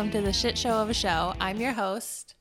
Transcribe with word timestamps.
Welcome 0.00 0.18
to 0.18 0.26
the 0.26 0.32
shit 0.32 0.56
show 0.56 0.80
of 0.80 0.88
a 0.88 0.94
show. 0.94 1.34
I'm 1.38 1.60
your 1.60 1.72
host. 1.72 2.34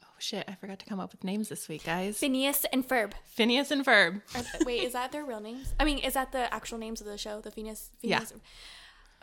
Oh 0.00 0.14
shit, 0.20 0.44
I 0.46 0.54
forgot 0.54 0.78
to 0.78 0.86
come 0.86 1.00
up 1.00 1.10
with 1.10 1.24
names 1.24 1.48
this 1.48 1.68
week, 1.68 1.82
guys. 1.82 2.18
Phineas 2.18 2.64
and 2.72 2.86
Ferb. 2.86 3.14
Phineas 3.26 3.72
and 3.72 3.84
Ferb. 3.84 4.22
Are 4.36 4.64
wait, 4.64 4.84
is 4.84 4.92
that 4.92 5.10
their 5.10 5.24
real 5.24 5.40
names? 5.40 5.74
I 5.80 5.84
mean, 5.84 5.98
is 5.98 6.14
that 6.14 6.30
the 6.30 6.54
actual 6.54 6.78
names 6.78 7.00
of 7.00 7.08
the 7.08 7.18
show? 7.18 7.40
The 7.40 7.50
Phineas. 7.50 7.90
Yeah. 8.00 8.20
Phineas 8.20 8.34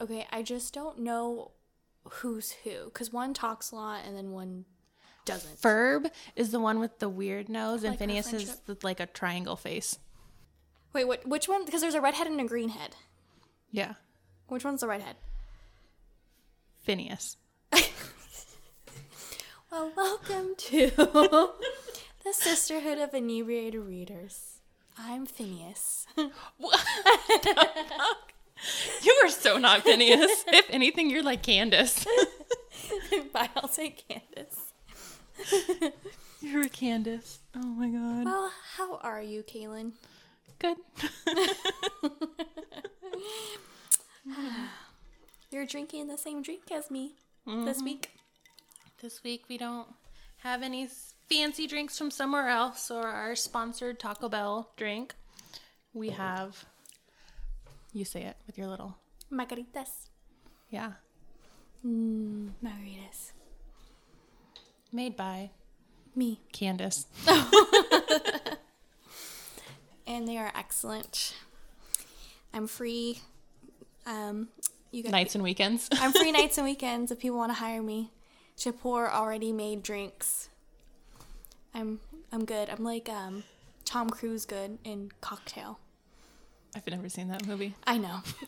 Okay, 0.02 0.28
I 0.34 0.44
just 0.44 0.74
don't 0.74 1.00
know 1.00 1.52
who's 2.10 2.52
who 2.66 2.88
because 2.88 3.14
one 3.14 3.34
talks 3.34 3.72
a 3.72 3.76
lot 3.76 4.02
and 4.06 4.18
then 4.18 4.32
one 4.32 4.66
doesn't. 5.24 5.62
Ferb 5.62 6.12
is 6.36 6.52
the 6.52 6.60
one 6.60 6.82
with 6.82 7.00
the 7.00 7.08
weird 7.08 7.48
nose, 7.48 7.84
and 7.84 7.94
Like 7.94 8.00
Phineas 8.00 8.34
is 8.34 8.58
the, 8.66 8.78
like 8.84 9.00
a 9.00 9.06
triangle 9.06 9.56
face. 9.56 9.98
Wait, 10.92 11.06
what? 11.06 11.26
Which 11.26 11.48
one? 11.48 11.64
Because 11.64 11.80
there's 11.80 11.96
a 11.96 12.02
redhead 12.02 12.28
and 12.28 12.42
a 12.42 12.44
green 12.44 12.68
head. 12.68 12.98
Yeah, 13.72 13.94
Which 14.50 14.66
one's 14.66 14.82
the 14.82 14.90
redhead? 14.90 15.16
Phineas. 16.90 17.38
Well, 19.72 19.92
welcome 19.96 20.56
to 20.58 20.90
the 20.98 22.34
Sisterhood 22.34 22.98
of 22.98 23.14
Inebriated 23.14 23.80
Readers. 23.82 24.62
I'm 24.98 25.28
Phineas. 25.28 26.08
You 26.18 26.32
are 29.24 29.30
so 29.30 29.60
not 29.60 29.84
Phineas. 29.84 30.44
if 30.48 30.66
anything, 30.72 31.12
you're 31.12 31.22
like 31.22 31.44
Candace. 31.44 32.06
Bye, 33.34 33.52
I'll 33.56 33.70
say 33.70 33.96
Candace. 34.10 34.74
you're 36.42 36.64
a 36.64 36.70
Candace. 36.70 37.38
Oh 37.56 37.68
my 37.68 37.88
god. 37.90 38.26
Well, 38.26 38.52
how 38.78 38.96
are 38.98 39.22
you, 39.22 39.44
Kaylin? 39.44 39.92
Good. 40.58 40.78
You're 45.52 45.66
drinking 45.66 46.08
the 46.08 46.18
same 46.18 46.42
drink 46.42 46.72
as 46.72 46.92
me 46.92 47.14
this 47.46 47.82
week. 47.82 48.12
This 49.02 49.24
week 49.24 49.46
we 49.50 49.58
don't 49.58 49.88
have 50.38 50.62
any 50.62 50.88
fancy 51.30 51.68
drinks 51.68 51.98
from 51.98 52.12
somewhere 52.12 52.50
else 52.50 52.92
or 52.92 53.08
our 53.08 53.36
sponsored 53.36 54.00
Taco 54.00 54.30
Bell 54.30 54.72
drink. 54.78 55.16
We 55.94 56.10
have. 56.10 56.66
You 57.94 58.06
say 58.06 58.24
it 58.24 58.38
with 58.46 58.58
your 58.58 58.68
little. 58.68 58.98
Margaritas. 59.32 60.10
Yeah. 60.70 60.94
Margaritas. 61.86 63.32
Made 64.92 65.16
by 65.16 65.50
Me. 66.16 66.42
Candace. 66.52 67.08
And 70.10 70.28
they 70.28 70.38
are 70.40 70.52
excellent. 70.56 71.36
I'm 72.52 72.66
free. 72.66 73.22
Um, 74.08 74.48
you 74.92 75.04
guys, 75.04 75.12
Nights 75.12 75.36
and 75.36 75.44
weekends. 75.44 75.90
I'm 75.94 76.12
free 76.12 76.32
nights 76.32 76.58
and 76.58 76.66
weekends 76.66 77.12
if 77.12 77.20
people 77.20 77.38
want 77.38 77.52
to 77.52 77.56
hire 77.56 77.82
me 77.82 78.12
to 78.58 78.74
pour 78.74 79.12
already 79.12 79.52
made 79.52 79.84
drinks. 79.84 80.50
I'm 81.74 82.00
I'm 82.32 82.46
good. 82.46 82.70
I'm 82.70 82.84
like 82.84 83.10
um, 83.10 83.44
Tom 83.86 84.10
Cruise 84.10 84.46
good 84.46 84.78
in 84.84 85.12
Cocktail. 85.22 85.80
I've 86.76 86.86
never 86.88 87.10
seen 87.10 87.30
that 87.30 87.48
movie. 87.48 87.74
I 87.88 87.98
know. 87.98 88.20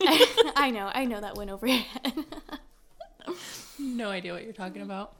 I 0.56 0.70
know. 0.70 0.90
I 0.94 1.04
know 1.04 1.20
that 1.20 1.36
went 1.36 1.50
over 1.50 1.66
your 1.66 1.78
head. 1.78 2.12
No 3.78 4.10
idea 4.10 4.32
what 4.32 4.44
you're 4.44 4.52
talking 4.52 4.82
about. 4.82 5.14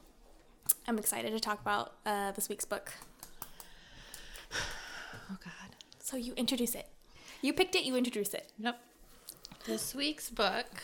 I'm 0.87 0.97
excited 0.97 1.31
to 1.31 1.39
talk 1.39 1.59
about 1.59 1.93
uh, 2.05 2.31
this 2.31 2.49
week's 2.49 2.65
book. 2.65 2.93
Oh 5.31 5.37
God. 5.43 5.75
So 5.99 6.17
you 6.17 6.33
introduce 6.33 6.75
it. 6.75 6.87
You 7.41 7.53
picked 7.53 7.75
it. 7.75 7.85
You 7.85 7.95
introduce 7.95 8.33
it. 8.33 8.51
Nope. 8.59 8.75
This 9.65 9.95
week's 9.95 10.29
book 10.29 10.83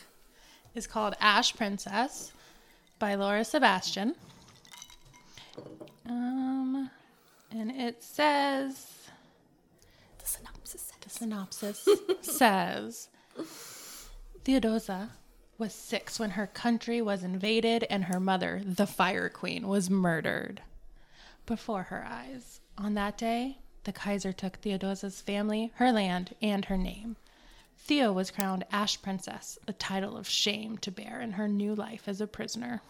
is 0.80 0.88
called 0.88 1.14
Ash 1.20 1.54
Princess 1.54 2.32
by 3.00 3.16
Laura 3.16 3.44
Sebastian. 3.44 4.16
Um, 6.08 6.90
and 7.52 7.70
it 7.70 8.02
says 8.02 8.88
The 10.20 10.26
synopsis. 10.26 10.94
the 11.02 11.10
synopsis 11.10 11.86
says 12.22 13.10
Theodosia 14.46 15.10
was 15.58 15.74
six 15.74 16.18
when 16.18 16.30
her 16.32 16.48
country 16.48 17.02
was 17.02 17.24
invaded 17.24 17.86
and 17.90 18.06
her 18.06 18.22
mother, 18.22 18.62
the 18.66 18.88
Fire 18.88 19.28
Queen, 19.28 19.68
was 19.68 19.90
murdered 19.90 20.62
before 21.46 21.84
her 21.84 22.06
eyes. 22.10 22.62
On 22.78 22.94
that 22.94 23.18
day, 23.18 23.58
the 23.84 23.92
Kaiser 23.92 24.32
took 24.32 24.56
Theodosia's 24.56 25.20
family, 25.20 25.74
her 25.76 25.92
land, 25.92 26.36
and 26.42 26.64
her 26.66 26.78
name. 26.78 27.18
Theo 27.80 28.12
was 28.12 28.32
crowned 28.32 28.66
Ash 28.72 29.02
Princess, 29.02 29.58
a 29.68 29.74
title 29.74 30.16
of 30.16 30.30
shame 30.30 30.78
to 30.80 30.92
bear 30.92 31.20
in 31.20 31.34
her 31.34 31.48
new 31.48 31.74
life 31.74 32.04
as 32.08 32.22
a 32.22 32.28
prisoner. 32.28 32.82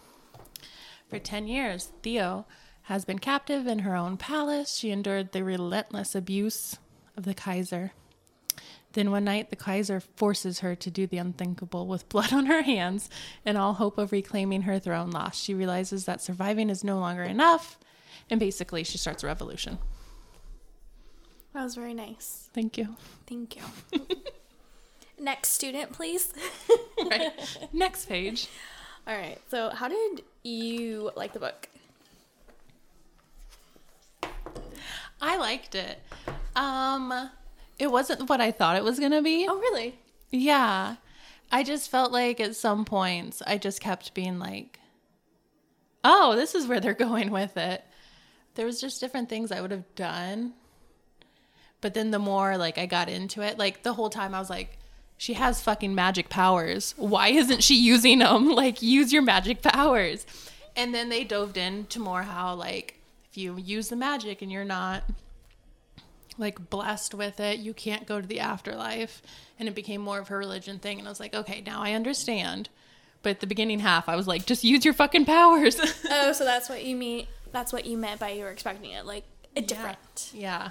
For 1.08 1.18
10 1.18 1.48
years, 1.48 1.90
Theo 2.02 2.46
has 2.82 3.04
been 3.04 3.18
captive 3.18 3.66
in 3.66 3.80
her 3.80 3.96
own 3.96 4.16
palace. 4.16 4.76
She 4.76 4.90
endured 4.90 5.32
the 5.32 5.42
relentless 5.42 6.14
abuse 6.14 6.76
of 7.16 7.24
the 7.24 7.34
Kaiser. 7.34 7.92
Then 8.92 9.10
one 9.10 9.24
night, 9.24 9.50
the 9.50 9.56
Kaiser 9.56 10.00
forces 10.00 10.60
her 10.60 10.74
to 10.74 10.90
do 10.90 11.06
the 11.06 11.18
unthinkable 11.18 11.86
with 11.86 12.08
blood 12.08 12.32
on 12.34 12.46
her 12.46 12.62
hands 12.62 13.08
and 13.44 13.56
all 13.56 13.74
hope 13.74 13.96
of 13.98 14.12
reclaiming 14.12 14.62
her 14.62 14.78
throne 14.78 15.10
lost. 15.10 15.42
She 15.42 15.54
realizes 15.54 16.04
that 16.04 16.20
surviving 16.20 16.68
is 16.68 16.84
no 16.84 16.98
longer 16.98 17.22
enough, 17.22 17.78
and 18.28 18.38
basically, 18.40 18.84
she 18.84 18.98
starts 18.98 19.22
a 19.22 19.26
revolution. 19.26 19.78
That 21.54 21.64
was 21.64 21.74
very 21.74 21.94
nice. 21.94 22.48
Thank 22.52 22.78
you. 22.78 22.96
Thank 23.26 23.56
you. 23.56 23.62
Next 25.20 25.50
student, 25.50 25.92
please. 25.92 26.32
Right. 27.10 27.32
Next 27.72 28.06
page. 28.06 28.48
All 29.06 29.16
right. 29.16 29.38
So, 29.48 29.70
how 29.70 29.88
did 29.88 30.22
you 30.42 31.10
like 31.16 31.32
the 31.32 31.40
book? 31.40 31.68
I 35.20 35.38
liked 35.38 35.74
it. 35.74 35.98
Um, 36.54 37.30
it 37.78 37.90
wasn't 37.90 38.28
what 38.28 38.40
I 38.40 38.50
thought 38.50 38.76
it 38.76 38.84
was 38.84 39.00
gonna 39.00 39.22
be. 39.22 39.46
Oh, 39.48 39.58
really? 39.58 39.98
Yeah. 40.30 40.96
I 41.50 41.64
just 41.64 41.90
felt 41.90 42.12
like 42.12 42.38
at 42.38 42.54
some 42.54 42.84
points 42.84 43.42
I 43.46 43.56
just 43.56 43.80
kept 43.80 44.14
being 44.14 44.38
like, 44.38 44.78
oh, 46.04 46.36
this 46.36 46.54
is 46.54 46.66
where 46.66 46.80
they're 46.80 46.94
going 47.08 47.30
with 47.30 47.56
it. 47.56 47.82
There 48.54 48.66
was 48.66 48.80
just 48.80 49.00
different 49.00 49.28
things 49.30 49.50
I 49.50 49.62
would 49.62 49.70
have 49.70 49.94
done. 49.94 50.52
But 51.80 51.94
then 51.94 52.10
the 52.10 52.18
more 52.18 52.58
like 52.58 52.76
I 52.76 52.84
got 52.86 53.08
into 53.08 53.40
it, 53.40 53.58
like 53.58 53.82
the 53.82 53.94
whole 53.94 54.10
time 54.10 54.34
I 54.34 54.38
was 54.38 54.50
like, 54.50 54.76
she 55.20 55.34
has 55.34 55.60
fucking 55.60 55.94
magic 55.94 56.30
powers. 56.30 56.94
Why 56.96 57.28
isn't 57.28 57.62
she 57.62 57.74
using 57.74 58.20
them? 58.20 58.48
Like 58.60 58.80
use 58.80 59.12
your 59.12 59.20
magic 59.20 59.60
powers. 59.60 60.24
And 60.74 60.94
then 60.94 61.10
they 61.10 61.24
dove 61.24 61.58
into 61.58 62.00
more 62.00 62.22
how 62.22 62.54
like 62.54 62.98
if 63.30 63.36
you 63.36 63.58
use 63.58 63.90
the 63.90 63.96
magic 63.96 64.40
and 64.40 64.50
you're 64.50 64.64
not 64.64 65.04
like 66.38 66.70
blessed 66.70 67.12
with 67.12 67.38
it. 67.38 67.58
You 67.58 67.74
can't 67.74 68.06
go 68.06 68.18
to 68.22 68.26
the 68.26 68.40
afterlife. 68.40 69.20
And 69.58 69.68
it 69.68 69.74
became 69.74 70.00
more 70.00 70.18
of 70.18 70.28
her 70.28 70.38
religion 70.38 70.78
thing. 70.78 70.98
And 70.98 71.06
I 71.06 71.10
was 71.10 71.20
like, 71.20 71.34
okay, 71.34 71.62
now 71.66 71.82
I 71.82 71.92
understand. 71.92 72.70
But 73.22 73.28
at 73.32 73.40
the 73.40 73.46
beginning 73.46 73.80
half, 73.80 74.08
I 74.08 74.16
was 74.16 74.26
like, 74.26 74.46
just 74.46 74.64
use 74.64 74.86
your 74.86 74.94
fucking 74.94 75.26
powers. 75.26 75.78
Oh, 76.10 76.32
so 76.32 76.46
that's 76.46 76.70
what 76.70 76.82
you 76.82 76.96
mean. 76.96 77.26
That's 77.52 77.74
what 77.74 77.84
you 77.84 77.98
meant 77.98 78.20
by 78.20 78.30
you 78.30 78.44
were 78.44 78.50
expecting 78.50 78.92
it, 78.92 79.04
like 79.04 79.24
a 79.54 79.60
different. 79.60 80.30
yeah. 80.32 80.70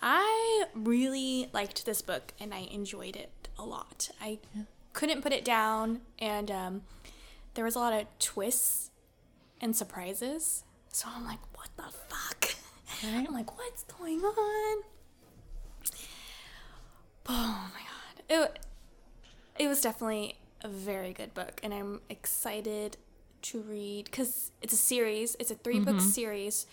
I 0.00 0.66
really 0.76 1.48
liked 1.52 1.84
this 1.86 2.02
book 2.02 2.34
and 2.38 2.54
I 2.54 2.68
enjoyed 2.70 3.16
it 3.16 3.43
a 3.58 3.64
lot. 3.64 4.10
I 4.20 4.38
couldn't 4.92 5.22
put 5.22 5.32
it 5.32 5.44
down, 5.44 6.00
and 6.18 6.50
um, 6.50 6.82
there 7.54 7.64
was 7.64 7.74
a 7.74 7.78
lot 7.78 7.92
of 7.92 8.06
twists 8.18 8.90
and 9.60 9.76
surprises. 9.76 10.64
So 10.92 11.08
I'm 11.14 11.24
like, 11.24 11.40
what 11.56 11.68
the 11.76 11.84
fuck? 12.08 12.54
Right. 13.02 13.26
I'm 13.28 13.34
like, 13.34 13.56
what's 13.58 13.84
going 13.84 14.20
on? 14.20 14.82
Oh 17.26 17.70
my 17.72 17.80
god. 17.80 18.50
It, 19.56 19.64
it 19.64 19.68
was 19.68 19.80
definitely 19.80 20.36
a 20.62 20.68
very 20.68 21.12
good 21.12 21.34
book, 21.34 21.60
and 21.62 21.74
I'm 21.74 22.00
excited 22.08 22.96
to 23.42 23.60
read 23.60 24.06
because 24.06 24.52
it's 24.62 24.72
a 24.72 24.76
series, 24.76 25.36
it's 25.38 25.50
a 25.50 25.54
3 25.54 25.80
book 25.80 26.00
series, 26.00 26.66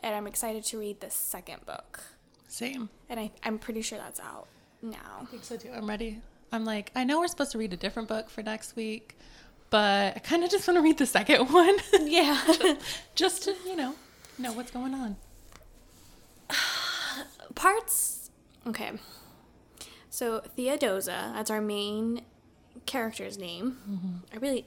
and 0.00 0.14
I'm 0.14 0.26
excited 0.26 0.64
to 0.64 0.78
read 0.78 1.00
the 1.00 1.10
second 1.10 1.64
book. 1.64 2.00
Same. 2.46 2.90
And 3.08 3.18
I, 3.18 3.30
I'm 3.42 3.58
pretty 3.58 3.80
sure 3.80 3.98
that's 3.98 4.20
out 4.20 4.48
now. 4.82 5.20
I 5.20 5.24
think 5.26 5.44
so 5.44 5.56
too. 5.56 5.70
I'm 5.74 5.88
ready. 5.88 6.20
I'm 6.52 6.64
like, 6.64 6.90
I 6.96 7.04
know 7.04 7.20
we're 7.20 7.28
supposed 7.28 7.52
to 7.52 7.58
read 7.58 7.72
a 7.72 7.76
different 7.76 8.08
book 8.08 8.28
for 8.28 8.42
next 8.42 8.74
week, 8.76 9.16
but 9.70 10.16
I 10.16 10.18
kind 10.18 10.42
of 10.42 10.50
just 10.50 10.66
want 10.66 10.78
to 10.78 10.82
read 10.82 10.98
the 10.98 11.06
second 11.06 11.48
one. 11.50 11.76
Yeah. 12.00 12.40
just 13.14 13.44
to, 13.44 13.54
you 13.64 13.76
know, 13.76 13.94
know 14.38 14.52
what's 14.52 14.70
going 14.70 14.94
on. 14.94 15.16
Parts. 17.54 18.30
Okay. 18.66 18.92
So 20.08 20.40
Theodosia, 20.40 21.32
that's 21.34 21.50
our 21.50 21.60
main 21.60 22.22
character's 22.86 23.38
name. 23.38 23.78
Mm-hmm. 23.88 24.34
I 24.34 24.36
really 24.38 24.66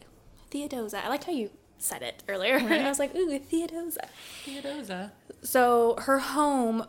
Theodosia. 0.52 1.02
I 1.04 1.10
liked 1.10 1.26
how 1.26 1.32
you 1.34 1.50
said 1.78 2.02
it 2.02 2.24
earlier. 2.30 2.58
I 2.60 2.88
was 2.88 3.00
like, 3.00 3.14
ooh, 3.16 3.38
Theodosia. 3.38 4.08
Theodosia. 4.46 5.12
So 5.42 5.96
her 6.00 6.20
home, 6.20 6.88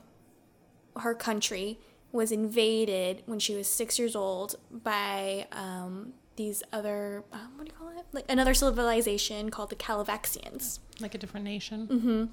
her 0.96 1.14
country, 1.14 1.78
was 2.14 2.30
invaded 2.30 3.22
when 3.26 3.40
she 3.40 3.54
was 3.56 3.66
six 3.66 3.98
years 3.98 4.14
old 4.14 4.54
by 4.70 5.48
um, 5.50 6.12
these 6.36 6.62
other 6.72 7.24
um, 7.32 7.50
what 7.56 7.66
do 7.66 7.72
you 7.72 7.78
call 7.78 7.88
it? 7.98 8.06
Like 8.12 8.24
another 8.30 8.54
civilization 8.54 9.50
called 9.50 9.70
the 9.70 9.74
Kalovaxians, 9.76 10.78
Like 11.00 11.14
a 11.16 11.18
different 11.18 11.44
nation. 11.44 12.30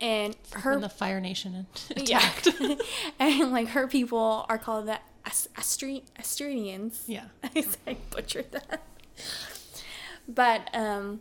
and 0.00 0.36
Her 0.52 0.74
her 0.74 0.78
the 0.80 0.90
Fire 0.90 1.20
Nation 1.20 1.66
yeah, 1.96 2.18
attacked. 2.18 2.48
and 3.18 3.50
like 3.50 3.68
her 3.68 3.88
people 3.88 4.44
are 4.50 4.58
called 4.58 4.86
the 4.86 4.98
Ast- 5.24 5.52
Astri- 5.54 6.02
Asturians. 6.18 7.04
yeah. 7.06 7.24
I 7.86 7.96
butchered 8.10 8.52
that. 8.52 8.82
But 10.28 10.68
um, 10.74 11.20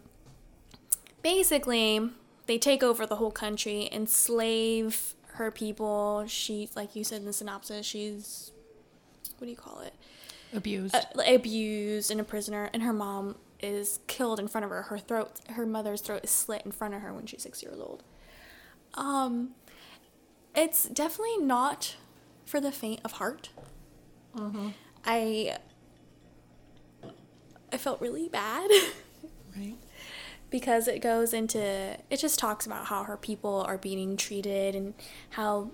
basically, 1.22 2.10
they 2.48 2.58
take 2.58 2.84
over 2.84 3.06
the 3.06 3.16
whole 3.16 3.32
country, 3.32 3.88
enslave 3.92 5.16
her 5.36 5.52
people. 5.52 6.26
She, 6.28 6.70
like 6.76 6.96
you 6.96 7.04
said 7.04 7.20
in 7.20 7.26
the 7.26 7.34
synopsis, 7.34 7.86
she's 7.86 8.52
what 9.38 9.46
do 9.46 9.52
you 9.52 9.58
call 9.58 9.82
it? 9.82 9.94
Abused. 10.56 10.96
Uh, 10.96 11.02
abused 11.28 12.12
and 12.12 12.22
a 12.22 12.24
prisoner, 12.24 12.70
and 12.74 12.84
her 12.84 12.94
mom 12.94 13.36
is 13.60 14.00
killed 14.08 14.40
in 14.40 14.48
front 14.48 14.66
of 14.66 14.72
her. 14.72 14.84
Her 14.84 14.98
throat, 14.98 15.32
her 15.50 15.66
mother's 15.66 16.02
throat 16.02 16.22
is 16.24 16.30
slit 16.30 16.64
in 16.66 16.72
front 16.72 16.94
of 16.94 17.02
her 17.02 17.14
when 17.14 17.26
she's 17.26 17.42
six 17.42 17.64
years 17.64 17.80
old. 17.80 18.04
Um, 18.94 19.52
it's 20.56 20.86
definitely 20.86 21.38
not 21.40 21.96
for 22.46 22.60
the 22.62 22.72
faint 22.72 23.02
of 23.04 23.14
heart. 23.14 23.50
I 25.06 25.58
I 27.72 27.78
felt 27.78 28.00
really 28.02 28.30
bad 28.30 28.70
right. 29.58 29.76
Because 30.54 30.88
it 30.88 31.02
goes 31.02 31.34
into 31.34 31.60
it 31.60 32.18
just 32.18 32.38
talks 32.38 32.68
about 32.68 32.86
how 32.86 33.04
her 33.04 33.18
people 33.18 33.66
are 33.68 33.78
being 33.78 34.16
treated 34.16 34.76
and 34.76 34.94
how 35.32 35.72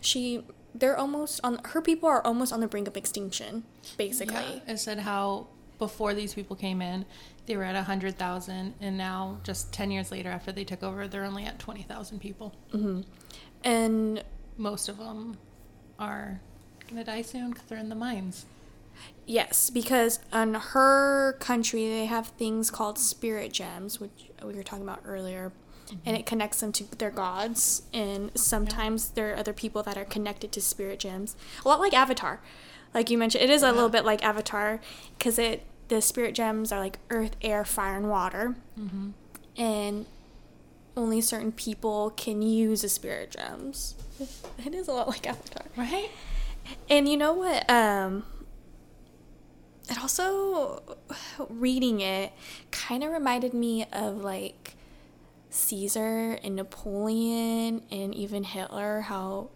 she 0.00 0.44
they're 0.72 0.96
almost 0.96 1.40
on 1.42 1.58
her 1.64 1.82
people 1.82 2.08
are 2.08 2.24
almost 2.24 2.52
on 2.52 2.60
the 2.60 2.68
brink 2.68 2.86
of 2.86 2.96
extinction 2.96 3.64
basically. 3.98 4.36
Yeah. 4.36 4.72
It 4.74 4.78
said 4.78 5.00
how 5.00 5.48
before 5.78 6.14
these 6.14 6.32
people 6.32 6.54
came 6.54 6.80
in, 6.80 7.04
they 7.46 7.56
were 7.56 7.64
at 7.64 7.74
100,000. 7.74 8.74
And 8.80 8.96
now, 8.96 9.40
just 9.42 9.72
10 9.72 9.90
years 9.90 10.12
later, 10.12 10.28
after 10.28 10.52
they 10.52 10.62
took 10.62 10.84
over, 10.84 11.08
they're 11.08 11.24
only 11.24 11.44
at 11.44 11.58
20,000 11.58 12.20
people. 12.20 12.54
Mm-hmm. 12.72 13.00
And 13.64 14.22
Most 14.56 14.88
of 14.88 14.98
them 14.98 15.36
are 15.98 16.40
to 16.88 17.04
die 17.04 17.22
soon 17.22 17.50
because 17.50 17.64
they're 17.64 17.78
in 17.78 17.88
the 17.88 17.94
mines. 17.94 18.46
Yes, 19.26 19.70
because 19.70 20.18
on 20.32 20.54
her 20.54 21.34
country 21.34 21.88
they 21.88 22.06
have 22.06 22.28
things 22.28 22.70
called 22.70 22.98
spirit 22.98 23.52
gems, 23.52 24.00
which 24.00 24.30
we 24.44 24.54
were 24.54 24.62
talking 24.62 24.84
about 24.84 25.00
earlier, 25.04 25.52
and 26.04 26.16
it 26.16 26.26
connects 26.26 26.60
them 26.60 26.72
to 26.72 26.84
their 26.96 27.10
gods. 27.10 27.82
And 27.92 28.30
sometimes 28.34 29.10
there 29.10 29.32
are 29.32 29.36
other 29.36 29.52
people 29.52 29.82
that 29.84 29.96
are 29.96 30.04
connected 30.04 30.50
to 30.52 30.60
spirit 30.60 30.98
gems, 30.98 31.36
a 31.64 31.68
lot 31.68 31.80
like 31.80 31.94
Avatar. 31.94 32.40
Like 32.94 33.10
you 33.10 33.16
mentioned, 33.16 33.44
it 33.44 33.50
is 33.50 33.62
a 33.62 33.72
little 33.72 33.88
bit 33.88 34.04
like 34.04 34.22
Avatar 34.24 34.80
because 35.16 35.38
it 35.38 35.64
the 35.88 36.00
spirit 36.02 36.34
gems 36.34 36.72
are 36.72 36.80
like 36.80 36.98
earth, 37.10 37.36
air, 37.42 37.64
fire, 37.64 37.96
and 37.96 38.08
water, 38.10 38.56
and 39.56 40.06
only 40.96 41.20
certain 41.20 41.52
people 41.52 42.10
can 42.10 42.42
use 42.42 42.82
the 42.82 42.88
spirit 42.88 43.30
gems. 43.30 43.94
It 44.64 44.74
is 44.74 44.88
a 44.88 44.92
lot 44.92 45.08
like 45.08 45.26
Avatar. 45.26 45.64
Right? 45.76 46.10
And 46.88 47.08
you 47.08 47.16
know 47.16 47.32
what? 47.32 47.68
Um, 47.68 48.24
it 49.92 50.00
also, 50.00 50.82
reading 51.48 52.00
it, 52.00 52.32
kind 52.70 53.04
of 53.04 53.12
reminded 53.12 53.54
me 53.54 53.86
of 53.92 54.22
like 54.22 54.74
Caesar 55.50 56.38
and 56.42 56.56
Napoleon 56.56 57.82
and 57.90 58.14
even 58.14 58.44
Hitler, 58.44 59.02
how 59.02 59.50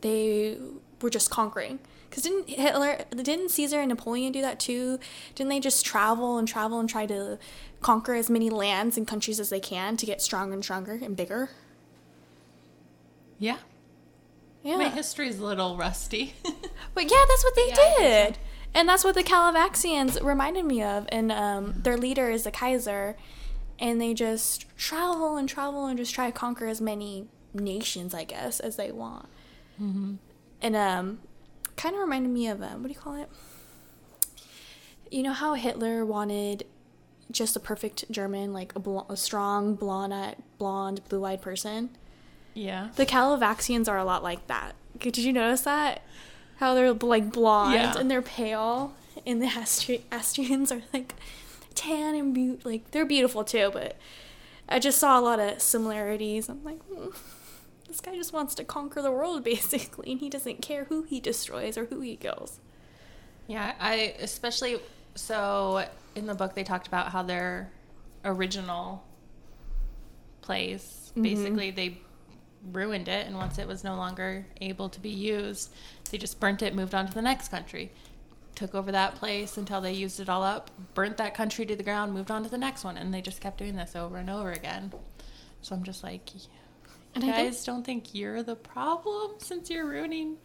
they 0.00 0.58
were 1.02 1.10
just 1.10 1.30
conquering. 1.30 1.78
Because 2.08 2.22
didn't 2.22 2.48
Hitler, 2.48 3.04
didn't 3.10 3.50
Caesar 3.50 3.80
and 3.80 3.88
Napoleon 3.88 4.32
do 4.32 4.40
that 4.40 4.60
too? 4.60 4.98
Didn't 5.34 5.50
they 5.50 5.60
just 5.60 5.84
travel 5.84 6.38
and 6.38 6.46
travel 6.46 6.78
and 6.78 6.88
try 6.88 7.06
to 7.06 7.38
conquer 7.80 8.14
as 8.14 8.30
many 8.30 8.48
lands 8.48 8.96
and 8.96 9.06
countries 9.06 9.38
as 9.40 9.50
they 9.50 9.60
can 9.60 9.96
to 9.98 10.06
get 10.06 10.22
stronger 10.22 10.54
and 10.54 10.62
stronger 10.64 10.98
and 11.02 11.16
bigger? 11.16 11.50
Yeah. 13.38 13.58
Yeah. 14.62 14.78
My 14.78 14.88
history's 14.88 15.38
a 15.38 15.44
little 15.44 15.76
rusty. 15.76 16.34
But 16.94 17.04
yeah, 17.10 17.24
that's 17.28 17.44
what 17.44 17.54
they 17.54 17.68
Yeah, 17.68 17.98
did. 17.98 18.38
And 18.74 18.88
that's 18.88 19.04
what 19.04 19.14
the 19.14 19.22
Kalovaxians 19.22 20.22
reminded 20.22 20.64
me 20.64 20.82
of. 20.82 21.06
And 21.10 21.32
um, 21.32 21.74
their 21.82 21.96
leader 21.96 22.30
is 22.30 22.44
the 22.44 22.50
Kaiser. 22.50 23.16
And 23.78 24.00
they 24.00 24.14
just 24.14 24.66
travel 24.76 25.36
and 25.36 25.48
travel 25.48 25.86
and 25.86 25.98
just 25.98 26.14
try 26.14 26.26
to 26.26 26.32
conquer 26.32 26.66
as 26.66 26.80
many 26.80 27.26
nations, 27.54 28.14
I 28.14 28.24
guess, 28.24 28.60
as 28.60 28.76
they 28.76 28.90
want. 28.92 29.28
And 30.62 30.76
um, 30.76 31.18
kind 31.76 31.94
of 31.94 32.00
reminded 32.00 32.30
me 32.30 32.48
of, 32.48 32.62
um, 32.62 32.82
what 32.82 32.88
do 32.88 32.94
you 32.94 33.00
call 33.00 33.14
it? 33.14 33.28
You 35.10 35.22
know 35.22 35.32
how 35.32 35.54
Hitler 35.54 36.04
wanted 36.04 36.64
just 37.30 37.56
a 37.56 37.60
perfect 37.60 38.10
German, 38.10 38.52
like 38.52 38.74
a, 38.74 38.78
bl- 38.78 39.00
a 39.08 39.16
strong, 39.16 39.74
blonde, 39.74 40.36
blonde, 40.58 41.00
blue-eyed 41.08 41.42
person? 41.42 41.90
yeah. 42.54 42.88
The 42.96 43.04
Kalovaxians 43.06 43.88
are 43.88 43.98
a 43.98 44.04
lot 44.04 44.22
like 44.22 44.46
that. 44.46 44.74
Did 44.98 45.18
you 45.18 45.32
notice 45.32 45.60
that? 45.62 46.02
How 46.56 46.74
they're 46.74 46.92
like 46.94 47.32
blonde 47.32 47.74
Yeah. 47.74 47.98
and 47.98 48.10
they're 48.10 48.22
pale, 48.22 48.94
and 49.26 49.42
the 49.42 49.46
Astri- 49.46 50.02
Astreans 50.10 50.70
are 50.72 50.82
like 50.92 51.14
tan 51.74 52.14
and 52.14 52.34
be- 52.34 52.58
like 52.64 52.90
they're 52.92 53.04
beautiful 53.06 53.44
too. 53.44 53.70
But 53.72 53.96
I 54.68 54.78
just 54.78 54.98
saw 54.98 55.18
a 55.18 55.22
lot 55.22 55.38
of 55.38 55.60
similarities. 55.60 56.48
I'm 56.48 56.64
like, 56.64 56.80
hmm, 56.84 57.08
this 57.86 58.00
guy 58.00 58.16
just 58.16 58.32
wants 58.32 58.54
to 58.56 58.64
conquer 58.64 59.02
the 59.02 59.12
world 59.12 59.44
basically, 59.54 60.12
and 60.12 60.20
he 60.20 60.28
doesn't 60.30 60.62
care 60.62 60.84
who 60.84 61.02
he 61.02 61.20
destroys 61.20 61.76
or 61.76 61.84
who 61.86 62.00
he 62.00 62.16
kills. 62.16 62.58
Yeah, 63.46 63.74
I 63.78 64.14
especially 64.20 64.78
so 65.14 65.86
in 66.14 66.26
the 66.26 66.34
book 66.34 66.54
they 66.54 66.64
talked 66.64 66.86
about 66.88 67.12
how 67.12 67.22
their 67.22 67.70
original 68.24 69.04
place 70.42 71.12
basically 71.20 71.70
they 71.70 71.98
ruined 72.72 73.08
it 73.08 73.26
and 73.26 73.36
once 73.36 73.58
it 73.58 73.66
was 73.68 73.84
no 73.84 73.94
longer 73.96 74.46
able 74.60 74.88
to 74.88 75.00
be 75.00 75.08
used, 75.10 75.72
they 76.08 76.18
just 76.18 76.40
burnt 76.40 76.62
it, 76.62 76.74
moved 76.74 76.94
on 76.94 77.06
to 77.06 77.14
the 77.14 77.22
next 77.22 77.48
country. 77.48 77.92
Took 78.54 78.74
over 78.74 78.90
that 78.92 79.14
place 79.16 79.56
until 79.58 79.80
they 79.80 79.92
used 79.92 80.18
it 80.20 80.28
all 80.28 80.42
up, 80.42 80.70
burnt 80.94 81.16
that 81.18 81.34
country 81.34 81.66
to 81.66 81.76
the 81.76 81.82
ground, 81.82 82.14
moved 82.14 82.30
on 82.30 82.42
to 82.42 82.48
the 82.48 82.56
next 82.58 82.84
one, 82.84 82.96
and 82.96 83.12
they 83.12 83.20
just 83.20 83.40
kept 83.40 83.58
doing 83.58 83.76
this 83.76 83.94
over 83.94 84.16
and 84.16 84.30
over 84.30 84.50
again. 84.52 84.92
So 85.62 85.74
I'm 85.74 85.82
just 85.84 86.02
like, 86.02 86.30
And 87.14 87.22
you 87.24 87.32
think- 87.32 87.48
guys 87.48 87.64
don't 87.64 87.84
think 87.84 88.14
you're 88.14 88.42
the 88.42 88.56
problem 88.56 89.32
since 89.38 89.68
you're 89.68 89.86
ruining 89.86 90.36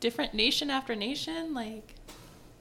different 0.00 0.34
nation 0.34 0.68
after 0.70 0.94
nation? 0.96 1.54
Like, 1.54 1.94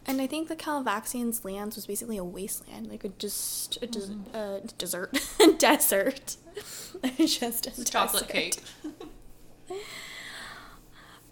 And 0.06 0.22
I 0.22 0.28
think 0.28 0.48
the 0.48 0.56
Kalovaxians' 0.56 1.44
lands 1.44 1.76
was 1.76 1.86
basically 1.88 2.18
a 2.18 2.24
wasteland, 2.24 2.88
like 2.90 3.04
a 3.04 3.10
just 3.10 3.82
a 3.82 3.88
des- 3.88 4.14
uh, 4.38 4.60
desert, 4.78 5.18
desert, 5.58 6.36
just 7.18 7.66
a 7.80 7.84
chocolate 7.86 8.28
desert. 8.28 8.30
cake. 8.30 8.64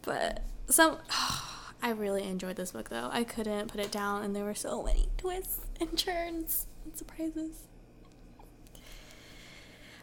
But 0.03 0.41
some, 0.71 0.97
I 1.81 1.91
really 1.91 2.23
enjoyed 2.23 2.55
this 2.55 2.71
book 2.71 2.89
though. 2.89 3.09
I 3.11 3.23
couldn't 3.23 3.71
put 3.71 3.81
it 3.81 3.91
down, 3.91 4.23
and 4.23 4.35
there 4.35 4.43
were 4.43 4.55
so 4.55 4.83
many 4.83 5.09
twists 5.17 5.59
and 5.79 5.97
turns 5.97 6.67
and 6.83 6.95
surprises. 6.97 7.67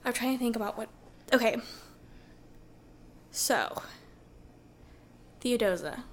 I'm 0.05 0.13
trying 0.13 0.33
to 0.33 0.39
think 0.39 0.57
about 0.57 0.79
what. 0.79 0.89
Okay. 1.33 1.57
So, 3.31 3.83
Theodosia, 5.41 6.05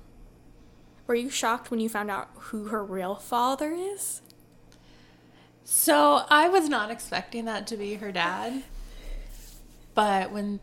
were 1.08 1.16
you 1.16 1.30
shocked 1.30 1.72
when 1.72 1.80
you 1.80 1.90
found 1.90 2.12
out 2.12 2.30
who 2.36 2.66
her 2.66 2.84
real 2.84 3.16
father 3.16 3.72
is? 3.72 4.22
So 5.64 6.26
I 6.30 6.48
was 6.48 6.70
not 6.70 6.92
expecting 6.92 7.46
that 7.46 7.66
to 7.68 7.78
be 7.78 7.96
her 7.96 8.12
dad. 8.12 8.64
But 9.96 10.32
when 10.32 10.60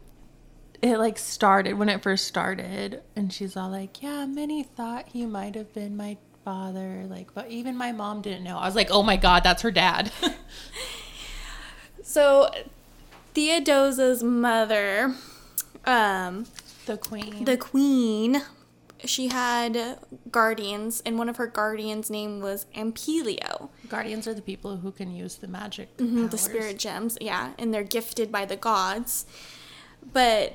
it 0.83 0.99
like 0.99 1.17
started, 1.19 1.75
when 1.79 1.89
it 1.89 2.03
first 2.03 2.27
started, 2.27 3.03
and 3.17 3.33
she's 3.33 3.57
all 3.57 3.71
like, 3.71 4.03
Yeah, 4.03 4.27
many 4.27 4.63
thought 4.63 5.09
he 5.09 5.25
might 5.27 5.55
have 5.55 5.73
been 5.73 5.97
my 5.97 6.17
father. 6.45 7.05
Like, 7.09 7.33
but 7.35 7.49
even 7.51 7.77
my 7.77 7.93
mom 7.93 8.21
didn't 8.21 8.43
know. 8.45 8.59
I 8.59 8.67
was 8.67 8.75
like, 8.75 8.89
Oh 8.91 9.03
my 9.03 9.17
god, 9.17 9.43
that's 9.45 9.63
her 9.63 9.71
dad. 9.71 10.11
So, 12.05 12.51
Theodosia's 13.33 14.23
mother, 14.23 15.15
um, 15.87 16.47
the 16.87 16.99
queen. 16.99 17.45
the 17.45 17.57
queen, 17.57 18.43
she 19.05 19.29
had 19.29 19.99
guardians, 20.31 21.01
and 21.07 21.17
one 21.17 21.29
of 21.29 21.37
her 21.37 21.47
guardians' 21.47 22.11
name 22.11 22.41
was 22.41 22.67
Ampelio. 22.77 23.71
Guardians 23.89 24.27
are 24.27 24.35
the 24.35 24.43
people 24.43 24.79
who 24.79 24.91
can 24.93 25.15
use 25.15 25.37
the 25.37 25.49
magic. 25.49 25.97
Mhm, 25.97 26.31
the 26.31 26.37
spirit 26.39 26.79
gems, 26.79 27.17
yeah, 27.21 27.53
and 27.59 27.73
they're 27.73 27.85
gifted 27.85 28.31
by 28.31 28.45
the 28.45 28.57
gods. 28.57 29.25
But 30.13 30.55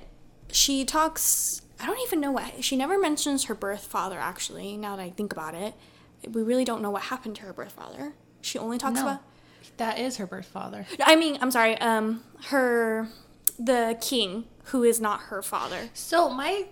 she 0.51 0.85
talks. 0.85 1.61
I 1.79 1.85
don't 1.85 1.99
even 2.01 2.19
know 2.19 2.31
what. 2.31 2.63
She 2.63 2.75
never 2.75 2.97
mentions 2.97 3.45
her 3.45 3.55
birth 3.55 3.85
father. 3.85 4.17
Actually, 4.17 4.77
now 4.77 4.95
that 4.95 5.03
I 5.03 5.09
think 5.09 5.31
about 5.31 5.53
it, 5.55 5.73
we 6.29 6.41
really 6.41 6.65
don't 6.65 6.81
know 6.81 6.89
what 6.91 7.03
happened 7.03 7.35
to 7.37 7.43
her 7.43 7.53
birth 7.53 7.73
father. 7.73 8.13
She 8.41 8.57
only 8.57 8.77
talks 8.77 8.95
No, 8.95 9.03
about. 9.03 9.21
that 9.77 9.99
is 9.99 10.17
her 10.17 10.25
birth 10.25 10.47
father. 10.47 10.85
I 11.03 11.15
mean, 11.15 11.37
I'm 11.41 11.51
sorry. 11.51 11.77
Um, 11.79 12.23
her, 12.45 13.09
the 13.59 13.97
king, 14.01 14.45
who 14.65 14.83
is 14.83 14.99
not 14.99 15.21
her 15.21 15.41
father. 15.41 15.89
So 15.93 16.29
my 16.29 16.65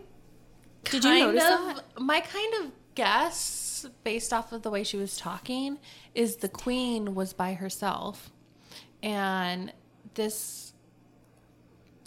Did 0.85 1.03
you 1.03 1.19
notice 1.19 1.43
of, 1.43 1.49
that? 1.49 1.83
My 1.99 2.21
kind 2.21 2.53
of 2.65 2.71
guess 2.95 3.65
guess 3.85 3.93
based 4.03 4.33
off 4.33 4.51
of 4.51 4.61
the 4.61 4.69
way 4.69 4.83
she 4.83 4.97
was 4.97 5.17
talking, 5.17 5.77
is 6.13 6.37
the 6.37 6.49
queen 6.49 7.15
was 7.15 7.33
by 7.33 7.53
herself, 7.53 8.31
and 9.03 9.71
this 10.15 10.64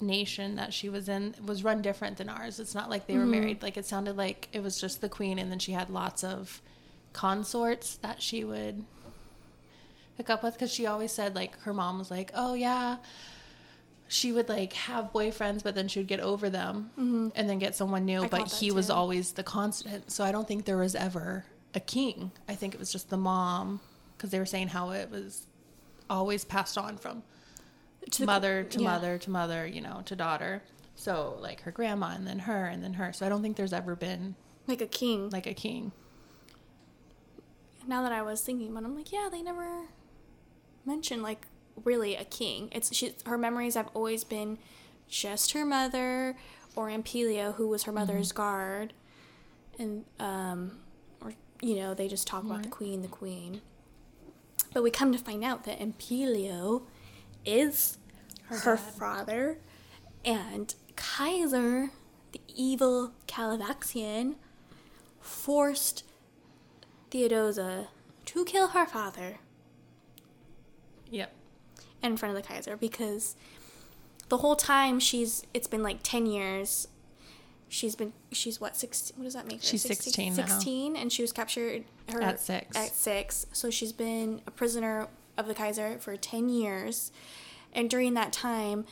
nation 0.00 0.57
that 0.57 0.73
she 0.73 0.88
was 0.88 1.09
in 1.09 1.35
was 1.45 1.64
run 1.64 1.83
different 1.83 2.17
than 2.17 2.28
ours. 2.28 2.61
It's 2.61 2.75
not 2.75 2.90
like 2.90 3.07
they 3.07 3.17
were 3.17 3.26
married. 3.26 3.62
Like 3.62 3.76
it 3.76 3.87
sounded 3.87 4.17
like 4.17 4.49
it 4.52 4.62
was 4.62 4.81
just 4.81 5.00
the 5.00 5.09
queen, 5.09 5.38
and 5.38 5.50
then 5.50 5.59
she 5.59 5.73
had 5.73 5.90
lots 5.90 6.23
of 6.25 6.61
consorts 7.12 7.97
that 7.97 8.23
she 8.23 8.45
would 8.45 8.85
hook 10.17 10.31
up 10.31 10.43
with. 10.43 10.55
Because 10.55 10.73
she 10.73 10.87
always 10.87 11.12
said 11.12 11.35
like 11.35 11.59
her 11.61 11.73
mom 11.73 11.99
was 11.99 12.11
like, 12.11 12.31
"Oh 12.35 12.55
yeah." 12.55 12.97
She 14.11 14.33
would 14.33 14.49
like 14.49 14.73
have 14.73 15.12
boyfriends, 15.12 15.62
but 15.62 15.75
then 15.75 15.87
she 15.87 15.99
would 15.99 16.07
get 16.07 16.21
over 16.21 16.49
them 16.49 16.90
and 17.37 17.49
then 17.49 17.59
get 17.59 17.76
someone 17.76 18.07
new. 18.07 18.23
I 18.23 18.28
but 18.28 18.50
he 18.50 18.71
was 18.71 18.88
always 18.88 19.33
the 19.33 19.43
constant. 19.43 20.11
So 20.11 20.25
I 20.25 20.33
don't 20.33 20.49
think 20.49 20.64
there 20.64 20.78
was 20.78 20.95
ever 20.95 21.45
a 21.75 21.81
king. 21.81 22.31
I 22.49 22.55
think 22.55 22.73
it 22.73 22.81
was 22.81 22.90
just 22.90 23.11
the 23.11 23.19
mom 23.19 23.81
because 24.17 24.31
they 24.31 24.38
were 24.38 24.47
saying 24.47 24.69
how 24.69 24.90
it 24.90 25.11
was 25.11 25.47
always 26.09 26.45
passed 26.45 26.78
on 26.78 26.97
from 26.97 27.23
To 28.11 28.21
the- 28.21 28.26
mother 28.26 28.64
to 28.64 28.78
yeah. 28.81 28.85
mother 28.85 29.19
to 29.19 29.31
mother, 29.31 29.67
you 29.67 29.81
know, 29.81 30.02
to 30.07 30.17
daughter. 30.17 30.62
So 30.95 31.37
like 31.40 31.61
her 31.62 31.71
grandma 31.71 32.09
and 32.14 32.26
then 32.26 32.40
her 32.40 32.67
and 32.67 32.83
then 32.83 32.95
her. 32.95 33.12
So 33.12 33.25
I 33.26 33.28
don't 33.28 33.43
think 33.43 33.57
there's 33.57 33.73
ever 33.73 33.95
been 33.95 34.35
Like 34.67 34.81
a 34.81 34.87
king. 34.87 35.31
like 35.31 35.47
a 35.47 35.55
king. 35.55 35.93
now 37.87 38.02
that 38.02 38.12
I 38.12 38.23
was 38.23 38.43
thinking 38.43 38.69
about 38.71 38.83
it, 38.83 38.87
I'm 38.87 38.97
like, 38.97 39.12
yeah, 39.12 39.28
they 39.31 39.43
never 39.43 39.87
mentioned 40.85 41.23
like 41.23 41.47
really 41.85 42.17
a 42.17 42.25
king. 42.25 42.69
It's 42.73 42.95
she 42.95 43.14
her 43.26 43.38
memories 43.38 43.75
have 43.75 43.88
always 43.95 44.25
been 44.25 44.59
just 45.09 45.52
her 45.52 45.64
mother 45.64 46.37
or 46.76 46.88
Ampelio, 46.88 47.55
who 47.55 47.69
was 47.69 47.85
her 47.85 47.93
mother's 47.93 48.33
guard. 48.33 48.93
And 49.78 50.05
um 50.19 50.78
or 51.21 51.33
you 51.61 51.76
know, 51.76 51.95
they 51.95 52.09
just 52.09 52.26
talk 52.26 52.45
about 52.45 52.62
the 52.62 52.69
queen, 52.69 53.02
the 53.02 53.09
queen. 53.09 53.61
But 54.75 54.83
we 54.83 54.90
come 54.90 55.12
to 55.12 55.19
find 55.19 55.45
out 55.45 55.64
that 55.64 55.78
Ampelio 55.81 56.83
is 57.49 57.99
her, 58.47 58.76
dad. 58.76 58.81
father 58.81 59.59
and 60.25 60.75
Kaiser, 60.97 61.90
the 62.33 62.40
evil 62.55 63.12
Kalovaxian, 63.26 64.35
forced 65.21 66.05
Theodosa 67.11 67.87
to 68.26 68.45
kill 68.45 68.69
her 68.69 68.87
father 68.87 69.38
Yep. 71.11 71.33
in 72.02 72.17
front 72.17 72.37
of 72.37 72.43
the 72.43 72.47
Kaiser 72.47 72.76
because 72.76 73.35
the 74.28 74.38
whole 74.38 74.57
time 74.57 75.00
she's 75.00 75.43
it's 75.55 75.67
been 75.67 75.83
like 75.83 76.00
10 76.02 76.26
years 76.26 76.88
she's 77.71 77.95
been 77.97 78.12
she's 78.31 78.61
what 78.61 78.76
16 78.76 79.17
what 79.17 79.25
does 79.25 79.33
that 79.35 79.47
make 79.47 79.61
her? 79.61 79.67
She's 79.67 79.83
16 79.83 80.37
now. 80.37 80.47
16 80.47 80.97
and 80.97 81.11
she 81.11 81.23
was 81.23 81.33
captured 81.33 81.85
her 82.12 82.21
At 82.21 82.40
six. 82.40 82.76
at 82.76 82.90
6 82.95 83.47
so 83.52 83.71
she's 83.71 83.93
been 83.93 84.43
a 84.47 84.50
prisoner 84.50 85.09
of 85.38 85.47
the 85.47 85.54
Kaiser 85.54 85.99
for 85.99 86.16
10 86.16 86.49
years 86.49 87.11
and 87.73 87.88
during 87.88 88.14
that 88.14 88.33
time 88.33 88.85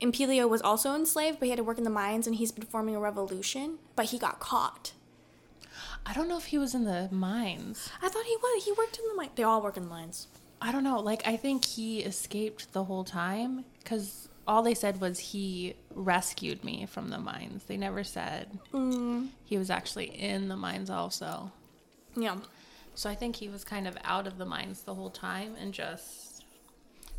Ampelio 0.00 0.48
was 0.48 0.62
also 0.62 0.94
enslaved 0.94 1.38
but 1.38 1.46
he 1.46 1.50
had 1.50 1.58
to 1.58 1.64
work 1.64 1.78
in 1.78 1.84
the 1.84 1.90
mines 1.90 2.26
and 2.26 2.36
he's 2.36 2.52
been 2.52 2.66
forming 2.66 2.96
a 2.96 3.00
revolution 3.00 3.78
but 3.96 4.06
he 4.06 4.18
got 4.18 4.40
caught 4.40 4.92
I 6.06 6.14
don't 6.14 6.28
know 6.28 6.38
if 6.38 6.46
he 6.46 6.58
was 6.58 6.74
in 6.74 6.84
the 6.84 7.08
mines. 7.10 7.90
I 8.00 8.08
thought 8.08 8.24
he 8.24 8.36
was 8.36 8.64
he 8.64 8.72
worked 8.72 8.98
in 8.98 9.04
the 9.08 9.14
mines 9.14 9.32
they 9.34 9.42
all 9.42 9.62
work 9.62 9.76
in 9.76 9.82
the 9.82 9.88
mines 9.88 10.28
I 10.62 10.72
don't 10.72 10.84
know. 10.84 11.00
Like 11.00 11.26
I 11.26 11.36
think 11.36 11.64
he 11.64 12.00
escaped 12.00 12.72
the 12.72 12.84
whole 12.84 13.04
time 13.04 13.64
because 13.82 14.28
all 14.46 14.62
they 14.62 14.74
said 14.74 15.00
was 15.00 15.18
he 15.18 15.74
rescued 15.94 16.64
me 16.64 16.86
from 16.86 17.08
the 17.08 17.18
mines. 17.18 17.64
They 17.64 17.76
never 17.76 18.04
said 18.04 18.58
mm. 18.72 19.28
he 19.44 19.56
was 19.56 19.70
actually 19.70 20.06
in 20.06 20.48
the 20.48 20.56
mines 20.56 20.90
also. 20.90 21.52
yeah 22.16 22.36
So 23.00 23.08
I 23.08 23.14
think 23.14 23.36
he 23.36 23.48
was 23.48 23.64
kind 23.64 23.88
of 23.88 23.96
out 24.04 24.26
of 24.26 24.36
the 24.36 24.44
mines 24.44 24.82
the 24.82 24.92
whole 24.92 25.08
time 25.08 25.56
and 25.58 25.72
just 25.72 26.44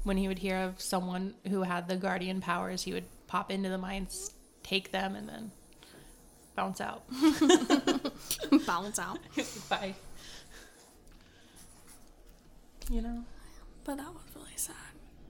when 0.03 0.15
he 0.15 0.27
would 0.27 0.37
hear 0.37 0.57
of 0.57 0.79
someone 0.79 1.33
who 1.49 1.63
had 1.63 1.87
the 1.87 1.95
guardian 1.95 2.39
powers, 2.39 2.83
he 2.83 2.93
would 2.93 3.05
pop 3.25 3.49
into 3.49 3.67
the 3.67 3.79
mines, 3.79 4.31
take 4.61 4.91
them, 4.91 5.15
and 5.15 5.27
then 5.27 5.49
bounce 6.55 6.81
out. 6.81 7.01
bounce 8.67 8.99
out 8.99 9.17
Bye. 9.69 9.95
You 12.91 13.01
know? 13.01 13.23
But 13.83 13.97
that 13.97 14.13
was 14.13 14.21
really 14.35 14.57
sad. 14.57 14.75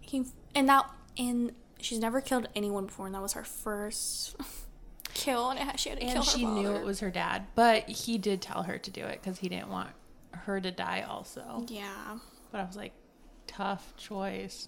He 0.02 0.26
and 0.54 0.68
that 0.68 0.86
and 1.18 1.54
she's 1.80 2.00
never 2.00 2.20
killed 2.20 2.50
anyone 2.58 2.88
before, 2.88 3.06
and 3.06 3.16
that 3.16 3.22
was 3.22 3.32
her 3.34 3.46
first 3.46 4.36
kill, 5.14 5.50
and 5.50 5.60
it, 5.62 5.80
she 5.80 5.88
had 5.88 6.00
to 6.02 6.06
kill 6.06 6.16
And 6.18 6.26
she 6.26 6.44
knew 6.46 6.72
it 6.72 6.84
was 6.84 7.00
her 7.00 7.10
dad, 7.10 7.48
but 7.56 7.88
he 7.88 8.18
did 8.18 8.42
tell 8.42 8.64
her 8.64 8.78
to 8.78 8.92
do 8.92 9.06
it 9.06 9.22
because 9.22 9.40
he 9.40 9.48
didn't 9.48 9.70
want 9.70 9.92
her 10.34 10.60
to 10.62 10.72
die 10.72 11.06
also. 11.08 11.66
Yeah, 11.68 12.18
But 12.52 12.62
I 12.62 12.64
was 12.66 12.76
like, 12.76 12.94
tough 13.48 13.96
choice. 13.98 14.68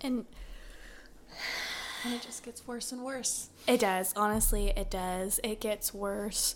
and 0.00 0.24
And 2.04 2.14
it 2.14 2.22
just 2.22 2.44
gets 2.44 2.66
worse 2.66 2.92
and 2.92 3.02
worse. 3.02 3.50
it 3.66 3.80
does. 3.80 4.12
Honestly, 4.16 4.68
it 4.76 4.90
does. 4.90 5.40
It 5.42 5.60
gets 5.60 5.92
worse 5.94 6.54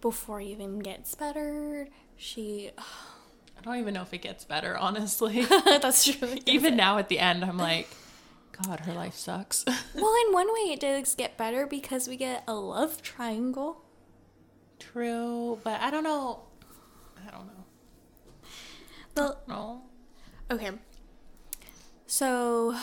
before 0.00 0.40
it 0.40 0.46
even 0.46 0.80
gets 0.80 1.14
better. 1.14 1.88
She. 2.16 2.70
I 2.78 3.62
don't 3.62 3.76
even 3.78 3.94
know 3.94 4.02
if 4.02 4.12
it 4.12 4.18
gets 4.22 4.44
better, 4.44 4.76
honestly. 4.76 5.44
that's 5.64 6.04
true. 6.04 6.36
even 6.46 6.76
now 6.76 6.98
at 6.98 7.08
the 7.08 7.18
end, 7.18 7.44
I'm 7.44 7.56
like, 7.58 7.88
God, 8.64 8.80
her 8.80 8.92
life 8.92 9.14
sucks. 9.14 9.64
Well, 9.94 10.14
in 10.26 10.32
one 10.34 10.48
way, 10.52 10.72
it 10.72 10.80
does 10.80 11.14
get 11.14 11.36
better 11.38 11.66
because 11.66 12.06
we 12.06 12.16
get 12.16 12.44
a 12.46 12.54
love 12.54 13.00
triangle. 13.02 13.82
True, 14.78 15.58
but 15.64 15.80
I 15.80 15.90
don't 15.90 16.04
know. 16.04 16.40
I 17.26 17.30
don't 17.30 17.46
know. 17.46 17.52
No. 19.48 19.82
Okay. 20.50 20.70
So 22.06 22.76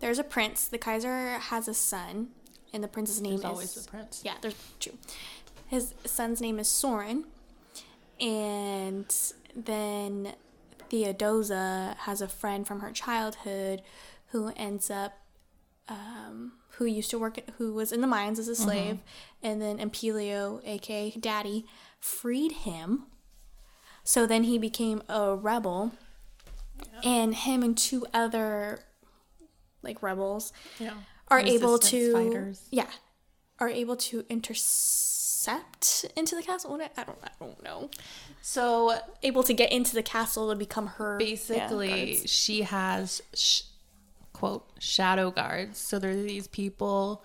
there's 0.00 0.18
a 0.18 0.24
prince. 0.24 0.68
The 0.68 0.78
Kaiser 0.78 1.38
has 1.38 1.68
a 1.68 1.74
son, 1.74 2.28
and 2.72 2.84
the 2.84 2.88
prince's 2.88 3.20
name 3.20 3.32
There's 3.32 3.40
is 3.40 3.44
always 3.44 3.74
the 3.74 3.90
prince. 3.90 4.22
Yeah, 4.24 4.34
there's 4.40 4.54
true. 4.78 4.98
His 5.66 5.94
son's 6.04 6.40
name 6.40 6.58
is 6.58 6.68
Soren, 6.68 7.24
and 8.20 9.12
then 9.54 10.34
Theodosa 10.90 11.96
has 11.96 12.20
a 12.20 12.28
friend 12.28 12.66
from 12.66 12.80
her 12.80 12.92
childhood 12.92 13.82
who 14.28 14.52
ends 14.56 14.90
up 14.90 15.18
um, 15.88 16.52
who 16.78 16.84
used 16.84 17.10
to 17.10 17.18
work 17.18 17.38
at, 17.38 17.50
who 17.58 17.72
was 17.72 17.92
in 17.92 18.00
the 18.00 18.06
mines 18.06 18.38
as 18.38 18.48
a 18.48 18.52
mm-hmm. 18.52 18.62
slave, 18.62 18.98
and 19.42 19.60
then 19.60 19.78
Ampelio, 19.78 20.60
aka 20.64 21.10
Daddy, 21.10 21.66
freed 22.00 22.52
him. 22.52 23.04
So 24.04 24.26
then 24.26 24.44
he 24.44 24.56
became 24.58 25.02
a 25.08 25.34
rebel, 25.34 25.92
and 27.02 27.34
him 27.34 27.62
and 27.62 27.76
two 27.76 28.06
other 28.14 28.80
like 29.82 30.02
rebels 30.02 30.52
Yeah. 30.78 30.94
are 31.28 31.40
able 31.40 31.78
to 31.78 32.12
fighters. 32.12 32.66
yeah 32.70 32.88
are 33.58 33.68
able 33.68 33.96
to 33.96 34.24
intercept 34.28 36.04
into 36.16 36.34
the 36.34 36.42
castle 36.42 36.74
i 36.74 37.04
don't 37.04 37.18
i 37.22 37.30
don't 37.38 37.62
know 37.62 37.88
So 38.42 38.98
able 39.22 39.42
to 39.44 39.54
get 39.54 39.72
into 39.72 39.94
the 39.94 40.02
castle 40.02 40.50
to 40.50 40.56
become 40.56 40.86
her 40.98 41.18
basically 41.18 42.14
guards. 42.16 42.30
she 42.30 42.62
has 42.62 43.22
sh- 43.34 43.62
quote 44.36 44.68
shadow 44.78 45.30
guards. 45.30 45.78
So 45.78 45.98
there 45.98 46.10
are 46.10 46.14
these 46.14 46.46
people 46.46 47.24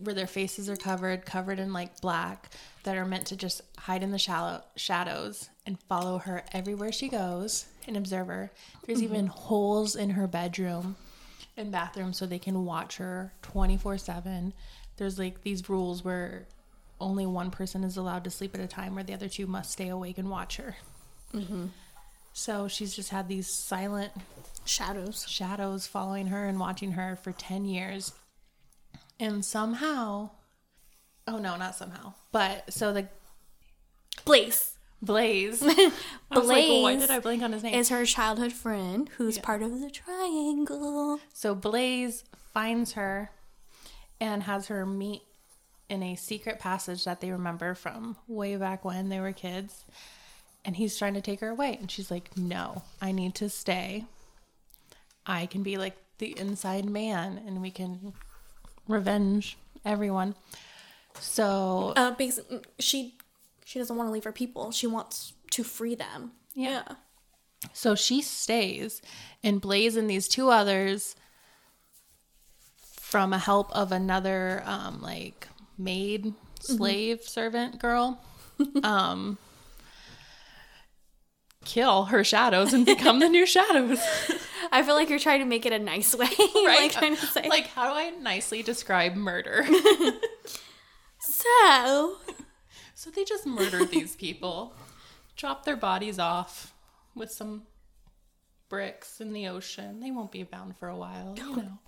where 0.00 0.14
their 0.14 0.26
faces 0.26 0.68
are 0.68 0.76
covered 0.76 1.24
covered 1.24 1.60
in 1.60 1.72
like 1.72 2.00
black 2.00 2.50
that 2.82 2.96
are 2.96 3.04
meant 3.04 3.26
to 3.28 3.36
just 3.36 3.62
hide 3.78 4.02
in 4.02 4.10
the 4.10 4.18
shallow 4.18 4.62
shadows 4.74 5.48
and 5.64 5.80
follow 5.88 6.18
her 6.18 6.42
everywhere 6.52 6.90
she 6.90 7.08
goes 7.08 7.66
and 7.86 7.96
observe 7.96 8.26
her. 8.26 8.50
There's 8.84 9.02
even 9.02 9.26
mm-hmm. 9.26 9.38
holes 9.38 9.94
in 9.94 10.10
her 10.10 10.26
bedroom 10.26 10.96
and 11.56 11.70
bathroom 11.70 12.12
so 12.12 12.26
they 12.26 12.38
can 12.40 12.64
watch 12.64 12.96
her 12.96 13.32
24/7 13.42 14.52
there's 14.96 15.18
like 15.18 15.42
these 15.42 15.68
rules 15.68 16.04
where 16.04 16.46
only 17.00 17.26
one 17.26 17.50
person 17.50 17.84
is 17.84 17.96
allowed 17.96 18.24
to 18.24 18.30
sleep 18.30 18.54
at 18.54 18.60
a 18.60 18.66
time 18.66 18.94
where 18.94 19.04
the 19.04 19.14
other 19.14 19.28
two 19.28 19.46
must 19.46 19.70
stay 19.72 19.88
awake 19.88 20.18
and 20.18 20.30
watch 20.30 20.56
her 20.56 20.76
mm-hmm. 21.34 21.66
So 22.38 22.68
she's 22.68 22.94
just 22.94 23.10
had 23.10 23.26
these 23.26 23.48
silent 23.48 24.12
shadows 24.64 25.26
shadows 25.28 25.88
following 25.88 26.28
her 26.28 26.46
and 26.46 26.60
watching 26.60 26.92
her 26.92 27.16
for 27.16 27.32
10 27.32 27.64
years. 27.64 28.12
And 29.18 29.44
somehow, 29.44 30.30
oh 31.26 31.38
no, 31.38 31.56
not 31.56 31.74
somehow, 31.74 32.14
but 32.30 32.72
so 32.72 32.92
the 32.92 33.08
Blaise 34.24 34.76
Blaise, 35.02 35.62
was 36.30 36.46
like, 36.46 36.68
well, 36.68 36.82
why 36.84 36.94
did 36.94 37.10
I 37.10 37.18
blink 37.18 37.42
on 37.42 37.52
his 37.52 37.64
name? 37.64 37.74
is 37.74 37.88
her 37.88 38.04
childhood 38.04 38.52
friend 38.52 39.10
who's 39.16 39.38
part 39.38 39.60
of 39.60 39.80
the 39.80 39.90
triangle 39.90 41.18
So 41.34 41.56
Blaise 41.56 42.22
finds 42.54 42.92
her 42.92 43.32
and 44.20 44.44
has 44.44 44.68
her 44.68 44.86
meet 44.86 45.22
in 45.88 46.04
a 46.04 46.14
secret 46.14 46.60
passage 46.60 47.04
that 47.04 47.20
they 47.20 47.32
remember 47.32 47.74
from 47.74 48.16
way 48.28 48.54
back 48.54 48.84
when 48.84 49.08
they 49.08 49.18
were 49.18 49.32
kids. 49.32 49.84
And 50.68 50.76
he's 50.76 50.98
trying 50.98 51.14
to 51.14 51.22
take 51.22 51.40
her 51.40 51.48
away. 51.48 51.78
And 51.80 51.90
she's 51.90 52.10
like, 52.10 52.36
No, 52.36 52.82
I 53.00 53.10
need 53.10 53.34
to 53.36 53.48
stay. 53.48 54.04
I 55.24 55.46
can 55.46 55.62
be 55.62 55.78
like 55.78 55.96
the 56.18 56.38
inside 56.38 56.84
man 56.84 57.40
and 57.46 57.62
we 57.62 57.70
can 57.70 58.12
revenge 58.86 59.56
everyone. 59.82 60.34
So 61.20 61.94
Uh, 61.96 62.10
basically, 62.10 62.60
she 62.78 63.14
she 63.64 63.78
doesn't 63.78 63.96
want 63.96 64.08
to 64.08 64.12
leave 64.12 64.24
her 64.24 64.32
people. 64.32 64.70
She 64.70 64.86
wants 64.86 65.32
to 65.52 65.64
free 65.64 65.94
them. 65.94 66.32
Yeah. 66.52 66.82
So 67.72 67.94
she 67.94 68.20
stays, 68.20 69.00
and 69.42 69.62
Blaise 69.62 69.96
and 69.96 70.10
these 70.10 70.28
two 70.28 70.50
others, 70.50 71.16
from 73.00 73.32
a 73.32 73.38
help 73.38 73.74
of 73.74 73.90
another 73.90 74.62
um, 74.66 75.00
like 75.00 75.48
maid, 75.78 76.34
slave, 76.60 77.22
servant 77.22 77.78
girl, 77.78 78.20
um, 78.82 79.38
kill 81.68 82.06
her 82.06 82.24
shadows 82.24 82.72
and 82.72 82.86
become 82.86 83.18
the 83.20 83.28
new 83.28 83.46
shadows. 83.56 84.00
I 84.72 84.82
feel 84.82 84.94
like 84.94 85.10
you're 85.10 85.18
trying 85.18 85.40
to 85.40 85.44
make 85.44 85.66
it 85.66 85.72
a 85.72 85.78
nice 85.78 86.14
way, 86.16 86.30
like 86.54 86.92
trying 86.92 87.16
to 87.16 87.26
say. 87.26 87.48
like, 87.48 87.66
how 87.68 87.92
do 87.92 87.98
I 87.98 88.10
nicely 88.10 88.62
describe 88.62 89.14
murder? 89.14 89.66
so, 91.20 92.16
so 92.94 93.10
they 93.10 93.24
just 93.24 93.46
murdered 93.46 93.90
these 93.90 94.16
people, 94.16 94.74
dropped 95.36 95.66
their 95.66 95.76
bodies 95.76 96.18
off 96.18 96.74
with 97.14 97.30
some 97.30 97.64
bricks 98.70 99.20
in 99.20 99.32
the 99.32 99.46
ocean. 99.46 100.00
They 100.00 100.10
won't 100.10 100.32
be 100.32 100.42
bound 100.42 100.76
for 100.78 100.88
a 100.88 100.96
while, 100.96 101.34
you 101.36 101.56
know. 101.56 101.78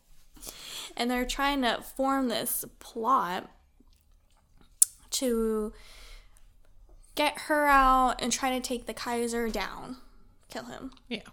and 0.97 1.11
they're 1.11 1.27
trying 1.27 1.63
to 1.63 1.83
form 1.97 2.29
this 2.29 2.65
plot 2.79 3.51
to 5.11 5.73
get 7.21 7.39
her 7.49 7.67
out 7.67 8.15
and 8.19 8.33
try 8.33 8.49
to 8.49 8.67
take 8.67 8.87
the 8.87 8.95
Kaiser 8.95 9.51
down, 9.51 9.99
kill 10.49 10.65
him. 10.65 10.93
Yeah. 11.07 11.29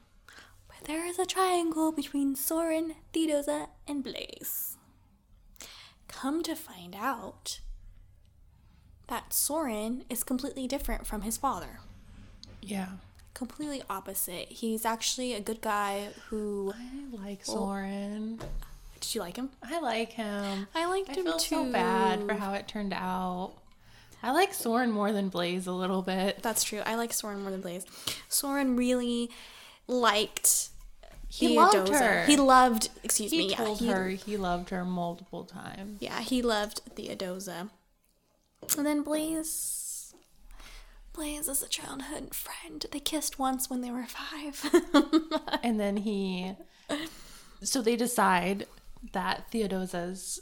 But 0.67 0.85
there 0.85 1.05
is 1.05 1.17
a 1.17 1.25
triangle 1.25 1.93
between 1.93 2.35
Soren, 2.35 2.95
Theodosa, 3.13 3.69
and 3.87 4.03
Blaise. 4.03 4.75
Come 6.09 6.43
to 6.43 6.57
find 6.57 6.93
out 6.93 7.61
that 9.07 9.31
Soren 9.31 10.03
is 10.09 10.25
completely 10.25 10.67
different 10.67 11.07
from 11.07 11.21
his 11.21 11.37
father. 11.37 11.79
Yeah. 12.61 12.89
Completely 13.33 13.81
opposite. 13.89 14.49
He's 14.49 14.83
actually 14.83 15.35
a 15.35 15.39
good 15.39 15.61
guy 15.61 16.09
who. 16.27 16.73
I 16.75 17.23
like 17.25 17.43
oh. 17.47 17.53
Soren. 17.53 18.41
Did 18.99 19.15
you 19.15 19.21
like 19.21 19.37
him? 19.37 19.51
I 19.63 19.79
like 19.79 20.11
him. 20.11 20.67
I 20.75 20.85
liked 20.87 21.11
I 21.11 21.13
him 21.13 21.23
feel 21.23 21.37
too. 21.37 21.55
so 21.55 21.71
bad 21.71 22.25
for 22.25 22.33
how 22.33 22.51
it 22.55 22.67
turned 22.67 22.91
out. 22.91 23.53
I 24.23 24.31
like 24.31 24.53
Soren 24.53 24.91
more 24.91 25.11
than 25.11 25.29
Blaise 25.29 25.67
a 25.67 25.71
little 25.71 26.01
bit. 26.01 26.41
That's 26.41 26.63
true. 26.63 26.81
I 26.85 26.95
like 26.95 27.13
Soren 27.13 27.41
more 27.41 27.51
than 27.51 27.61
Blaise. 27.61 27.85
Soren 28.29 28.75
really 28.75 29.29
liked 29.87 30.69
He 31.29 31.55
loved 31.57 31.89
her. 31.89 32.25
He 32.25 32.35
loved, 32.35 32.89
excuse 33.03 33.31
He 33.31 33.37
me, 33.37 33.49
yeah, 33.51 33.57
told 33.57 33.79
he, 33.79 33.87
her 33.87 34.09
he 34.09 34.37
loved 34.37 34.69
her 34.71 34.83
multiple 34.83 35.43
times. 35.45 36.01
yeah, 36.01 36.19
he 36.21 36.41
loved 36.41 36.81
Theodosa. 36.95 37.69
And 38.77 38.85
then 38.85 39.03
Blaise, 39.03 40.13
Blaise 41.13 41.47
is 41.47 41.61
a 41.61 41.67
childhood 41.69 42.33
friend. 42.33 42.85
They 42.91 42.99
kissed 42.99 43.37
once 43.39 43.69
when 43.69 43.81
they 43.81 43.91
were 43.91 44.05
five. 44.07 44.65
And 45.63 45.79
then 45.79 45.97
he. 45.97 46.53
So 47.63 47.81
they 47.81 47.95
decide 47.95 48.65
that 49.13 49.49
Theodosa's 49.51 50.39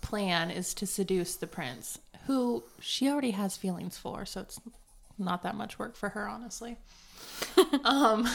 plan 0.00 0.50
is 0.50 0.74
to 0.74 0.86
seduce 0.86 1.36
the 1.36 1.46
prince, 1.46 1.98
who 2.30 2.62
she 2.78 3.08
already 3.08 3.32
has 3.32 3.56
feelings 3.56 3.98
for, 3.98 4.24
so 4.24 4.42
it's 4.42 4.60
not 5.18 5.42
that 5.42 5.56
much 5.56 5.80
work 5.80 5.96
for 5.96 6.10
her, 6.10 6.28
honestly. 6.28 6.76
um, 7.84 8.28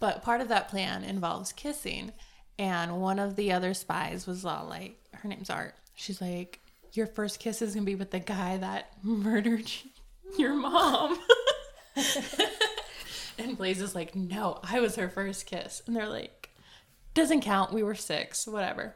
but 0.00 0.22
part 0.22 0.40
of 0.40 0.48
that 0.48 0.68
plan 0.68 1.04
involves 1.04 1.52
kissing, 1.52 2.12
and 2.58 3.00
one 3.00 3.20
of 3.20 3.36
the 3.36 3.52
other 3.52 3.72
spies 3.72 4.26
was 4.26 4.44
all 4.44 4.66
like, 4.66 4.96
her 5.14 5.28
name's 5.28 5.50
Art. 5.50 5.74
She's 5.94 6.20
like, 6.20 6.58
Your 6.92 7.06
first 7.06 7.38
kiss 7.38 7.62
is 7.62 7.74
gonna 7.74 7.86
be 7.86 7.94
with 7.94 8.10
the 8.10 8.18
guy 8.18 8.56
that 8.56 8.92
murdered 9.02 9.70
your 10.36 10.54
mom. 10.54 11.18
And 13.38 13.56
Blaise 13.56 13.80
is 13.80 13.94
like, 13.94 14.14
no, 14.14 14.60
I 14.62 14.80
was 14.80 14.96
her 14.96 15.08
first 15.08 15.46
kiss. 15.46 15.82
And 15.86 15.96
they're 15.96 16.08
like, 16.08 16.50
doesn't 17.14 17.40
count. 17.40 17.72
We 17.72 17.82
were 17.82 17.94
six, 17.94 18.46
whatever. 18.46 18.94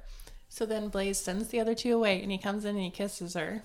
So 0.48 0.66
then 0.66 0.88
Blaise 0.88 1.18
sends 1.18 1.48
the 1.48 1.60
other 1.60 1.74
two 1.74 1.94
away 1.94 2.22
and 2.22 2.30
he 2.30 2.38
comes 2.38 2.64
in 2.64 2.76
and 2.76 2.84
he 2.84 2.90
kisses 2.90 3.34
her. 3.34 3.62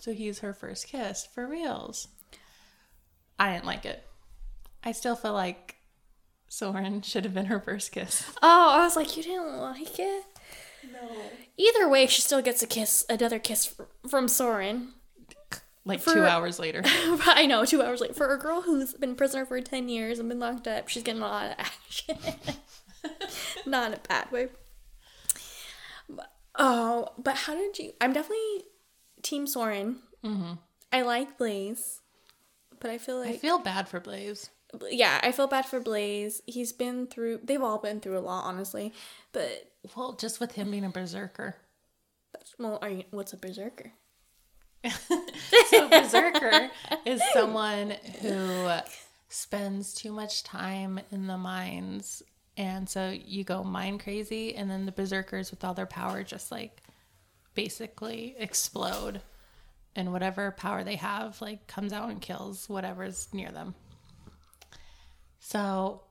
So 0.00 0.12
he's 0.12 0.40
her 0.40 0.52
first 0.52 0.86
kiss 0.86 1.26
for 1.26 1.46
reals. 1.46 2.08
I 3.38 3.52
didn't 3.52 3.66
like 3.66 3.84
it. 3.84 4.04
I 4.84 4.92
still 4.92 5.16
feel 5.16 5.32
like 5.32 5.76
Soren 6.48 7.02
should 7.02 7.24
have 7.24 7.34
been 7.34 7.46
her 7.46 7.60
first 7.60 7.92
kiss. 7.92 8.24
oh, 8.42 8.70
I 8.78 8.84
was 8.84 8.96
like, 8.96 9.16
you 9.16 9.22
didn't 9.22 9.58
like 9.58 9.98
it? 9.98 10.24
No. 10.92 11.10
Either 11.56 11.88
way, 11.88 12.06
she 12.06 12.22
still 12.22 12.40
gets 12.40 12.62
a 12.62 12.66
kiss, 12.66 13.04
another 13.10 13.38
kiss 13.40 13.74
from 14.08 14.28
Soren. 14.28 14.92
Like 15.84 16.00
For- 16.00 16.14
two 16.14 16.24
hours 16.24 16.58
later. 16.58 16.82
I 16.86 17.46
know, 17.46 17.64
two 17.64 17.82
hours 17.82 18.00
later. 18.00 18.14
For 18.14 18.32
a 18.32 18.38
girl 18.38 18.62
who's 18.62 18.94
been 18.94 19.16
prisoner 19.16 19.44
for 19.46 19.60
10 19.60 19.88
years 19.88 20.18
and 20.18 20.28
been 20.28 20.38
locked 20.38 20.68
up, 20.68 20.88
she's 20.88 21.02
getting 21.02 21.22
a 21.22 21.26
lot 21.26 21.46
of 21.50 21.54
action. 21.58 22.16
Not 23.66 23.88
in 23.88 23.94
a 23.94 24.00
bad 24.08 24.30
way. 24.30 24.48
But- 26.08 26.32
oh, 26.56 27.08
but 27.18 27.34
how 27.36 27.54
did 27.54 27.78
you. 27.78 27.92
I'm 28.00 28.12
definitely 28.12 28.64
Team 29.28 29.46
Soren. 29.46 29.96
Mm-hmm. 30.24 30.54
I 30.90 31.02
like 31.02 31.36
Blaise, 31.36 32.00
but 32.80 32.90
I 32.90 32.96
feel 32.96 33.18
like 33.20 33.34
I 33.34 33.36
feel 33.36 33.58
bad 33.58 33.86
for 33.86 34.00
Blaise. 34.00 34.48
yeah, 34.90 35.20
I 35.22 35.32
feel 35.32 35.46
bad 35.46 35.66
for 35.66 35.80
Blaise. 35.80 36.40
He's 36.46 36.72
been 36.72 37.06
through. 37.06 37.40
They've 37.44 37.62
all 37.62 37.78
been 37.78 38.00
through 38.00 38.18
a 38.18 38.20
lot, 38.20 38.44
honestly. 38.44 38.94
But. 39.32 39.70
Well, 39.94 40.14
just 40.14 40.40
with 40.40 40.52
him 40.52 40.70
being 40.70 40.84
a 40.84 40.90
berserker. 40.90 41.56
Well, 42.58 42.78
are 42.80 42.88
you, 42.88 43.04
what's 43.10 43.32
a 43.32 43.36
berserker? 43.36 43.92
So 45.68 45.88
berserker 45.88 46.70
is 47.04 47.22
someone 47.32 47.94
who 48.22 48.70
spends 49.28 49.92
too 49.92 50.12
much 50.12 50.42
time 50.42 51.00
in 51.10 51.26
the 51.26 51.36
mines 51.36 52.22
and 52.56 52.88
so 52.88 53.10
you 53.10 53.44
go 53.44 53.62
mind 53.62 54.00
crazy 54.00 54.54
and 54.54 54.70
then 54.70 54.86
the 54.86 54.92
berserkers 54.92 55.50
with 55.50 55.62
all 55.64 55.74
their 55.74 55.86
power 55.86 56.22
just 56.22 56.50
like 56.50 56.82
basically 57.58 58.36
explode 58.38 59.20
and 59.96 60.12
whatever 60.12 60.52
power 60.52 60.84
they 60.84 60.94
have 60.94 61.40
like 61.42 61.66
comes 61.66 61.92
out 61.92 62.08
and 62.08 62.22
kills 62.22 62.68
whatever's 62.68 63.26
near 63.32 63.50
them. 63.50 63.74
So 65.40 66.02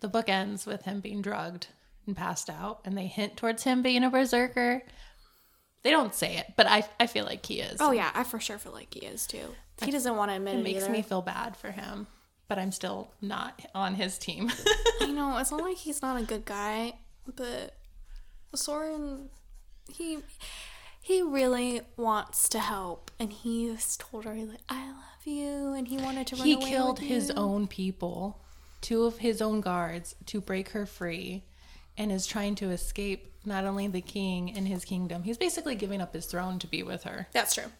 the 0.00 0.08
book 0.08 0.28
ends 0.28 0.66
with 0.66 0.82
him 0.82 1.00
being 1.00 1.22
drugged 1.22 1.68
and 2.06 2.14
passed 2.14 2.50
out 2.50 2.80
and 2.84 2.94
they 2.94 3.06
hint 3.06 3.38
towards 3.38 3.64
him 3.64 3.80
being 3.80 4.04
a 4.04 4.10
berserker. 4.10 4.82
They 5.82 5.90
don't 5.90 6.14
say 6.14 6.36
it, 6.36 6.52
but 6.58 6.66
I 6.66 6.86
I 7.00 7.06
feel 7.06 7.24
like 7.24 7.46
he 7.46 7.60
is. 7.60 7.78
Oh, 7.80 7.92
yeah, 7.92 8.10
I 8.14 8.22
for 8.22 8.38
sure 8.38 8.58
feel 8.58 8.72
like 8.72 8.92
he 8.92 9.00
is 9.00 9.26
too. 9.26 9.48
He 9.82 9.90
doesn't 9.92 10.14
want 10.14 10.30
to 10.30 10.36
admit 10.36 10.56
it, 10.56 10.58
It 10.58 10.62
makes 10.64 10.82
either. 10.84 10.92
me 10.92 11.00
feel 11.00 11.22
bad 11.22 11.56
for 11.56 11.70
him, 11.70 12.06
but 12.48 12.58
I'm 12.58 12.70
still 12.70 13.10
not 13.22 13.64
on 13.74 13.94
his 13.94 14.18
team. 14.18 14.52
I 15.00 15.06
know 15.06 15.38
it's 15.38 15.50
not 15.50 15.62
like 15.62 15.78
he's 15.78 16.02
not 16.02 16.20
a 16.20 16.22
good 16.22 16.44
guy, 16.44 16.98
but 17.34 17.76
Soren, 18.54 19.30
he 19.90 20.18
he 21.02 21.20
really 21.20 21.82
wants 21.96 22.48
to 22.50 22.60
help, 22.60 23.10
and 23.18 23.32
he's 23.32 23.96
told 23.96 24.24
her 24.24 24.34
like 24.34 24.60
I 24.68 24.86
love 24.86 25.26
you, 25.26 25.72
and 25.74 25.88
he 25.88 25.98
wanted 25.98 26.28
to 26.28 26.36
run 26.36 26.46
he 26.46 26.56
killed 26.56 27.00
his 27.00 27.28
you. 27.28 27.34
own 27.36 27.66
people, 27.66 28.40
two 28.80 29.04
of 29.04 29.18
his 29.18 29.42
own 29.42 29.60
guards, 29.60 30.14
to 30.26 30.40
break 30.40 30.70
her 30.70 30.86
free, 30.86 31.42
and 31.98 32.12
is 32.12 32.26
trying 32.26 32.54
to 32.56 32.70
escape 32.70 33.32
not 33.44 33.64
only 33.64 33.88
the 33.88 34.00
king 34.00 34.56
and 34.56 34.68
his 34.68 34.84
kingdom. 34.84 35.24
He's 35.24 35.36
basically 35.36 35.74
giving 35.74 36.00
up 36.00 36.14
his 36.14 36.26
throne 36.26 36.60
to 36.60 36.68
be 36.68 36.84
with 36.84 37.02
her. 37.02 37.26
That's 37.32 37.54
true. 37.54 37.72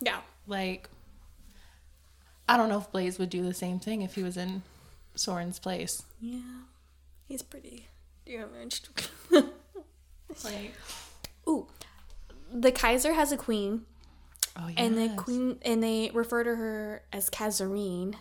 Yeah. 0.00 0.20
Like, 0.46 0.90
I 2.46 2.58
don't 2.58 2.68
know 2.68 2.78
if 2.78 2.92
Blaise 2.92 3.18
would 3.18 3.30
do 3.30 3.42
the 3.42 3.54
same 3.54 3.80
thing 3.80 4.02
if 4.02 4.14
he 4.14 4.22
was 4.22 4.36
in 4.36 4.62
Soren's 5.14 5.58
place. 5.58 6.02
Yeah. 6.20 6.40
He's 7.26 7.42
pretty 7.42 7.88
damaged. 8.26 8.90
Like, 10.44 10.74
Ooh. 11.48 11.66
The 12.52 12.72
Kaiser 12.72 13.12
has 13.12 13.32
a 13.32 13.36
queen, 13.36 13.82
oh 14.56 14.68
yeah, 14.68 14.82
and 14.82 14.96
the 14.96 15.08
queen, 15.16 15.58
and 15.62 15.82
they 15.82 16.10
refer 16.14 16.44
to 16.44 16.56
her 16.56 17.02
as 17.12 17.28
Kaiserin. 17.28 18.14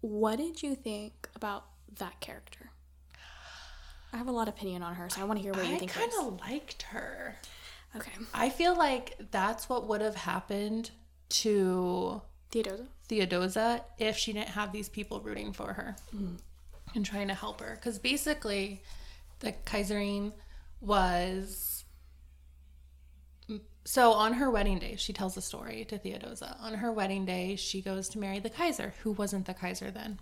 What 0.00 0.36
did 0.36 0.62
you 0.62 0.74
think 0.74 1.28
about 1.36 1.66
that 1.98 2.20
character? 2.20 2.70
I 4.12 4.18
have 4.18 4.28
a 4.28 4.32
lot 4.32 4.48
of 4.48 4.54
opinion 4.54 4.82
on 4.82 4.94
her, 4.96 5.08
so 5.08 5.20
I 5.22 5.24
want 5.24 5.38
to 5.38 5.42
hear 5.42 5.52
what 5.52 5.66
you 5.66 5.78
think. 5.78 5.96
I 5.96 6.00
kind 6.00 6.12
of 6.20 6.40
liked 6.40 6.82
her. 6.82 7.36
Okay. 7.96 8.12
I 8.34 8.50
feel 8.50 8.76
like 8.76 9.16
that's 9.30 9.68
what 9.68 9.86
would 9.88 10.00
have 10.00 10.16
happened 10.16 10.90
to 11.30 12.20
Theodosa. 12.50 12.86
Theodosa 13.08 13.82
if 13.98 14.16
she 14.16 14.32
didn't 14.32 14.50
have 14.50 14.72
these 14.72 14.88
people 14.88 15.20
rooting 15.20 15.52
for 15.52 15.72
her 15.74 15.96
mm. 16.14 16.36
and 16.94 17.04
trying 17.06 17.28
to 17.28 17.34
help 17.34 17.60
her. 17.60 17.74
Because 17.74 17.98
basically, 17.98 18.82
the 19.40 19.52
Kaiserin 19.64 20.32
was. 20.80 21.81
So 23.84 24.12
on 24.12 24.34
her 24.34 24.50
wedding 24.50 24.78
day, 24.78 24.94
she 24.96 25.12
tells 25.12 25.36
a 25.36 25.42
story 25.42 25.84
to 25.86 25.98
Theodosa. 25.98 26.56
On 26.60 26.74
her 26.74 26.92
wedding 26.92 27.24
day, 27.24 27.56
she 27.56 27.82
goes 27.82 28.08
to 28.10 28.18
marry 28.18 28.38
the 28.38 28.50
Kaiser, 28.50 28.94
who 29.02 29.12
wasn't 29.12 29.46
the 29.46 29.54
Kaiser 29.54 29.90
then. 29.90 30.18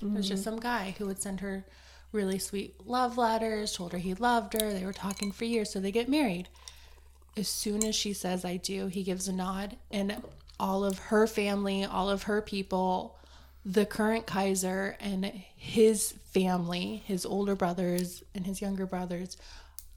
It 0.00 0.10
was 0.10 0.28
just 0.28 0.42
mm-hmm. 0.42 0.50
some 0.50 0.60
guy 0.60 0.94
who 0.98 1.06
would 1.06 1.20
send 1.20 1.40
her 1.40 1.64
really 2.12 2.38
sweet 2.38 2.86
love 2.86 3.18
letters, 3.18 3.72
told 3.72 3.92
her 3.92 3.98
he 3.98 4.14
loved 4.14 4.60
her. 4.60 4.72
They 4.72 4.84
were 4.84 4.92
talking 4.92 5.32
for 5.32 5.44
years, 5.44 5.70
so 5.70 5.80
they 5.80 5.92
get 5.92 6.08
married. 6.08 6.48
as 7.36 7.48
soon 7.48 7.84
as 7.84 7.94
she 7.94 8.12
says 8.12 8.44
I 8.44 8.56
do, 8.56 8.86
he 8.86 9.02
gives 9.02 9.28
a 9.28 9.32
nod 9.32 9.76
and 9.90 10.22
all 10.60 10.84
of 10.84 10.98
her 10.98 11.26
family, 11.26 11.84
all 11.84 12.10
of 12.10 12.24
her 12.24 12.42
people, 12.42 13.18
the 13.64 13.86
current 13.86 14.26
Kaiser 14.26 14.96
and 15.00 15.24
his 15.56 16.12
family, 16.32 17.02
his 17.06 17.24
older 17.24 17.54
brothers 17.54 18.22
and 18.34 18.46
his 18.46 18.60
younger 18.60 18.86
brothers, 18.86 19.36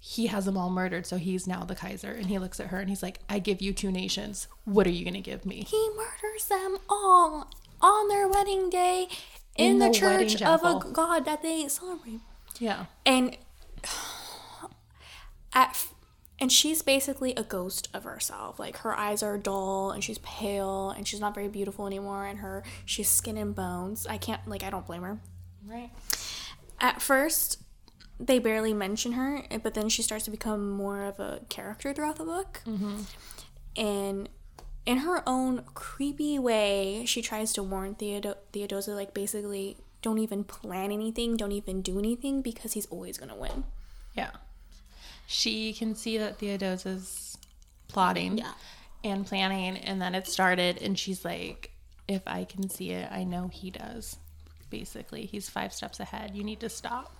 he 0.07 0.27
has 0.27 0.45
them 0.45 0.55
all 0.55 0.69
murdered. 0.69 1.07
So 1.07 1.17
he's 1.17 1.47
now 1.47 1.63
the 1.63 1.73
Kaiser. 1.73 2.11
And 2.11 2.27
he 2.27 2.37
looks 2.37 2.59
at 2.59 2.67
her 2.67 2.79
and 2.79 2.89
he's 2.89 3.01
like, 3.01 3.21
I 3.27 3.39
give 3.39 3.59
you 3.59 3.73
two 3.73 3.91
nations. 3.91 4.47
What 4.63 4.85
are 4.85 4.91
you 4.91 5.03
going 5.03 5.15
to 5.15 5.19
give 5.19 5.47
me? 5.47 5.65
He 5.67 5.89
murders 5.97 6.45
them 6.47 6.77
all 6.87 7.49
on 7.81 8.07
their 8.07 8.27
wedding 8.27 8.69
day 8.69 9.07
in, 9.55 9.71
In 9.71 9.79
the, 9.79 9.87
the 9.87 9.93
church 9.95 10.43
of 10.43 10.63
a 10.63 10.79
god 10.91 11.25
that 11.25 11.41
they 11.41 11.67
celebrate. 11.67 12.19
Yeah. 12.59 12.85
And 13.03 13.35
at 15.53 15.87
and 16.39 16.51
she's 16.51 16.83
basically 16.83 17.33
a 17.33 17.43
ghost 17.43 17.89
of 17.91 18.03
herself. 18.03 18.59
Like 18.59 18.77
her 18.77 18.95
eyes 18.95 19.23
are 19.23 19.39
dull 19.39 19.89
and 19.89 20.03
she's 20.03 20.19
pale 20.19 20.91
and 20.91 21.07
she's 21.07 21.19
not 21.19 21.33
very 21.33 21.47
beautiful 21.47 21.87
anymore 21.87 22.27
and 22.27 22.39
her 22.39 22.63
she's 22.85 23.09
skin 23.09 23.37
and 23.37 23.55
bones. 23.55 24.05
I 24.05 24.19
can't 24.19 24.47
like 24.47 24.61
I 24.61 24.69
don't 24.69 24.85
blame 24.85 25.01
her. 25.01 25.17
Right. 25.65 25.89
At 26.79 27.01
first 27.01 27.64
they 28.19 28.39
barely 28.39 28.73
mention 28.73 29.13
her, 29.13 29.43
eh, 29.51 29.57
but 29.61 29.73
then 29.73 29.89
she 29.89 30.01
starts 30.01 30.25
to 30.25 30.31
become 30.31 30.69
more 30.69 31.03
of 31.03 31.19
a 31.19 31.41
character 31.49 31.93
throughout 31.93 32.15
the 32.15 32.23
book. 32.25 32.61
Mm-hmm. 32.65 33.01
And 33.75 34.29
in 34.85 34.97
her 34.99 35.23
own 35.27 35.63
creepy 35.73 36.39
way, 36.39 37.03
she 37.05 37.21
tries 37.21 37.51
to 37.53 37.63
warn 37.63 37.95
Theodo- 37.95 38.37
Theodosia, 38.53 38.91
like, 38.91 39.13
basically, 39.13 39.77
don't 40.01 40.19
even 40.19 40.43
plan 40.43 40.91
anything, 40.91 41.35
don't 41.35 41.51
even 41.51 41.81
do 41.81 41.99
anything 41.99 42.41
because 42.41 42.73
he's 42.73 42.85
always 42.87 43.17
going 43.17 43.29
to 43.29 43.35
win. 43.35 43.65
Yeah. 44.15 44.31
She 45.27 45.73
can 45.73 45.95
see 45.95 46.17
that 46.17 46.37
Theodosia's 46.37 47.37
plotting 47.87 48.37
Yeah. 48.37 48.53
and 49.03 49.25
planning, 49.25 49.77
and 49.77 50.01
then 50.01 50.15
it 50.15 50.27
started, 50.27 50.81
and 50.81 50.97
she's 50.97 51.25
like, 51.25 51.71
if 52.07 52.21
I 52.27 52.43
can 52.45 52.69
see 52.69 52.91
it, 52.91 53.11
I 53.11 53.23
know 53.23 53.47
he 53.47 53.71
does. 53.71 54.17
Basically, 54.69 55.25
he's 55.25 55.49
five 55.49 55.73
steps 55.73 55.99
ahead. 55.99 56.35
You 56.35 56.43
need 56.43 56.59
to 56.59 56.69
stop. 56.69 57.15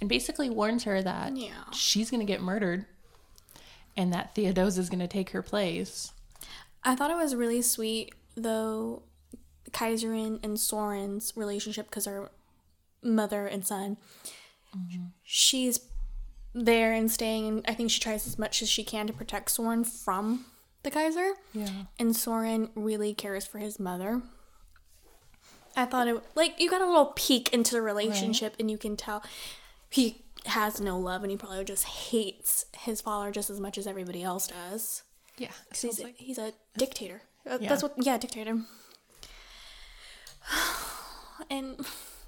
And 0.00 0.08
basically 0.08 0.50
warns 0.50 0.84
her 0.84 1.02
that 1.02 1.36
Yeah. 1.36 1.70
she's 1.72 2.10
going 2.10 2.20
to 2.20 2.30
get 2.30 2.42
murdered 2.42 2.84
and 3.96 4.12
that 4.12 4.34
Theodosia 4.34 4.54
Theodosia's 4.54 4.90
going 4.90 5.00
to 5.00 5.08
take 5.08 5.30
her 5.30 5.42
place. 5.42 6.12
I 6.84 6.94
thought 6.94 7.10
it 7.10 7.16
was 7.16 7.34
really 7.34 7.62
sweet, 7.62 8.14
though, 8.36 9.02
Kaiserin 9.70 10.38
and 10.44 10.60
Soren's 10.60 11.32
relationship, 11.34 11.86
because 11.86 12.04
they're 12.04 12.30
mother 13.02 13.46
and 13.46 13.66
son. 13.66 13.96
Mm-hmm. 14.76 15.06
She's 15.22 15.80
there 16.54 16.92
and 16.92 17.10
staying, 17.10 17.48
and 17.48 17.64
I 17.66 17.74
think 17.74 17.90
she 17.90 18.00
tries 18.00 18.26
as 18.26 18.38
much 18.38 18.62
as 18.62 18.68
she 18.68 18.84
can 18.84 19.06
to 19.06 19.12
protect 19.12 19.50
Soren 19.50 19.82
from 19.84 20.44
the 20.82 20.90
Kaiser. 20.90 21.32
Yeah. 21.52 21.68
And 21.98 22.14
Soren 22.14 22.70
really 22.74 23.14
cares 23.14 23.46
for 23.46 23.58
his 23.58 23.80
mother. 23.80 24.22
I 25.74 25.84
thought 25.86 26.08
it 26.08 26.22
like 26.34 26.60
you 26.60 26.70
got 26.70 26.80
a 26.80 26.86
little 26.86 27.12
peek 27.16 27.52
into 27.52 27.72
the 27.72 27.82
relationship, 27.82 28.54
and 28.58 28.70
you 28.70 28.78
can 28.78 28.96
tell 28.96 29.22
he 29.90 30.24
has 30.46 30.80
no 30.80 30.98
love, 30.98 31.22
and 31.22 31.30
he 31.30 31.36
probably 31.36 31.64
just 31.64 31.84
hates 31.84 32.64
his 32.78 33.00
father 33.00 33.30
just 33.32 33.50
as 33.50 33.58
much 33.60 33.78
as 33.78 33.86
everybody 33.86 34.22
else 34.22 34.46
does. 34.48 35.02
Yeah. 35.38 35.48
'Cause 35.70 35.82
He's, 35.82 36.00
a, 36.00 36.08
he's 36.16 36.38
a 36.38 36.52
dictator. 36.78 37.22
Uh, 37.48 37.58
Yeah. 37.60 37.68
That's 37.68 37.82
what, 37.82 37.94
yeah, 37.98 38.16
dictator. 38.18 38.58
And 41.50 41.86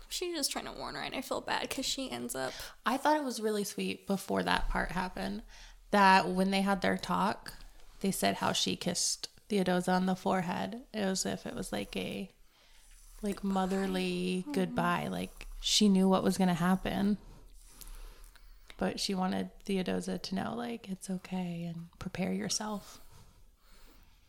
she's 0.09 0.37
just 0.37 0.53
trying 0.53 0.66
to 0.66 0.73
warn 0.73 0.94
her, 0.94 1.01
and 1.01 1.14
I 1.14 1.23
feel 1.23 1.40
bad 1.40 1.62
because 1.62 1.87
she 1.87 2.11
ends 2.11 2.35
up. 2.35 2.53
I 2.85 2.97
thought 2.99 3.16
it 3.16 3.25
was 3.25 3.40
really 3.40 3.64
sweet 3.64 4.07
before 4.07 4.42
that 4.42 4.68
part 4.68 4.92
happened 4.92 5.42
that 5.90 6.29
when 6.29 6.51
they 6.51 6.61
had 6.61 6.83
their 6.83 6.99
talk, 6.99 7.55
they 8.01 8.11
said 8.11 8.37
how 8.37 8.53
she 8.53 8.77
kissed 8.77 9.29
Theodosia 9.49 9.92
on 9.92 10.07
the 10.07 10.14
forehead 10.14 10.83
as 10.92 11.25
if 11.25 11.47
it 11.47 11.55
was 11.55 11.73
like 11.73 11.97
a 11.97 12.31
like 13.23 13.42
motherly 13.42 14.44
goodbye. 14.53 15.09
Like 15.11 15.47
she 15.61 15.88
knew 15.88 16.07
what 16.09 16.23
was 16.23 16.37
going 16.38 16.49
to 16.49 16.55
happen. 16.55 17.16
But 18.79 18.99
she 19.01 19.14
wanted 19.14 19.51
Theodosia 19.64 20.19
to 20.19 20.35
know 20.35 20.55
like 20.57 20.88
it's 20.88 21.11
okay 21.11 21.64
and 21.69 21.88
prepare 21.99 22.33
yourself. 22.33 23.01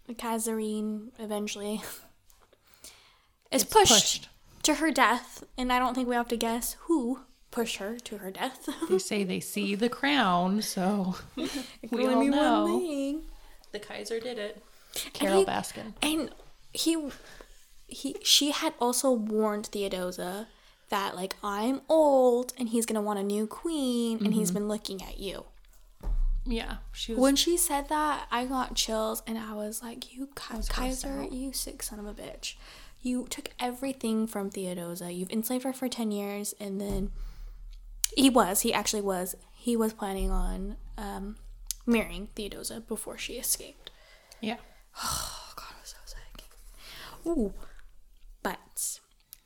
Kaiserin 0.09 1.09
eventually 1.19 1.81
is 3.51 3.63
pushed, 3.63 3.93
pushed. 3.93 4.29
to 4.63 4.75
her 4.75 4.91
death, 4.91 5.43
and 5.57 5.71
I 5.71 5.77
don't 5.79 5.93
think 5.93 6.09
we 6.09 6.15
have 6.15 6.27
to 6.29 6.37
guess 6.37 6.75
who 6.81 7.19
pushed 7.51 7.77
her 7.77 7.97
to 7.99 8.17
her 8.17 8.31
death. 8.31 8.67
They 8.89 8.97
say 8.97 9.23
they 9.23 9.39
see 9.39 9.75
the 9.75 9.89
crown, 9.89 10.61
so 10.63 11.15
we 11.35 12.05
Only 12.07 12.29
all 12.35 12.67
know 12.67 13.21
the 13.71 13.79
Kaiser 13.79 14.19
did 14.19 14.39
it. 14.39 14.63
Carol 15.13 15.39
he- 15.41 15.45
Baskin. 15.45 15.93
And 16.01 16.31
he, 16.73 16.97
he, 17.85 18.15
she 18.23 18.49
had 18.51 18.73
also 18.79 19.11
warned 19.11 19.67
Theodosia 19.67 20.47
that 20.89 21.15
like 21.15 21.35
I'm 21.43 21.81
old 21.89 22.53
and 22.57 22.69
he's 22.69 22.85
gonna 22.85 23.01
want 23.01 23.19
a 23.19 23.23
new 23.23 23.47
queen, 23.47 24.23
and 24.23 24.33
he's 24.33 24.51
been 24.51 24.67
looking 24.67 25.01
at 25.03 25.19
you. 25.19 25.45
Yeah, 26.45 26.77
she 26.91 27.13
was 27.13 27.21
When 27.21 27.35
she 27.35 27.57
said 27.57 27.89
that, 27.89 28.27
I 28.31 28.45
got 28.45 28.73
chills, 28.75 29.21
and 29.27 29.37
I 29.37 29.53
was 29.53 29.83
like, 29.83 30.13
"You, 30.15 30.27
Ki- 30.35 30.57
was 30.57 30.69
Kaiser, 30.69 31.23
you 31.29 31.53
sick 31.53 31.83
son 31.83 31.99
of 31.99 32.07
a 32.07 32.13
bitch! 32.13 32.55
You 33.01 33.27
took 33.29 33.49
everything 33.59 34.25
from 34.25 34.49
Theodosia. 34.49 35.11
You've 35.11 35.29
enslaved 35.31 35.63
her 35.63 35.73
for 35.73 35.87
ten 35.87 36.11
years, 36.11 36.53
and 36.59 36.81
then 36.81 37.11
he 38.15 38.29
was, 38.29 38.61
he 38.61 38.73
actually 38.73 39.01
was, 39.03 39.35
he 39.53 39.75
was 39.77 39.93
planning 39.93 40.31
on 40.31 40.77
um, 40.97 41.35
marrying 41.85 42.29
Theodosia 42.35 42.81
before 42.81 43.17
she 43.17 43.33
escaped. 43.33 43.91
yeah. 44.41 44.57
Oh 45.01 45.53
God, 45.55 45.65
I 45.77 45.81
was 45.81 45.89
so 45.89 45.97
sick. 46.05 46.43
Ooh, 47.27 47.53
but 48.41 48.99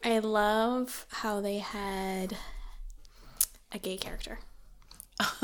I 0.04 0.20
love 0.20 1.06
how 1.10 1.40
they 1.42 1.60
had 1.60 2.38
a 3.72 3.80
gay 3.80 3.98
character. 3.98 4.40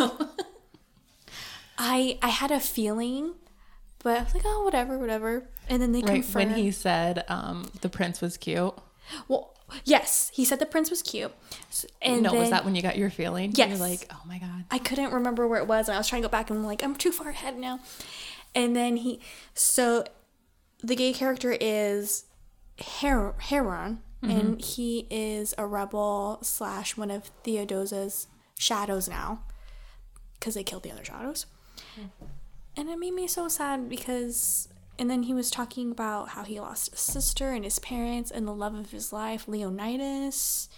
I 1.78 2.18
I 2.22 2.28
had 2.30 2.52
a 2.52 2.60
feeling, 2.60 3.34
but 4.04 4.18
I 4.20 4.24
was 4.24 4.34
like, 4.34 4.44
oh, 4.46 4.64
whatever, 4.64 4.98
whatever. 4.98 5.48
And 5.70 5.82
then 5.82 5.92
they 5.92 6.02
Right 6.02 6.16
confirmed. 6.16 6.52
when 6.52 6.56
he 6.60 6.72
said 6.72 7.24
um, 7.30 7.70
the 7.82 7.90
prince 7.90 8.22
was 8.22 8.38
cute. 8.38 8.74
well, 9.28 9.56
yes, 9.86 10.32
he 10.34 10.44
said 10.44 10.60
the 10.60 10.66
prince 10.66 10.90
was 10.90 11.02
cute. 11.02 11.32
And 12.02 12.24
no, 12.24 12.34
was 12.34 12.50
that 12.50 12.66
when 12.66 12.76
you 12.76 12.82
got 12.82 12.98
your 12.98 13.10
feeling? 13.10 13.52
Yes. 13.56 13.70
You're 13.70 13.78
like, 13.78 14.08
oh 14.12 14.22
my 14.28 14.40
god. 14.40 14.66
I 14.72 14.80
couldn't 14.80 15.14
remember 15.14 15.48
where 15.48 15.62
it 15.62 15.68
was, 15.68 15.88
and 15.88 15.96
I 15.96 16.00
was 16.00 16.08
trying 16.08 16.22
to 16.22 16.28
go 16.28 16.32
back 16.32 16.50
and 16.50 16.60
I'm 16.60 16.66
like, 16.66 16.84
I'm 16.84 16.96
too 16.96 17.12
far 17.12 17.30
ahead 17.30 17.58
now. 17.58 17.80
And 18.56 18.76
then 18.76 18.98
he, 18.98 19.22
so 19.54 20.04
the 20.84 20.96
gay 20.96 21.14
character 21.14 21.56
is 21.60 22.26
Her- 23.00 23.36
Heron, 23.38 24.02
and 24.22 24.62
he 24.62 25.08
is 25.10 25.56
a 25.58 25.66
rebel 25.66 26.40
slash 26.42 26.98
one 26.98 27.10
of 27.10 27.32
Theodosia's 27.44 28.28
shadows 28.58 29.08
now, 29.08 29.44
because 30.34 30.56
they 30.56 30.64
killed 30.64 30.84
the 30.84 30.92
other 30.92 31.06
shadows. 31.06 31.46
And 32.76 32.90
it 32.90 32.98
made 32.98 33.14
me 33.14 33.28
so 33.28 33.48
sad 33.48 33.90
because, 33.90 34.70
and 34.98 35.10
then 35.10 35.24
he 35.24 35.34
was 35.34 35.50
talking 35.50 35.92
about 35.92 36.30
how 36.30 36.44
he 36.44 36.60
lost 36.60 36.92
his 36.92 37.00
sister 37.00 37.52
and 37.52 37.64
his 37.64 37.80
parents 37.80 38.32
and 38.32 38.48
the 38.48 38.54
love 38.54 38.74
of 38.74 38.92
his 38.92 39.12
life, 39.12 39.48
Leonidas. 39.48 40.70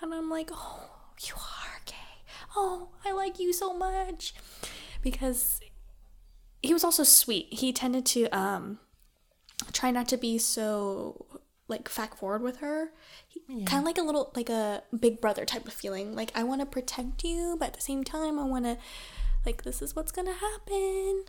And 0.00 0.12
I'm 0.14 0.30
like, 0.30 0.50
oh, 0.52 0.90
you 1.26 1.34
are 1.34 1.80
gay. 1.86 1.94
Oh, 2.56 2.90
I 3.04 3.12
like 3.12 3.38
you 3.38 3.52
so 3.52 3.74
much. 3.74 4.34
Because 5.02 5.60
he 6.62 6.72
was 6.72 6.84
also 6.84 7.02
sweet. 7.02 7.52
He 7.52 7.72
tended 7.72 8.06
to 8.06 8.26
um 8.28 8.78
try 9.72 9.90
not 9.90 10.08
to 10.08 10.16
be 10.16 10.38
so 10.38 11.26
like 11.74 11.88
fact 11.88 12.18
forward 12.18 12.42
with 12.42 12.58
her. 12.58 12.90
Kind 13.48 13.80
of 13.80 13.84
like 13.84 13.98
a 13.98 14.02
little 14.02 14.30
like 14.34 14.48
a 14.48 14.82
big 14.98 15.20
brother 15.20 15.44
type 15.44 15.66
of 15.66 15.72
feeling. 15.72 16.14
Like 16.14 16.30
I 16.34 16.44
want 16.44 16.60
to 16.60 16.66
protect 16.66 17.24
you, 17.24 17.56
but 17.58 17.68
at 17.68 17.74
the 17.74 17.80
same 17.80 18.04
time 18.04 18.38
I 18.38 18.44
want 18.44 18.64
to 18.64 18.78
like 19.44 19.64
this 19.64 19.82
is 19.82 19.94
what's 19.96 20.12
going 20.12 20.28
to 20.28 20.34
happen. 20.34 21.24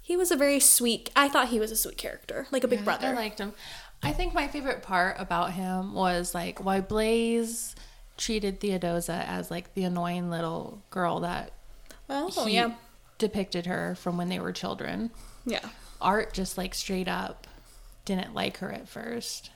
He 0.00 0.16
was 0.16 0.30
a 0.30 0.36
very 0.36 0.60
sweet. 0.60 1.10
I 1.16 1.28
thought 1.28 1.48
he 1.48 1.58
was 1.58 1.72
a 1.72 1.76
sweet 1.76 1.96
character, 1.96 2.46
like 2.52 2.62
a 2.62 2.68
big 2.68 2.84
brother. 2.84 3.08
I 3.08 3.12
liked 3.14 3.40
him. 3.40 3.54
I 4.02 4.12
think 4.12 4.34
my 4.34 4.46
favorite 4.46 4.82
part 4.82 5.16
about 5.18 5.52
him 5.52 5.94
was 5.94 6.34
like 6.34 6.64
why 6.64 6.80
Blaise 6.80 7.74
treated 8.16 8.60
Theodosia 8.60 9.24
as 9.26 9.50
like 9.50 9.74
the 9.74 9.84
annoying 9.84 10.30
little 10.30 10.82
girl 10.90 11.20
that 11.20 11.52
oh, 12.08 12.46
yeah. 12.46 12.74
depicted 13.18 13.66
her 13.66 13.94
from 13.96 14.16
when 14.16 14.28
they 14.28 14.38
were 14.38 14.52
children. 14.52 15.10
Yeah. 15.44 15.66
Art 16.00 16.34
just 16.34 16.56
like 16.58 16.74
straight 16.74 17.08
up 17.08 17.46
didn't 18.06 18.34
like 18.34 18.56
her 18.58 18.72
at 18.72 18.88
first. 18.88 19.50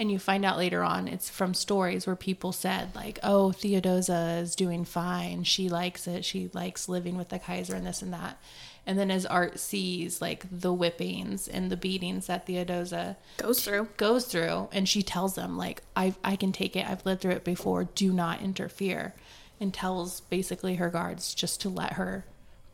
And 0.00 0.12
you 0.12 0.18
find 0.18 0.44
out 0.44 0.58
later 0.58 0.84
on 0.84 1.08
it's 1.08 1.28
from 1.28 1.54
stories 1.54 2.06
where 2.06 2.16
people 2.16 2.52
said 2.52 2.94
like, 2.94 3.18
"Oh, 3.22 3.52
Theodosia 3.52 4.38
is 4.40 4.54
doing 4.54 4.84
fine. 4.84 5.44
She 5.44 5.68
likes 5.68 6.06
it. 6.06 6.24
She 6.24 6.50
likes 6.52 6.88
living 6.88 7.16
with 7.16 7.30
the 7.30 7.38
Kaiser 7.38 7.74
and 7.74 7.86
this 7.86 8.02
and 8.02 8.12
that." 8.12 8.38
And 8.86 8.98
then 8.98 9.10
as 9.10 9.26
Art 9.26 9.58
sees 9.58 10.22
like 10.22 10.46
the 10.50 10.72
whippings 10.72 11.46
and 11.46 11.70
the 11.70 11.76
beatings 11.76 12.26
that 12.26 12.46
Theodosia 12.46 13.16
Goes 13.36 13.62
through. 13.64 13.88
goes 13.96 14.24
through 14.24 14.68
and 14.72 14.88
she 14.88 15.02
tells 15.02 15.34
them 15.34 15.58
like 15.58 15.82
I 15.96 16.14
I 16.24 16.36
can 16.36 16.52
take 16.52 16.76
it. 16.76 16.88
I've 16.88 17.04
lived 17.04 17.22
through 17.22 17.32
it 17.32 17.44
before. 17.44 17.84
Do 17.84 18.12
not 18.12 18.40
interfere. 18.40 19.14
And 19.60 19.74
tells 19.74 20.20
basically 20.20 20.76
her 20.76 20.90
guards 20.90 21.34
just 21.34 21.60
to 21.62 21.68
let 21.68 21.94
her 21.94 22.24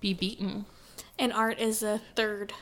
be 0.00 0.12
beaten. 0.12 0.66
And 1.18 1.32
Art 1.32 1.58
is 1.58 1.82
a 1.82 2.02
third 2.14 2.52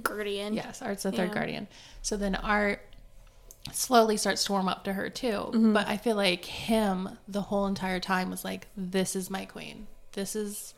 guardian. 0.00 0.54
Yes, 0.54 0.82
Art's 0.82 1.02
the 1.04 1.12
third 1.12 1.28
Yeah. 1.28 1.34
guardian. 1.34 1.68
So 2.02 2.16
then 2.16 2.34
Art 2.34 2.80
slowly 3.72 4.16
starts 4.16 4.44
to 4.44 4.52
warm 4.52 4.68
up 4.68 4.84
to 4.84 4.92
her 4.94 5.10
too. 5.10 5.26
Mm-hmm. 5.50 5.72
But 5.74 5.88
I 5.88 5.96
feel 5.96 6.16
like 6.16 6.44
him 6.44 7.18
the 7.26 7.42
whole 7.42 7.66
entire 7.66 8.00
time 8.00 8.30
was 8.30 8.44
like, 8.44 8.68
This 8.76 9.14
is 9.16 9.30
my 9.30 9.44
queen. 9.44 9.86
This 10.12 10.34
is 10.34 10.74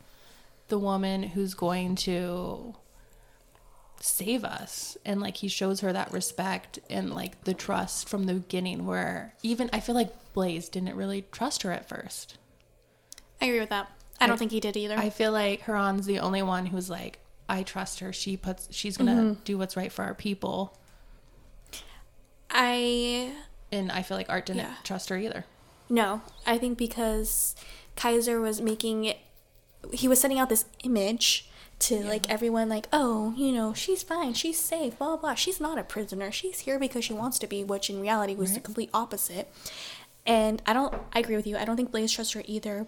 the 0.67 0.77
woman 0.79 1.23
who's 1.23 1.53
going 1.53 1.95
to 1.97 2.75
save 3.99 4.43
us. 4.43 4.97
And 5.05 5.21
like 5.21 5.37
he 5.37 5.47
shows 5.47 5.81
her 5.81 5.93
that 5.93 6.11
respect 6.11 6.79
and 6.89 7.13
like 7.13 7.43
the 7.43 7.53
trust 7.53 8.09
from 8.09 8.25
the 8.25 8.33
beginning 8.35 8.85
where 8.85 9.33
even 9.43 9.69
I 9.71 9.79
feel 9.79 9.95
like 9.95 10.11
Blaise 10.33 10.69
didn't 10.69 10.95
really 10.95 11.25
trust 11.31 11.63
her 11.63 11.71
at 11.71 11.87
first. 11.87 12.37
I 13.41 13.45
agree 13.45 13.59
with 13.59 13.69
that. 13.69 13.89
I 14.19 14.27
don't 14.27 14.35
I- 14.35 14.37
think 14.37 14.51
he 14.51 14.59
did 14.59 14.77
either. 14.77 14.97
I 14.97 15.09
feel 15.09 15.31
like 15.31 15.61
Heron's 15.61 16.05
the 16.05 16.19
only 16.19 16.41
one 16.43 16.65
who's 16.67 16.89
like, 16.89 17.19
I 17.51 17.63
trust 17.63 17.99
her. 17.99 18.13
She 18.13 18.37
puts 18.37 18.67
she's 18.71 18.95
gonna 18.97 19.11
Mm-hmm. 19.15 19.43
do 19.43 19.57
what's 19.57 19.75
right 19.75 19.91
for 19.91 20.03
our 20.03 20.13
people. 20.15 20.77
I 22.49 23.31
And 23.71 23.91
I 23.91 24.01
feel 24.01 24.17
like 24.17 24.29
Art 24.29 24.45
didn't 24.45 24.59
Yeah. 24.63 24.75
trust 24.83 25.09
her 25.09 25.17
either. 25.17 25.45
no. 25.89 26.21
I 26.45 26.57
think 26.57 26.77
because 26.77 27.55
Kaiser 27.95 28.39
was 28.39 28.61
making 28.61 29.05
it, 29.05 29.17
he 29.93 30.07
was 30.07 30.19
sending 30.19 30.39
out 30.39 30.49
this 30.49 30.65
image 30.83 31.49
to 31.79 32.03
like 32.03 32.29
everyone, 32.29 32.69
like, 32.69 32.87
oh, 32.93 33.33
you 33.35 33.51
know, 33.51 33.73
she's 33.73 34.03
fine, 34.03 34.33
she's 34.33 34.59
safe, 34.59 34.97
blah 34.97 35.07
blah. 35.09 35.17
blah. 35.17 35.33
She's 35.35 35.59
not 35.59 35.77
a 35.79 35.83
prisoner. 35.83 36.31
She's 36.31 36.59
here 36.59 36.77
because 36.79 37.03
she 37.03 37.13
wants 37.13 37.39
to 37.39 37.47
be, 37.47 37.63
which 37.63 37.89
in 37.89 37.99
reality 37.99 38.35
was 38.35 38.53
the 38.53 38.59
complete 38.59 38.89
opposite. 38.93 39.51
And 40.25 40.61
I 40.67 40.73
don't. 40.73 40.93
I 41.13 41.19
agree 41.19 41.35
with 41.35 41.47
you. 41.47 41.57
I 41.57 41.65
don't 41.65 41.75
think 41.75 41.91
Blaise 41.91 42.11
trusts 42.11 42.33
her 42.33 42.43
either. 42.45 42.85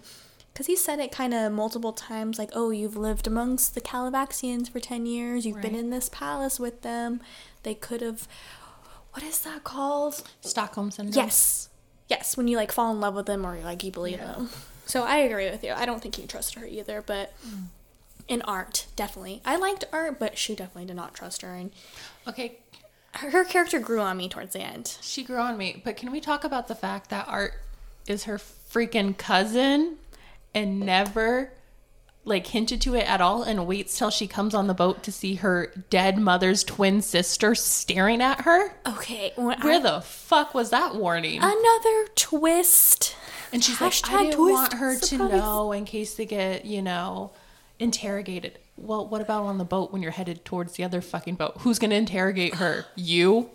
Because 0.54 0.66
he 0.68 0.76
said 0.76 1.00
it 1.00 1.10
kind 1.10 1.34
of 1.34 1.50
multiple 1.50 1.92
times, 1.92 2.38
like, 2.38 2.50
oh, 2.52 2.70
you've 2.70 2.96
lived 2.96 3.26
amongst 3.26 3.74
the 3.74 3.80
Kalovaxians 3.80 4.70
for 4.70 4.78
10 4.78 5.04
years. 5.04 5.44
You've 5.44 5.60
been 5.60 5.74
in 5.74 5.90
this 5.90 6.08
palace 6.08 6.60
with 6.60 6.82
them. 6.82 7.20
They 7.64 7.74
could 7.74 8.00
have. 8.00 8.28
What 9.10 9.24
is 9.24 9.40
that 9.40 9.64
called? 9.64 10.22
Stockholm 10.42 10.92
syndrome. 10.92 11.24
Yes. 11.24 11.68
Yes, 12.08 12.36
when 12.36 12.46
you 12.46 12.56
like 12.56 12.70
fall 12.70 12.92
in 12.92 13.00
love 13.00 13.14
with 13.14 13.26
them 13.26 13.44
or 13.44 13.56
like 13.62 13.82
you 13.82 13.90
believe 13.90 14.18
them. 14.18 14.48
So 14.86 15.02
I 15.02 15.16
agree 15.16 15.50
with 15.50 15.64
you. 15.64 15.72
I 15.72 15.86
don't 15.86 16.02
think 16.02 16.16
he 16.16 16.26
trusted 16.26 16.60
her 16.60 16.66
either, 16.66 17.02
but 17.02 17.32
mm. 17.44 17.64
in 18.28 18.42
art, 18.42 18.86
definitely. 18.96 19.40
I 19.44 19.56
liked 19.56 19.84
art, 19.92 20.18
but 20.18 20.36
she 20.36 20.54
definitely 20.54 20.84
did 20.84 20.96
not 20.96 21.14
trust 21.14 21.42
her 21.42 21.54
and 21.54 21.72
Okay, 22.28 22.58
her 23.14 23.44
character 23.44 23.78
grew 23.78 24.00
on 24.00 24.16
me 24.16 24.28
towards 24.28 24.52
the 24.52 24.60
end. 24.60 24.98
she 25.00 25.22
grew 25.22 25.38
on 25.38 25.56
me. 25.56 25.80
But 25.84 25.96
can 25.96 26.10
we 26.10 26.20
talk 26.20 26.44
about 26.44 26.68
the 26.68 26.74
fact 26.74 27.10
that 27.10 27.26
Art 27.28 27.54
is 28.06 28.24
her 28.24 28.38
freaking 28.38 29.16
cousin 29.16 29.96
and 30.54 30.80
never 30.80 31.52
like 32.26 32.46
hinted 32.46 32.80
to 32.80 32.94
it 32.94 33.06
at 33.06 33.20
all 33.20 33.42
and 33.42 33.66
waits 33.66 33.98
till 33.98 34.08
she 34.10 34.26
comes 34.26 34.54
on 34.54 34.66
the 34.66 34.72
boat 34.74 35.02
to 35.02 35.12
see 35.12 35.34
her 35.36 35.70
dead 35.90 36.16
mother's 36.16 36.64
twin 36.64 37.02
sister 37.02 37.54
staring 37.54 38.22
at 38.22 38.42
her? 38.42 38.72
Okay, 38.86 39.32
Where 39.36 39.56
I- 39.60 39.78
the 39.78 40.00
fuck 40.00 40.54
was 40.54 40.70
that 40.70 40.94
warning? 40.94 41.40
another 41.42 42.06
twist. 42.14 43.14
And 43.52 43.62
she's 43.62 43.80
like, 43.80 43.92
I 44.10 44.24
didn't 44.24 44.40
want 44.40 44.72
her 44.74 44.98
to 44.98 45.18
know 45.18 45.72
in 45.72 45.84
case 45.84 46.14
they 46.14 46.24
get, 46.26 46.64
you 46.64 46.80
know, 46.82 47.32
interrogated. 47.78 48.58
Well, 48.76 49.06
what 49.06 49.20
about 49.20 49.44
on 49.44 49.58
the 49.58 49.64
boat 49.64 49.92
when 49.92 50.02
you're 50.02 50.10
headed 50.10 50.44
towards 50.44 50.72
the 50.72 50.82
other 50.84 51.00
fucking 51.00 51.34
boat? 51.36 51.58
Who's 51.60 51.78
going 51.78 51.90
to 51.90 51.96
interrogate 51.96 52.54
her? 52.56 52.86
You? 52.96 53.50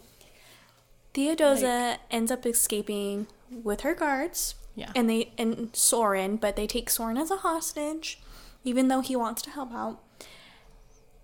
Theodosa 1.14 1.98
ends 2.12 2.32
up 2.32 2.46
escaping 2.46 3.28
with 3.52 3.82
her 3.82 3.96
guards. 3.96 4.56
Yeah. 4.80 4.92
And 4.96 5.10
they 5.10 5.34
and 5.38 5.76
Soren, 5.76 6.38
but 6.38 6.56
they 6.56 6.66
take 6.66 6.90
Soren 6.90 7.18
as 7.18 7.30
a 7.30 7.38
hostage, 7.38 8.18
even 8.64 8.88
though 8.88 9.02
he 9.02 9.14
wants 9.14 9.42
to 9.42 9.50
help 9.50 9.74
out. 9.74 10.00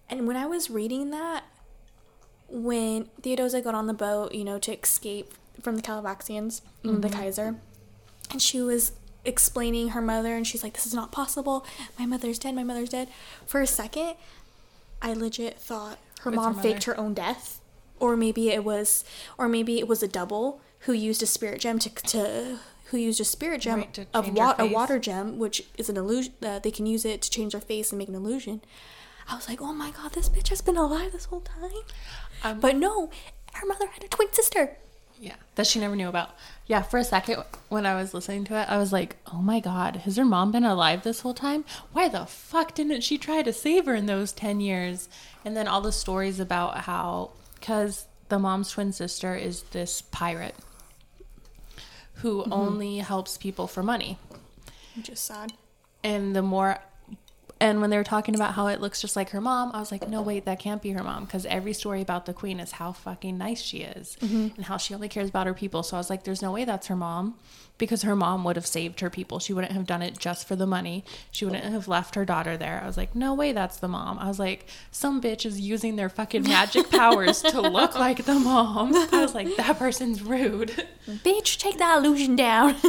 And 0.10 0.28
when 0.28 0.36
I 0.36 0.46
was 0.46 0.70
reading 0.70 1.12
that, 1.12 1.46
when 2.50 3.06
Theodosia 3.22 3.62
got 3.62 3.74
on 3.74 3.88
the 3.88 3.94
boat, 3.94 4.36
you 4.36 4.44
know, 4.44 4.60
to 4.60 4.78
escape 4.78 5.34
from 5.62 5.78
the 5.78 5.82
Kalovaxians, 5.82 6.62
the 6.82 6.90
mm-hmm. 6.90 7.10
Kaiser, 7.10 7.56
and 8.30 8.42
she 8.42 8.62
was 8.62 8.92
explaining 9.24 9.90
her 9.90 10.02
mother, 10.02 10.36
and 10.36 10.46
she's 10.46 10.62
like, 10.62 10.74
"This 10.74 10.86
is 10.86 10.94
not 10.94 11.14
possible. 11.14 11.66
My 11.98 12.06
mother's 12.06 12.38
dead. 12.38 12.56
My 12.56 12.64
mother's 12.66 12.90
dead." 12.90 13.08
For 13.48 13.62
a 13.62 13.68
second, 13.68 14.16
I 15.02 15.14
legit 15.14 15.58
thought 15.58 15.98
her 16.22 16.30
It's 16.30 16.36
her 16.38 16.42
mom 16.42 16.60
faked 16.60 16.84
her 16.84 17.00
own 17.00 17.14
death, 17.14 17.62
or 18.02 18.18
maybe 18.18 18.50
it 18.50 18.66
was, 18.66 19.06
or 19.38 19.48
maybe 19.48 19.80
it 19.80 19.88
was 19.88 20.04
a 20.04 20.10
double 20.10 20.60
who 20.80 20.92
used 20.92 21.24
a 21.24 21.26
spirit 21.26 21.62
gem 21.62 21.80
to 21.80 21.90
to 21.90 22.60
who 22.96 23.02
used 23.02 23.20
a 23.20 23.26
spirit 23.26 23.62
gem 23.62 23.80
Right, 23.80 24.08
of 24.14 24.34
wa- 24.34 24.56
a 24.58 24.66
water 24.68 25.00
gem, 25.00 25.38
which 25.38 25.64
is 25.78 25.90
an 25.90 25.98
illusion. 25.98 26.34
Uh, 26.42 26.60
they 26.60 26.72
can 26.72 26.86
use 26.86 27.06
it 27.06 27.22
to 27.24 27.30
change 27.30 27.52
their 27.52 27.62
face 27.62 27.92
and 27.92 28.00
make 28.00 28.08
an 28.10 28.16
illusion. 28.16 28.62
I 29.30 29.36
was 29.36 29.50
like, 29.50 29.62
oh 29.62 29.74
my 29.74 29.92
god, 29.92 30.14
this 30.14 30.30
bitch 30.30 30.50
has 30.50 30.62
been 30.62 30.78
alive 30.78 31.12
this 31.12 31.26
whole 31.26 31.42
time. 31.42 31.72
Um, 32.44 32.60
But 32.60 32.76
no, 32.76 33.10
her 33.54 33.66
mother 33.68 33.88
had 33.88 34.04
a 34.04 34.08
twin 34.08 34.32
sister. 34.32 34.78
Yeah, 35.20 35.36
that 35.56 35.66
she 35.66 35.80
never 35.80 35.96
knew 35.96 36.10
about. 36.10 36.32
Yeah, 36.68 36.82
for 36.82 36.98
a 36.98 37.04
second 37.04 37.44
when 37.70 37.86
I 37.86 37.96
was 37.96 38.14
listening 38.14 38.44
to 38.46 38.56
it, 38.62 38.70
I 38.70 38.78
was 38.78 38.92
like, 38.92 39.16
"Oh 39.32 39.38
my 39.42 39.60
god, 39.62 39.96
has 39.98 40.18
her 40.18 40.26
mom 40.26 40.52
been 40.52 40.66
alive 40.66 41.04
this 41.04 41.22
whole 41.22 41.34
time? 41.34 41.64
Why 41.94 42.10
the 42.10 42.26
fuck 42.26 42.76
didn't 42.76 43.02
she 43.02 43.18
try 43.18 43.42
to 43.42 43.54
save 43.54 43.86
her 43.86 43.96
in 43.96 44.06
those 44.08 44.32
10 44.34 44.60
years?" 44.60 45.08
And 45.46 45.56
then 45.56 45.68
all 45.70 45.80
the 45.82 45.92
stories 45.94 46.40
about 46.40 46.80
how 46.80 47.32
cuz 47.62 48.06
the 48.30 48.38
mom's 48.40 48.72
twin 48.72 48.92
sister 48.92 49.36
is 49.36 49.64
this 49.72 50.02
pirate 50.02 50.56
who 52.16 52.42
mm-hmm. 52.42 52.54
only 52.54 52.98
helps 52.98 53.38
people 53.38 53.68
for 53.68 53.84
money. 53.84 54.18
Which 54.96 55.10
is 55.10 55.20
sad. 55.20 55.54
And 56.04 56.36
the 56.36 56.42
more 56.42 56.80
and 57.60 57.80
when 57.80 57.90
they 57.90 57.98
were 57.98 58.04
talking 58.04 58.36
about 58.36 58.54
how 58.54 58.68
it 58.68 58.82
looks 58.82 59.02
just 59.02 59.16
like 59.16 59.30
her 59.30 59.40
mom, 59.40 59.72
I 59.74 59.80
was 59.80 59.92
like, 59.92 60.10
no, 60.10 60.22
wait, 60.22 60.46
that 60.46 60.60
can't 60.60 60.82
be 60.82 60.92
her 60.92 61.04
mom. 61.04 61.26
Because 61.26 61.46
every 61.46 61.74
story 61.74 62.02
about 62.02 62.26
the 62.26 62.34
queen 62.34 62.60
is 62.60 62.74
how 62.74 62.92
fucking 62.92 63.38
nice 63.38 63.62
she 63.62 63.80
is 63.80 64.18
mm-hmm. 64.20 64.56
and 64.56 64.66
how 64.66 64.78
she 64.78 64.94
only 64.94 65.08
cares 65.08 65.30
about 65.30 65.48
her 65.48 65.54
people. 65.54 65.82
So 65.82 65.96
I 65.96 66.00
was 66.00 66.10
like, 66.10 66.24
there's 66.24 66.42
no 66.42 66.52
way 66.52 66.66
that's 66.66 66.88
her 66.88 66.98
mom 66.98 67.36
because 67.78 68.02
her 68.02 68.16
mom 68.16 68.44
would 68.44 68.58
have 68.58 68.68
saved 68.68 69.00
her 69.00 69.10
people. 69.10 69.40
She 69.40 69.54
wouldn't 69.54 69.74
have 69.74 69.86
done 69.86 70.02
it 70.02 70.18
just 70.18 70.48
for 70.48 70.58
the 70.58 70.66
money. 70.66 71.06
She 71.32 71.46
wouldn't 71.46 71.64
have 71.64 71.88
left 71.88 72.16
her 72.16 72.26
daughter 72.26 72.58
there. 72.58 72.82
I 72.84 72.88
was 72.88 72.98
like, 72.98 73.16
no 73.16 73.34
way, 73.34 73.54
that's 73.54 73.78
the 73.78 73.88
mom. 73.88 74.20
I 74.20 74.28
was 74.28 74.40
like, 74.40 74.68
some 74.92 75.22
bitch 75.22 75.46
is 75.46 75.60
using 75.60 75.96
their 75.96 76.10
fucking 76.10 76.44
magic 76.44 76.90
powers 76.92 77.42
to 77.42 77.62
look 77.62 77.96
like 77.96 78.26
the 78.26 78.36
mom. 78.36 78.94
I 79.14 79.22
was 79.22 79.34
like, 79.34 79.56
that 79.56 79.80
person's 79.80 80.22
rude. 80.22 80.88
Bitch, 81.08 81.58
take 81.58 81.78
that 81.78 82.00
illusion 82.00 82.36
down. 82.36 82.76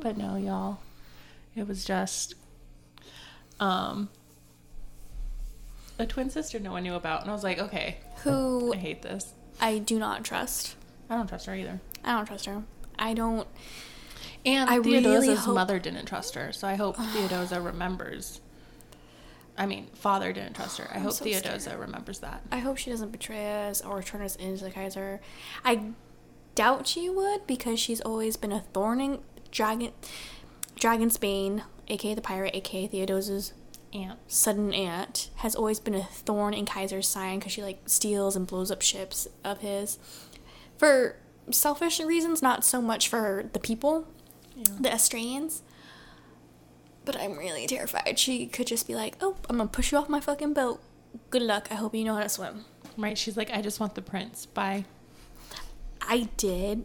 But 0.00 0.16
no, 0.16 0.36
y'all. 0.36 0.78
It 1.56 1.66
was 1.66 1.84
just 1.84 2.34
um 3.60 4.08
a 5.98 6.06
twin 6.06 6.30
sister 6.30 6.58
no 6.60 6.70
one 6.72 6.82
knew 6.84 6.94
about. 6.94 7.22
And 7.22 7.30
I 7.30 7.32
was 7.34 7.42
like, 7.42 7.58
okay, 7.58 7.96
who 8.22 8.72
I 8.72 8.76
hate 8.76 9.02
this. 9.02 9.34
I 9.60 9.78
do 9.78 9.98
not 9.98 10.24
trust. 10.24 10.76
I 11.10 11.16
don't 11.16 11.26
trust 11.26 11.46
her 11.46 11.54
either. 11.54 11.80
I 12.04 12.12
don't 12.12 12.26
trust 12.26 12.46
her. 12.46 12.62
I 12.98 13.14
don't. 13.14 13.48
And 14.46 14.70
I 14.70 14.76
really 14.76 15.34
hope- 15.34 15.54
mother 15.54 15.78
didn't 15.80 16.06
trust 16.06 16.34
her. 16.36 16.52
So 16.52 16.68
I 16.68 16.76
hope 16.76 16.96
Theodosa 16.96 17.64
remembers. 17.64 18.40
I 19.56 19.66
mean, 19.66 19.88
father 19.94 20.32
didn't 20.32 20.54
trust 20.54 20.78
her. 20.78 20.88
I 20.94 21.00
hope 21.00 21.14
so 21.14 21.24
Theodosa 21.24 21.60
scared. 21.62 21.80
remembers 21.80 22.20
that. 22.20 22.42
I 22.52 22.58
hope 22.58 22.76
she 22.76 22.90
doesn't 22.90 23.10
betray 23.10 23.66
us 23.68 23.80
or 23.82 24.00
turn 24.04 24.22
us 24.22 24.36
into 24.36 24.62
the 24.62 24.70
Kaiser. 24.70 25.20
I 25.64 25.80
doubt 26.54 26.86
she 26.86 27.10
would 27.10 27.44
because 27.48 27.80
she's 27.80 28.00
always 28.00 28.36
been 28.36 28.52
a 28.52 28.60
thorn 28.72 29.00
in 29.00 29.18
Dragon, 29.50 29.90
Dragonsbane, 30.78 31.62
aka 31.88 32.14
the 32.14 32.20
pirate, 32.20 32.54
aka 32.54 32.88
Theodosa's 32.88 33.52
Aunt. 33.92 34.18
sudden 34.26 34.74
aunt, 34.74 35.30
has 35.36 35.54
always 35.54 35.80
been 35.80 35.94
a 35.94 36.04
thorn 36.04 36.52
in 36.54 36.66
Kaiser's 36.66 37.08
sign 37.08 37.38
because 37.38 37.52
she 37.52 37.62
like 37.62 37.80
steals 37.86 38.36
and 38.36 38.46
blows 38.46 38.70
up 38.70 38.82
ships 38.82 39.26
of 39.44 39.60
his 39.60 39.98
for 40.76 41.16
selfish 41.50 41.98
reasons, 42.00 42.42
not 42.42 42.64
so 42.64 42.82
much 42.82 43.08
for 43.08 43.48
the 43.52 43.58
people, 43.58 44.06
the 44.80 44.88
Estranians. 44.90 45.62
But 47.04 47.16
I'm 47.16 47.38
really 47.38 47.66
terrified. 47.66 48.18
She 48.18 48.46
could 48.46 48.66
just 48.66 48.86
be 48.86 48.94
like, 48.94 49.16
"Oh, 49.20 49.36
I'm 49.48 49.56
gonna 49.56 49.68
push 49.68 49.92
you 49.92 49.98
off 49.98 50.10
my 50.10 50.20
fucking 50.20 50.52
boat. 50.52 50.80
Good 51.30 51.42
luck. 51.42 51.68
I 51.70 51.74
hope 51.74 51.94
you 51.94 52.04
know 52.04 52.14
how 52.14 52.22
to 52.22 52.28
swim." 52.28 52.66
Right? 52.98 53.16
She's 53.16 53.36
like, 53.36 53.50
I 53.50 53.62
just 53.62 53.80
want 53.80 53.94
the 53.94 54.02
prince. 54.02 54.46
Bye. 54.46 54.84
I 56.02 56.28
did. 56.36 56.84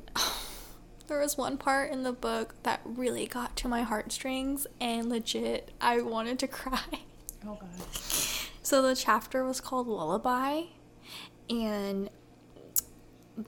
There 1.07 1.19
was 1.19 1.37
one 1.37 1.57
part 1.57 1.91
in 1.91 2.03
the 2.03 2.13
book 2.13 2.55
that 2.63 2.79
really 2.85 3.25
got 3.25 3.55
to 3.57 3.67
my 3.67 3.81
heartstrings, 3.83 4.65
and 4.79 5.09
legit, 5.09 5.71
I 5.81 6.01
wanted 6.01 6.39
to 6.39 6.47
cry. 6.59 6.79
Oh 7.45 7.57
god. 7.59 7.69
So 8.61 8.81
the 8.81 8.95
chapter 8.95 9.43
was 9.43 9.59
called 9.59 9.87
Lullaby, 9.87 10.63
and 11.49 12.09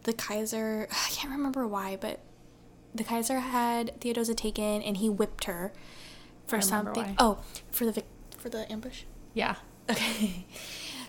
the 0.03 0.13
Kaiser, 0.13 0.87
I 0.91 1.09
can't 1.11 1.31
remember 1.31 1.67
why, 1.67 1.97
but 1.99 2.19
the 2.93 3.03
Kaiser 3.03 3.39
had 3.39 3.99
Theodosia 4.01 4.33
taken 4.35 4.81
and 4.81 4.97
he 4.97 5.09
whipped 5.09 5.45
her 5.45 5.73
for 6.47 6.61
something. 6.61 7.03
why. 7.03 7.15
Oh, 7.19 7.39
for 7.71 7.85
the 7.85 7.91
vic- 7.91 8.05
for 8.37 8.49
the 8.49 8.71
ambush. 8.71 9.03
Yeah. 9.33 9.55
Okay. 9.89 10.45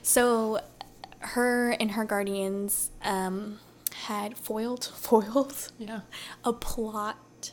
So 0.02 0.60
her 1.18 1.70
and 1.72 1.90
her 1.92 2.04
guardians 2.04 2.92
um, 3.02 3.58
had 4.04 4.36
foiled 4.36 4.84
foiled 4.94 5.72
Yeah. 5.78 6.00
a 6.44 6.52
plot 6.52 7.52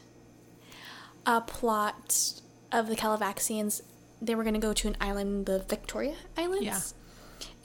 a 1.25 1.39
plot 1.41 2.41
of 2.71 2.88
the 2.88 2.95
Kalovaxians 2.95 3.82
they 4.21 4.36
were 4.36 4.43
going 4.43 4.53
to 4.53 4.60
go 4.60 4.71
to 4.73 4.88
an 4.88 4.95
island, 5.01 5.45
the 5.47 5.60
Victoria 5.67 6.15
Islands. 6.38 6.63
Yeah. 6.63 6.79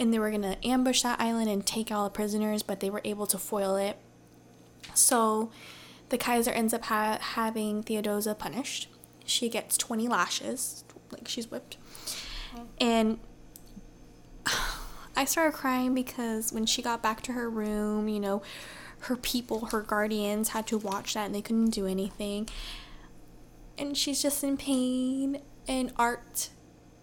And 0.00 0.12
they 0.12 0.18
were 0.18 0.30
going 0.30 0.42
to 0.42 0.56
ambush 0.66 1.02
that 1.02 1.20
island 1.20 1.48
and 1.48 1.64
take 1.64 1.92
all 1.92 2.02
the 2.02 2.10
prisoners, 2.10 2.64
but 2.64 2.80
they 2.80 2.90
were 2.90 3.00
able 3.04 3.28
to 3.28 3.38
foil 3.38 3.76
it. 3.76 3.96
So 4.94 5.52
the 6.08 6.18
Kaiser 6.18 6.50
ends 6.50 6.74
up 6.74 6.86
ha- 6.86 7.18
having 7.20 7.84
Theodosia 7.84 8.34
punished. 8.34 8.88
She 9.24 9.48
gets 9.48 9.76
20 9.78 10.08
lashes, 10.08 10.82
like 11.12 11.28
she's 11.28 11.48
whipped. 11.48 11.76
And 12.80 13.20
I 15.18 15.24
started 15.24 15.54
crying 15.54 15.94
because 15.94 16.52
when 16.52 16.64
she 16.64 16.80
got 16.80 17.02
back 17.02 17.22
to 17.22 17.32
her 17.32 17.50
room, 17.50 18.08
you 18.08 18.20
know, 18.20 18.40
her 19.00 19.16
people, 19.16 19.66
her 19.66 19.82
guardians 19.82 20.50
had 20.50 20.68
to 20.68 20.78
watch 20.78 21.14
that 21.14 21.26
and 21.26 21.34
they 21.34 21.42
couldn't 21.42 21.70
do 21.70 21.86
anything. 21.86 22.48
And 23.76 23.96
she's 23.96 24.22
just 24.22 24.44
in 24.44 24.56
pain. 24.56 25.40
And 25.66 25.92
Art, 25.96 26.50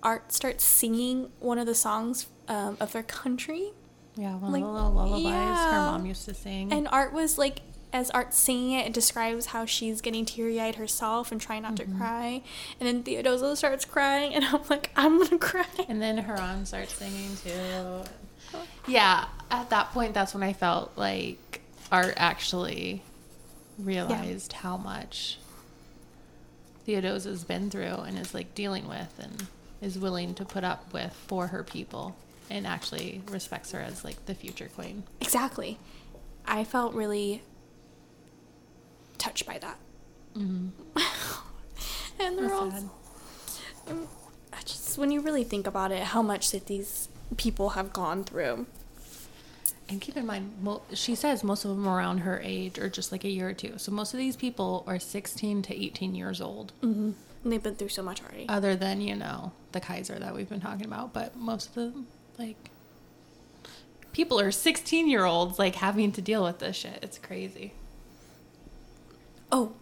Art 0.01 0.31
starts 0.31 0.63
singing 0.63 1.29
one 1.39 1.59
of 1.59 1.65
the 1.65 1.75
songs 1.75 2.27
um, 2.47 2.77
of 2.79 2.93
their 2.93 3.03
country. 3.03 3.73
Yeah, 4.15 4.35
one 4.35 4.53
Like, 4.53 4.61
of 4.63 4.67
the 4.69 4.73
little 4.73 4.91
lullabies 4.93 5.25
her 5.27 5.71
mom 5.91 6.05
used 6.05 6.23
to 6.23 6.33
sing. 6.33 6.71
And 6.71 6.87
Art 6.87 7.11
was 7.11 7.37
like, 7.37 7.59
as 7.95 8.09
Art's 8.11 8.37
singing 8.37 8.73
it, 8.73 8.87
it 8.87 8.93
describes 8.93 9.47
how 9.47 9.65
she's 9.65 10.01
getting 10.01 10.25
teary 10.25 10.59
eyed 10.59 10.75
herself 10.75 11.31
and 11.31 11.39
trying 11.39 11.63
not 11.63 11.77
to 11.77 11.85
mm-hmm. 11.85 11.97
cry. 11.97 12.41
And 12.79 12.87
then 12.87 13.03
Theodosia 13.03 13.55
starts 13.55 13.85
crying, 13.85 14.35
and 14.35 14.43
I'm 14.43 14.61
like, 14.69 14.91
I'm 14.95 15.17
gonna 15.17 15.37
cry. 15.37 15.65
And 15.87 16.01
then 16.01 16.17
Heron 16.17 16.65
starts 16.65 16.93
singing 16.93 17.35
too. 17.43 18.03
Yeah, 18.87 19.25
at 19.49 19.71
that 19.71 19.91
point, 19.91 20.13
that's 20.13 20.35
when 20.35 20.43
I 20.43 20.53
felt 20.53 20.91
like 20.95 21.61
Art 21.91 22.13
actually 22.15 23.01
realized 23.79 24.53
how 24.53 24.77
much 24.77 25.39
Theodosia's 26.85 27.43
been 27.43 27.71
through 27.71 27.95
and 28.05 28.17
is 28.19 28.35
like 28.35 28.53
dealing 28.53 28.87
with 28.87 29.11
and 29.19 29.47
is 29.81 29.97
willing 29.97 30.35
to 30.35 30.45
put 30.45 30.63
up 30.63 30.93
with 30.93 31.13
for 31.13 31.47
her 31.47 31.63
people 31.63 32.15
and 32.49 32.67
actually 32.67 33.23
respects 33.29 33.71
her 33.71 33.79
as 33.79 34.05
like 34.05 34.23
the 34.27 34.35
future 34.35 34.69
queen. 34.73 35.03
Exactly. 35.19 35.79
I 36.45 36.63
felt 36.63 36.93
really 36.93 37.41
touched 39.17 39.45
by 39.45 39.57
that. 39.59 39.77
and 40.35 40.71
they're 42.19 42.53
all 42.53 42.71
Sad. 42.71 42.89
Um, 43.87 44.07
I 44.53 44.61
just 44.61 44.97
when 44.97 45.11
you 45.11 45.21
really 45.21 45.43
think 45.43 45.67
about 45.67 45.91
it, 45.91 46.03
how 46.03 46.21
much 46.21 46.51
that 46.51 46.65
these 46.67 47.07
people 47.37 47.69
have 47.71 47.93
gone 47.93 48.23
through. 48.23 48.65
And 49.87 50.01
keep 50.01 50.17
in 50.17 50.25
mind, 50.25 50.53
mo- 50.61 50.81
she 50.93 51.13
says 51.13 51.43
most 51.43 51.63
of 51.63 51.69
them 51.71 51.87
around 51.87 52.19
her 52.19 52.41
age 52.43 52.79
or 52.79 52.89
just 52.89 53.11
like 53.11 53.23
a 53.23 53.29
year 53.29 53.49
or 53.49 53.53
two. 53.53 53.73
So 53.77 53.91
most 53.91 54.13
of 54.15 54.17
these 54.17 54.35
people 54.35 54.83
are 54.87 54.97
16 54.97 55.61
to 55.61 55.75
18 55.83 56.15
years 56.15 56.41
old. 56.41 56.73
Mm-hmm. 56.81 57.11
And 57.43 57.53
they've 57.53 57.61
been 57.61 57.75
through 57.75 57.89
so 57.89 58.01
much 58.01 58.23
already. 58.23 58.47
other 58.49 58.75
than 58.75 58.99
you 59.01 59.15
know 59.15 59.51
the 59.73 59.79
Kaiser 59.79 60.17
that 60.17 60.33
we've 60.33 60.49
been 60.49 60.61
talking 60.61 60.85
about. 60.87 61.13
But 61.13 61.35
most 61.35 61.69
of 61.69 61.75
the 61.75 61.93
like 62.39 62.71
people 64.13 64.39
are 64.39 64.51
16 64.51 65.07
year 65.07 65.25
olds 65.25 65.59
like 65.59 65.75
having 65.75 66.11
to 66.13 66.21
deal 66.21 66.43
with 66.43 66.57
this 66.59 66.75
shit. 66.77 66.99
It's 67.03 67.19
crazy. 67.19 67.73
Oh, 69.51 69.73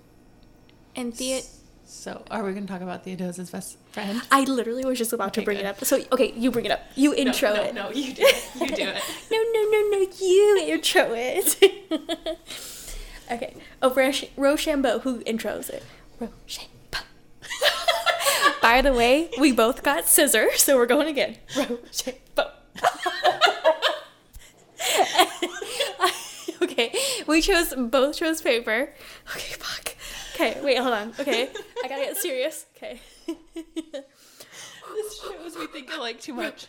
and 0.95 1.13
Thea. 1.15 1.41
So 1.85 2.23
are 2.31 2.43
we 2.43 2.53
gonna 2.53 2.65
talk 2.65 2.81
about 2.81 3.03
Theodosia's 3.03 3.51
best 3.51 3.77
friend? 3.91 4.21
I 4.31 4.43
literally 4.45 4.83
was 4.85 4.97
just 4.97 5.13
about 5.13 5.33
to 5.35 5.41
Okay, 5.41 5.45
bring 5.45 5.57
it 5.59 5.65
up. 5.65 5.83
So 5.85 6.01
okay, 6.11 6.31
you 6.35 6.49
bring 6.49 6.65
it 6.65 6.71
up. 6.71 6.81
You 6.95 7.13
intro 7.13 7.53
no, 7.53 7.61
it. 7.63 7.75
No, 7.75 7.91
you 7.91 8.13
do 8.13 8.23
it. 8.25 8.43
You 8.55 8.67
do 8.67 8.87
it. 8.87 9.03
no, 9.31 9.43
no, 9.53 9.63
no, 9.69 9.89
no. 9.91 10.07
You 10.19 10.57
intro 10.73 11.13
it. 11.13 11.57
okay. 13.31 13.53
Oh, 13.81 13.93
Roch- 13.93 14.29
Rochambeau, 14.37 14.99
who 14.99 15.19
intros 15.21 15.69
it? 15.69 15.83
Rochambeau. 16.19 16.69
By 18.61 18.81
the 18.81 18.93
way, 18.93 19.29
we 19.39 19.51
both 19.51 19.83
got 19.83 20.07
scissors, 20.07 20.63
so 20.63 20.77
we're 20.77 20.85
going 20.85 21.07
again. 21.07 21.37
Rochambeau. 21.55 22.49
okay, 26.61 26.93
we 27.27 27.41
chose 27.41 27.73
both 27.75 28.15
chose 28.17 28.41
paper. 28.41 28.89
Okay, 29.35 29.53
fuck. 29.53 29.95
Okay, 30.35 30.59
wait, 30.63 30.77
hold 30.77 30.93
on. 30.93 31.13
Okay, 31.19 31.49
I 31.83 31.87
gotta 31.87 32.01
get 32.03 32.17
serious. 32.17 32.65
Okay. 32.77 32.99
This 33.25 35.21
shows 35.21 35.55
we 35.57 35.67
think 35.67 35.89
alike 35.95 36.19
too 36.21 36.33
much. 36.33 36.67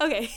okay. 0.00 0.30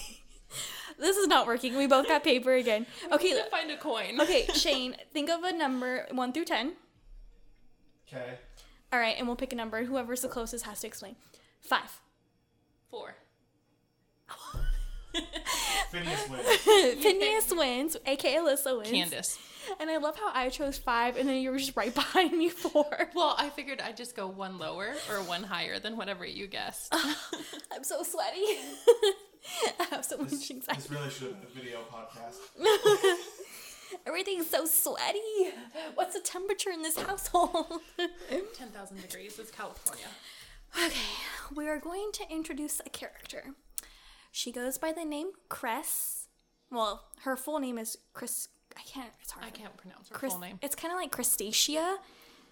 This 1.00 1.16
is 1.16 1.28
not 1.28 1.48
working. 1.48 1.78
We 1.78 1.88
both 1.88 2.08
got 2.08 2.24
paper 2.24 2.52
again. 2.54 2.86
Okay, 3.12 3.32
To 3.32 3.50
find 3.50 3.72
a 3.72 3.78
coin. 3.78 4.20
okay, 4.20 4.46
Shane, 4.54 4.96
think 5.14 5.30
of 5.30 5.44
a 5.44 5.54
number 5.54 6.06
1 6.12 6.34
through 6.34 6.46
10. 6.46 6.74
Okay. 8.08 8.34
All 8.92 9.00
right, 9.00 9.16
and 9.18 9.26
we'll 9.26 9.38
pick 9.38 9.54
a 9.54 9.56
number. 9.56 9.86
Whoever's 9.86 10.22
the 10.22 10.28
closest 10.28 10.66
has 10.66 10.82
to 10.82 10.88
explain. 10.88 11.16
5. 11.62 12.02
Four. 12.92 13.16
Phineas 15.92 16.30
wins. 16.30 16.48
Phineas 17.04 17.52
wins, 17.52 17.98
aka 18.06 18.36
Alyssa 18.38 18.78
wins. 18.78 18.90
Candace. 18.90 19.40
And 19.80 19.90
I 19.90 19.98
love 19.98 20.18
how 20.18 20.32
I 20.34 20.50
chose 20.50 20.78
5 20.78 21.18
and 21.18 21.30
then 21.30 21.38
you 21.42 21.52
were 21.52 21.58
just 21.58 21.76
right 21.76 21.94
behind 22.04 22.32
me 22.38 22.50
4. 22.50 23.10
Well, 23.14 23.36
I 23.38 23.50
figured 23.50 23.82
I'd 23.82 23.98
just 23.98 24.16
go 24.16 24.28
one 24.28 24.58
lower 24.58 24.96
or 25.10 25.18
one 25.24 25.44
higher 25.44 25.80
than 25.80 25.96
whatever 25.98 26.26
you 26.26 26.48
guessed. 26.48 26.94
I'm 26.94 27.84
so 27.84 28.02
sweaty. 28.04 28.42
I 29.80 29.84
have 29.92 30.04
so 30.06 30.18
much 30.18 30.30
This, 30.32 30.50
anxiety. 30.52 30.82
this 30.82 30.92
really 30.92 31.10
should 31.10 31.28
have 31.30 31.40
been 31.42 31.50
a 31.50 31.64
video 31.64 31.80
podcast. 31.92 32.38
Everything's 34.06 34.48
so 34.50 34.66
sweaty. 34.66 35.20
What's 35.96 36.14
the 36.14 36.20
temperature 36.22 36.70
in 36.72 36.82
this 36.82 36.98
household? 37.00 37.82
10,000 38.56 39.02
degrees 39.02 39.40
is 39.40 39.50
California. 39.52 40.06
Okay, 40.86 40.94
we 41.56 41.68
are 41.68 41.80
going 41.80 42.12
to 42.14 42.24
introduce 42.30 42.80
a 42.86 42.90
character. 42.90 43.44
She 44.32 44.52
goes 44.52 44.78
by 44.78 44.92
the 44.92 45.06
name 45.06 45.32
Cress. 45.50 46.28
Well, 46.72 47.06
her 47.24 47.36
full 47.36 47.60
name 47.60 47.78
is 47.78 47.98
Chris. 48.13 48.48
I 48.78 48.82
can't. 48.82 49.10
It's 49.22 49.32
hard. 49.32 49.46
I 49.46 49.50
can't 49.50 49.76
pronounce 49.78 50.10
her 50.10 50.15
Chris, 50.15 50.34
full 50.34 50.42
name. 50.42 50.60
It's 50.62 50.76
kind 50.76 50.92
of 50.94 51.00
like 51.00 51.12
Crustacea. 51.12 51.98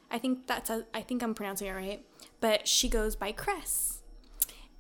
I 0.10 0.18
think 0.18 0.48
that's 0.48 0.70
a. 0.70 0.86
I 0.94 1.02
think 1.02 1.22
I'm 1.22 1.34
pronouncing 1.34 1.68
it 1.68 1.74
right. 1.74 2.06
But 2.40 2.68
she 2.68 2.90
goes 2.90 3.16
by 3.16 3.32
Cress, 3.32 4.02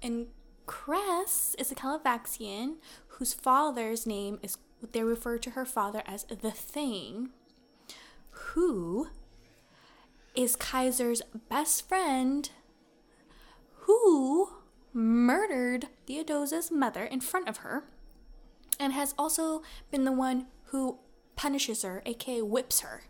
and 0.01 0.27
Cress 0.65 1.55
is 1.59 1.71
a 1.71 1.75
Kalovaxian 1.75 2.75
whose 3.07 3.33
father's 3.33 4.05
name 4.05 4.39
is. 4.41 4.57
They 4.91 5.03
refer 5.03 5.39
to 5.39 5.51
her 5.51 5.65
father 5.65 6.03
as 6.05 6.25
the 6.25 6.51
Thing, 6.51 7.29
who 8.29 9.07
is 10.35 10.55
Kaiser's 10.55 11.23
best 11.49 11.87
friend, 11.89 12.49
who 13.73 14.49
murdered 14.97 15.87
Theodosia's 16.07 16.71
mother 16.71 17.03
in 17.03 17.21
front 17.21 17.47
of 17.47 17.57
her, 17.57 17.83
and 18.79 18.93
has 18.93 19.13
also 19.17 19.61
been 19.91 20.05
the 20.05 20.11
one 20.11 20.47
who 20.65 20.97
punishes 21.35 21.83
her, 21.83 22.01
aka 22.05 22.41
whips 22.41 22.79
her. 22.79 23.03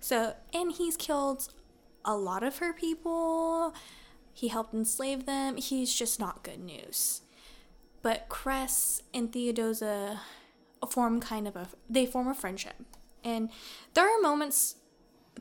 So, 0.00 0.34
and 0.54 0.72
he's 0.72 0.96
killed 0.96 1.52
a 2.04 2.16
lot 2.16 2.42
of 2.42 2.58
her 2.58 2.72
people. 2.72 3.74
He 4.32 4.48
helped 4.48 4.72
enslave 4.72 5.26
them. 5.26 5.56
He's 5.56 5.92
just 5.92 6.18
not 6.18 6.42
good 6.42 6.60
news. 6.60 7.20
But 8.00 8.28
Cress 8.28 9.02
and 9.12 9.30
Theodosia 9.30 10.20
form 10.88 11.20
kind 11.20 11.46
of 11.46 11.56
a 11.56 11.68
they 11.90 12.06
form 12.06 12.28
a 12.28 12.34
friendship. 12.34 12.76
And 13.24 13.50
there 13.94 14.06
are 14.06 14.20
moments 14.20 14.76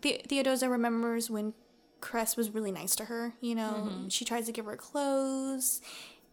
the- 0.01 0.21
Theodosia 0.27 0.67
remembers 0.69 1.29
when 1.29 1.53
Cress 2.02 2.37
was 2.37 2.54
really 2.54 2.71
nice 2.71 2.95
to 2.98 3.06
her, 3.06 3.33
you 3.41 3.56
know. 3.56 3.87
Mm-hmm. 3.87 4.08
She 4.10 4.25
tries 4.25 4.45
to 4.45 4.52
give 4.52 4.65
her 4.65 4.75
clothes 4.75 5.81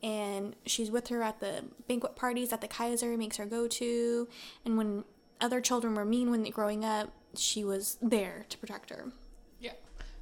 and 0.03 0.55
she's 0.67 0.91
with 0.91 1.09
her 1.09 1.23
at 1.23 1.41
the 1.41 1.65
banquet 1.89 2.15
parties 2.15 2.51
that 2.51 2.61
the 2.61 2.69
Kaiser 2.69 3.17
makes 3.17 3.39
her 3.39 3.47
go 3.47 3.67
to. 3.67 4.29
And 4.65 4.77
when 4.77 5.05
other 5.41 5.61
children 5.61 5.95
were 5.95 6.05
mean 6.05 6.31
when 6.31 6.43
they 6.43 6.51
growing 6.51 6.85
up, 6.85 7.11
she 7.37 7.65
was 7.65 7.97
there 8.03 8.45
to 8.51 8.59
protect 8.59 8.91
her. 8.91 9.13
Yeah. 9.59 9.73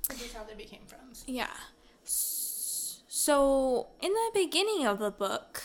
This 0.08 0.22
is 0.22 0.32
how 0.32 0.44
they 0.44 0.54
became 0.54 0.82
friends. 0.86 1.24
Yeah. 1.26 1.50
So, 2.04 3.88
in 4.00 4.12
the 4.12 4.30
beginning 4.34 4.86
of 4.86 4.98
the 4.98 5.10
book, 5.10 5.62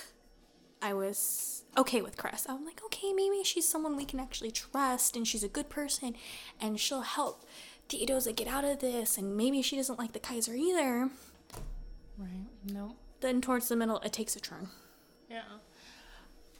I 0.81 0.93
was 0.93 1.63
okay 1.77 2.01
with 2.01 2.17
Cress. 2.17 2.45
I'm 2.49 2.65
like, 2.65 2.81
okay, 2.85 3.13
maybe 3.13 3.43
she's 3.43 3.67
someone 3.67 3.95
we 3.95 4.05
can 4.05 4.19
actually 4.19 4.51
trust 4.51 5.15
and 5.15 5.27
she's 5.27 5.43
a 5.43 5.47
good 5.47 5.69
person 5.69 6.15
and 6.59 6.79
she'll 6.79 7.01
help 7.01 7.45
Theodosia 7.89 8.33
get 8.33 8.47
out 8.47 8.65
of 8.65 8.79
this 8.79 9.17
and 9.17 9.37
maybe 9.37 9.61
she 9.61 9.75
doesn't 9.75 9.99
like 9.99 10.13
the 10.13 10.19
Kaiser 10.19 10.53
either. 10.53 11.09
Right. 12.17 12.47
No. 12.71 12.95
Then, 13.19 13.41
towards 13.41 13.67
the 13.67 13.75
middle, 13.75 13.99
it 13.99 14.13
takes 14.13 14.35
a 14.35 14.39
turn. 14.39 14.69
Yeah. 15.29 15.41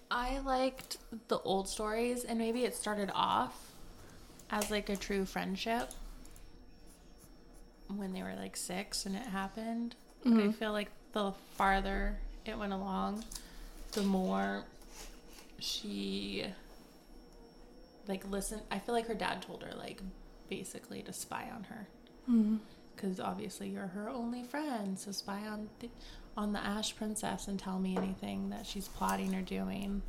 I 0.10 0.40
liked 0.40 0.98
the 1.28 1.40
old 1.40 1.68
stories, 1.68 2.24
and 2.24 2.40
maybe 2.40 2.64
it 2.64 2.76
started 2.76 3.12
off 3.14 3.72
as 4.50 4.72
like 4.72 4.90
a 4.90 4.96
true 4.96 5.26
friendship 5.26 5.92
when 7.96 8.14
they 8.14 8.24
were 8.24 8.36
like 8.36 8.56
six 8.56 9.06
and 9.06 9.16
it 9.16 9.24
happened. 9.24 9.96
But 10.24 10.34
I 10.34 10.36
mm-hmm. 10.36 10.52
feel 10.52 10.72
like 10.72 10.90
the 11.14 11.34
farther 11.56 12.18
it 12.46 12.58
went 12.58 12.74
along, 12.74 13.24
the 13.92 14.02
more 14.02 14.64
she 15.60 16.46
like 18.08 18.30
listened. 18.30 18.62
I 18.72 18.80
feel 18.80 18.96
like 18.96 19.08
her 19.08 19.14
dad 19.14 19.42
told 19.42 19.64
her 19.64 19.76
like 19.78 20.02
basically 20.50 21.02
to 21.04 21.14
spy 21.14 21.48
on 21.54 21.66
her. 21.66 21.88
Mm-hmm. 22.30 22.58
because 22.94 23.22
obviously 23.22 23.70
you're 23.70 23.88
her 23.88 24.10
only 24.10 24.44
friend. 24.44 25.00
So 25.00 25.12
spy 25.12 25.48
on 25.48 25.70
the, 25.80 25.90
on 26.36 26.52
the 26.52 26.60
Ash 26.60 26.94
Princess 26.96 27.48
and 27.48 27.58
tell 27.58 27.80
me 27.80 27.96
anything 27.96 28.50
that 28.50 28.66
she's 28.66 28.90
plotting 28.90 29.34
or 29.34 29.42
doing. 29.42 30.02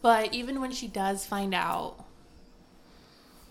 But 0.00 0.32
even 0.32 0.60
when 0.60 0.72
she 0.72 0.88
does 0.88 1.26
find 1.26 1.54
out, 1.54 1.96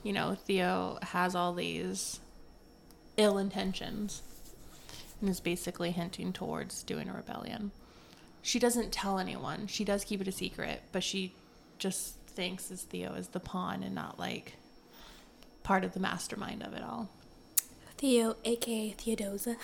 you 0.02 0.12
know, 0.14 0.36
Theo 0.36 0.98
has 1.02 1.36
all 1.36 1.54
these 1.54 2.20
ill 3.18 3.38
intentions 3.38 4.22
and 5.22 5.30
is 5.30 5.40
basically 5.40 5.92
hinting 5.92 6.34
towards 6.34 6.84
doing 6.84 7.10
a 7.10 7.14
rebellion. 7.14 7.72
She 8.42 8.60
doesn't 8.60 8.92
tell 8.92 9.20
anyone. 9.20 9.68
She 9.68 9.86
does 9.86 10.04
keep 10.04 10.20
it 10.20 10.28
a 10.28 10.32
secret, 10.32 10.82
but 10.92 11.04
she 11.04 11.34
just 11.78 12.16
thinks 12.28 12.72
as 12.72 12.82
Theo 12.84 13.14
is 13.14 13.30
the 13.30 13.40
pawn 13.40 13.84
and 13.84 13.96
not 13.96 14.20
like 14.20 14.54
part 15.64 15.84
of 15.84 15.94
the 15.94 16.00
mastermind 16.00 16.64
of 16.64 16.74
it 16.74 16.84
all. 16.84 17.10
Theo, 17.98 18.36
aka 18.44 18.94
Theodosa, 18.98 19.56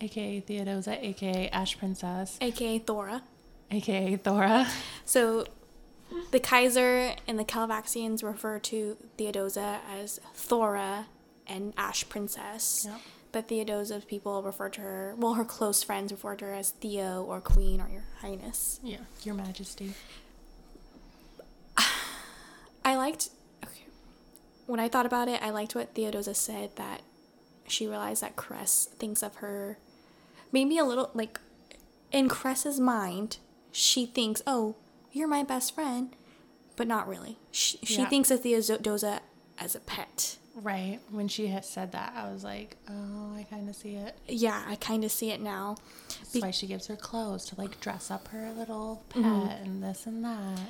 AKA 0.00 0.40
Theodosa, 0.48 0.98
AKA 1.02 1.48
Ash 1.50 1.76
Princess, 1.78 2.38
aka 2.40 2.78
Thora. 2.78 3.22
AKA 3.70 4.16
Thora. 4.16 4.68
So 5.04 5.46
the 6.30 6.40
Kaiser 6.40 7.14
and 7.26 7.38
the 7.38 7.44
Kalovaxians 7.44 8.22
refer 8.22 8.58
to 8.60 8.96
Theodosa 9.18 9.78
as 9.90 10.20
Thora 10.34 11.06
and 11.46 11.72
Ash 11.76 12.08
Princess. 12.08 12.86
Yep. 12.88 13.00
But 13.32 13.48
Theodosa's 13.48 14.04
people 14.04 14.42
refer 14.42 14.68
to 14.68 14.80
her, 14.80 15.14
well, 15.18 15.34
her 15.34 15.44
close 15.44 15.82
friends 15.82 16.12
refer 16.12 16.36
to 16.36 16.44
her 16.44 16.54
as 16.54 16.70
Theo 16.70 17.24
or 17.24 17.40
Queen 17.40 17.80
or 17.80 17.88
Your 17.88 18.04
Highness. 18.20 18.78
Yeah, 18.82 18.98
Your 19.24 19.34
Majesty. 19.34 19.94
I 22.84 22.94
liked, 22.96 23.30
when 24.66 24.80
I 24.80 24.88
thought 24.88 25.06
about 25.06 25.28
it, 25.28 25.42
I 25.42 25.50
liked 25.50 25.74
what 25.74 25.94
Theodosia 25.94 26.34
said 26.34 26.76
that 26.76 27.02
she 27.66 27.86
realized 27.86 28.22
that 28.22 28.36
Cress 28.36 28.86
thinks 28.98 29.22
of 29.22 29.36
her 29.36 29.78
maybe 30.52 30.78
a 30.78 30.84
little 30.84 31.10
like 31.14 31.40
in 32.12 32.28
Cress's 32.28 32.78
mind, 32.78 33.38
she 33.72 34.06
thinks, 34.06 34.40
oh, 34.46 34.76
you're 35.12 35.26
my 35.28 35.42
best 35.42 35.74
friend, 35.74 36.14
but 36.76 36.86
not 36.86 37.08
really. 37.08 37.38
She, 37.50 37.78
she 37.82 37.98
Yeah. 37.98 38.08
thinks 38.08 38.30
of 38.30 38.40
Theodosia 38.42 39.20
as 39.58 39.74
a 39.74 39.80
pet. 39.80 40.36
Right. 40.54 41.00
When 41.10 41.26
she 41.26 41.48
had 41.48 41.64
said 41.64 41.90
that, 41.92 42.12
I 42.16 42.30
was 42.32 42.44
like, 42.44 42.76
oh, 42.88 43.34
I 43.36 43.42
kind 43.50 43.68
of 43.68 43.74
see 43.74 43.96
it. 43.96 44.16
Yeah, 44.28 44.62
I 44.68 44.76
kind 44.76 45.02
of 45.02 45.10
see 45.10 45.30
it 45.32 45.40
now. 45.40 45.74
That's 46.08 46.32
Be- 46.32 46.40
why 46.42 46.52
she 46.52 46.68
gives 46.68 46.86
her 46.86 46.94
clothes 46.94 47.44
to 47.46 47.56
like 47.56 47.80
dress 47.80 48.08
up 48.12 48.28
her 48.28 48.52
little 48.52 49.02
pet 49.08 49.22
Mm-hmm. 49.22 49.64
and 49.64 49.82
this 49.82 50.06
and 50.06 50.24
that. 50.24 50.60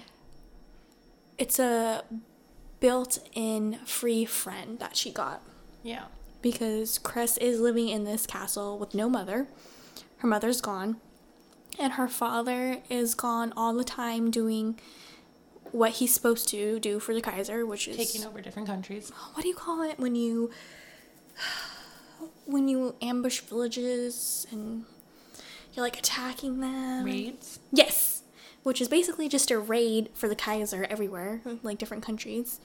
It's 1.37 1.59
a 1.59 2.05
built 2.85 3.19
in 3.33 3.79
free 3.87 4.27
friend 4.27 4.79
that 4.79 4.95
she 4.95 5.11
got. 5.11 5.41
Yeah. 5.83 6.05
because 6.43 6.99
Cress 6.99 7.39
is 7.39 7.59
living 7.59 7.89
in 7.89 8.05
this 8.05 8.27
castle 8.27 8.79
with 8.79 8.95
no 8.95 9.09
mother. 9.09 9.49
Her 10.19 10.29
mother's 10.29 10.61
gone, 10.61 10.97
and 11.79 11.95
her 11.95 12.09
father 12.09 12.83
is 12.91 13.15
gone 13.15 13.55
all 13.57 13.73
the 13.73 13.85
time 13.85 14.31
doing 14.31 14.79
what 15.73 15.93
he's 15.93 16.13
supposed 16.13 16.47
to 16.51 16.79
do 16.79 17.01
for 17.01 17.15
the 17.15 17.23
Kaiser, 17.23 17.65
which 17.65 17.89
is 17.89 17.97
Taking 17.97 18.27
over 18.27 18.43
different 18.43 18.69
countries. 18.69 19.11
what 19.33 19.43
do 19.45 19.49
you 19.49 19.55
call 19.55 19.81
it 19.83 19.99
when 19.99 20.15
you 20.15 20.51
when 22.45 22.69
you 22.69 22.97
ambush 23.01 23.41
villages 23.41 24.47
and 24.51 24.85
you're 25.73 25.85
like 25.85 25.99
attacking 25.99 26.61
them. 26.61 27.05
Raids. 27.05 27.59
Yes, 27.73 27.94
which 28.65 28.81
is 28.81 28.89
basically 28.89 29.29
just 29.29 29.51
a 29.51 29.59
raid 29.59 30.09
for 30.15 30.29
the 30.29 30.35
Kaiser 30.35 30.85
everywhere, 30.91 31.41
like 31.63 31.79
different 31.79 32.03
countries. 32.03 32.59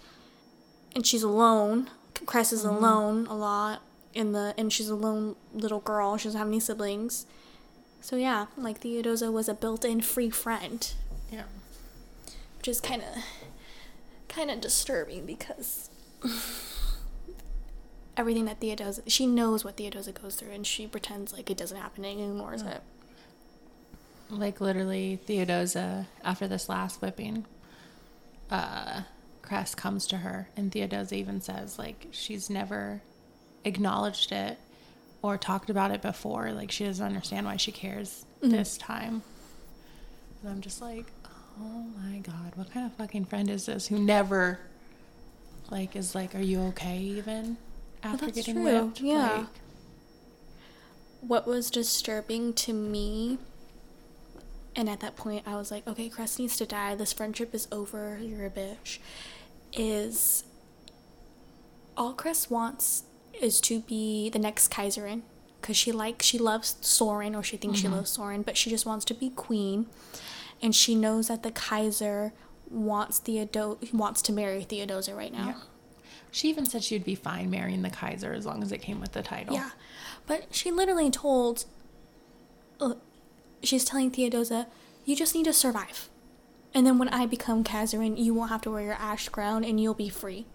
And 0.96 1.06
she's 1.06 1.24
alone. 1.24 1.90
Cress 2.26 2.52
is 2.52 2.64
mm-hmm. 2.64 2.84
alone 2.84 3.28
a 3.28 3.36
lot 3.36 3.82
in 4.14 4.32
the, 4.32 4.56
and 4.58 4.74
she's 4.74 4.90
a 4.90 4.96
lone 4.96 5.36
little 5.54 5.82
girl. 5.82 6.18
She 6.18 6.24
doesn't 6.24 6.40
have 6.40 6.48
any 6.48 6.60
siblings. 6.60 7.28
So 8.02 8.16
yeah, 8.16 8.48
like 8.58 8.82
Theodosa 8.82 9.32
was 9.32 9.48
a 9.48 9.54
built-in 9.54 10.02
free 10.02 10.30
friend, 10.30 10.92
Yeah. 11.32 11.44
which 12.58 12.70
is 12.70 12.80
kind 12.82 13.04
of, 13.04 13.24
kind 14.30 14.50
of 14.50 14.62
disturbing 14.62 15.26
because 15.26 15.90
everything 18.16 18.46
that 18.46 18.62
Theodosa, 18.62 19.02
she 19.08 19.28
knows 19.28 19.66
what 19.66 19.76
Theodosa 19.76 20.14
goes 20.20 20.36
through, 20.36 20.52
and 20.52 20.66
she 20.66 20.88
pretends 20.88 21.34
like 21.34 21.50
it 21.50 21.58
doesn't 21.58 21.78
happen 21.78 22.06
and 22.06 22.20
ignores 22.20 22.62
it. 22.62 22.82
Like 24.30 24.62
literally, 24.62 25.20
Theodosa, 25.28 26.06
after 26.24 26.48
this 26.48 26.70
last 26.70 27.02
whipping, 27.02 27.46
uh, 28.52 29.02
Cress 29.42 29.74
comes 29.74 30.06
to 30.08 30.18
her, 30.18 30.50
and 30.56 30.72
Theodosa 30.72 31.14
even 31.14 31.42
says 31.42 31.80
like 31.80 32.08
she's 32.12 32.50
never 32.50 33.02
acknowledged 33.66 34.32
it 34.32 34.58
or 35.22 35.38
talked 35.38 35.70
about 35.70 35.92
it 35.92 36.02
before. 36.02 36.52
Like 36.52 36.72
she 36.72 36.86
doesn't 36.86 37.06
understand 37.06 37.46
why 37.46 37.58
she 37.58 37.72
cares 37.72 38.26
this 38.42 38.78
time. 38.78 39.24
And 40.42 40.52
I'm 40.52 40.62
just 40.62 40.82
like, 40.82 41.06
oh 41.60 41.86
my 42.02 42.20
god, 42.20 42.54
what 42.56 42.72
kind 42.72 42.86
of 42.86 42.94
fucking 42.94 43.26
friend 43.26 43.50
is 43.50 43.66
this 43.66 43.88
who 43.88 44.00
never, 44.00 44.60
like, 45.70 45.96
is 45.96 46.16
like, 46.16 46.36
are 46.36 46.40
you 46.42 46.62
okay 46.68 46.98
even 47.00 47.58
after 48.04 48.26
that's 48.28 48.38
getting 48.38 48.56
true, 48.56 48.84
whipped? 48.86 49.02
yeah. 49.02 49.38
Like, 49.40 49.48
what 51.22 51.46
was 51.46 51.70
disturbing 51.70 52.54
to 52.54 52.72
me 52.72 53.40
and 54.76 54.90
at 54.90 55.00
that 55.00 55.16
point 55.16 55.44
i 55.46 55.56
was 55.56 55.72
like 55.72 55.88
okay 55.88 56.10
cress 56.10 56.40
needs 56.40 56.58
to 56.58 56.66
die. 56.66 56.96
This 56.96 57.14
friendship 57.14 57.54
is 57.54 57.68
over. 57.72 58.20
You're 58.22 58.46
a 58.46 58.50
bitch. 58.50 59.00
Is 59.74 60.44
all 61.96 62.14
cress 62.14 62.50
wants 62.50 63.04
is 63.40 63.62
to 63.62 63.82
be 63.82 64.30
the 64.30 64.40
next 64.40 64.72
kaiserin. 64.72 65.22
Because 65.62 65.76
she 65.76 65.92
likes 65.92 66.26
she 66.26 66.38
loves 66.38 66.78
soren 66.82 67.36
or 67.36 67.44
she 67.44 67.58
thinks 67.58 67.80
she 67.80 67.86
mm-hmm. 67.86 67.96
loves 67.96 68.12
soren 68.12 68.42
but 68.44 68.56
she 68.56 68.70
just 68.70 68.86
wants 68.86 69.06
to 69.06 69.14
be 69.14 69.30
queen. 69.30 69.88
And 70.62 70.76
she 70.76 70.96
knows 70.96 71.28
that 71.28 71.44
the 71.44 71.52
kaiser 71.52 72.34
wants 72.70 73.20
Theodo- 73.20 73.78
wants 73.94 74.22
to 74.24 74.34
marry 74.34 74.64
Theodosia 74.64 75.16
right 75.16 75.34
now. 75.34 75.48
Yeah. 75.48 75.56
She 76.32 76.50
even 76.50 76.66
said 76.66 76.84
she 76.84 76.96
would 76.96 77.06
be 77.06 77.16
fine 77.16 77.50
marrying 77.50 77.82
the 77.82 77.90
Kaiser 77.90 78.34
as 78.34 78.46
long 78.46 78.62
as 78.62 78.72
it 78.72 78.80
came 78.80 79.00
with 79.00 79.14
the 79.14 79.24
title. 79.24 79.56
Yeah, 79.56 79.72
but 80.28 80.48
she 80.52 80.72
literally 80.72 81.10
told. 81.10 81.66
Uh, 82.80 82.94
She's 83.64 83.86
telling 83.86 84.12
Theodosa, 84.12 84.68
"You 85.06 85.16
just 85.16 85.36
need 85.36 85.46
to 85.46 85.54
survive, 85.54 86.10
and 86.74 86.86
then 86.86 86.98
when 86.98 87.10
I 87.10 87.26
become 87.26 87.64
Kaiserin, 87.64 88.18
you 88.18 88.34
won't 88.34 88.52
have 88.52 88.62
to 88.64 88.72
wear 88.72 88.84
your 88.84 88.94
ash 88.94 89.30
crown, 89.30 89.64
and 89.64 89.80
you'll 89.80 89.94
be 89.94 90.10
free." 90.10 90.46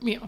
Yeah. 0.00 0.26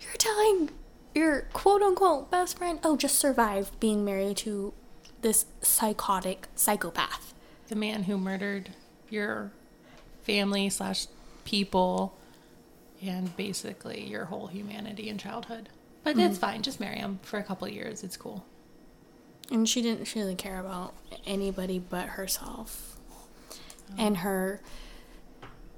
You're 0.00 0.16
telling 0.18 0.70
your 1.14 1.42
quote 1.52 1.82
unquote 1.82 2.30
best 2.30 2.58
friend, 2.58 2.78
"Oh, 2.82 2.96
just 2.96 3.18
survive 3.18 3.78
being 3.80 4.04
married 4.04 4.38
to 4.38 4.72
this 5.20 5.46
psychotic 5.60 6.48
psychopath." 6.54 7.34
The 7.68 7.76
man 7.76 8.04
who 8.04 8.16
murdered 8.18 8.70
your 9.10 9.52
family 10.22 10.70
slash 10.70 11.06
people 11.44 12.14
and 13.02 13.36
basically 13.36 14.04
your 14.04 14.26
whole 14.26 14.46
humanity 14.46 15.08
and 15.08 15.18
childhood. 15.18 15.68
But 16.04 16.18
it's 16.18 16.34
mm-hmm. 16.34 16.34
fine. 16.34 16.62
Just 16.62 16.80
marry 16.80 16.98
him 16.98 17.20
for 17.22 17.38
a 17.38 17.42
couple 17.42 17.66
of 17.66 17.74
years. 17.74 18.02
It's 18.02 18.16
cool. 18.16 18.44
And 19.50 19.68
she 19.68 19.82
didn't 19.82 20.14
really 20.14 20.34
care 20.34 20.58
about 20.58 20.94
anybody 21.26 21.78
but 21.78 22.10
herself 22.10 22.98
and 23.98 24.18
her 24.18 24.60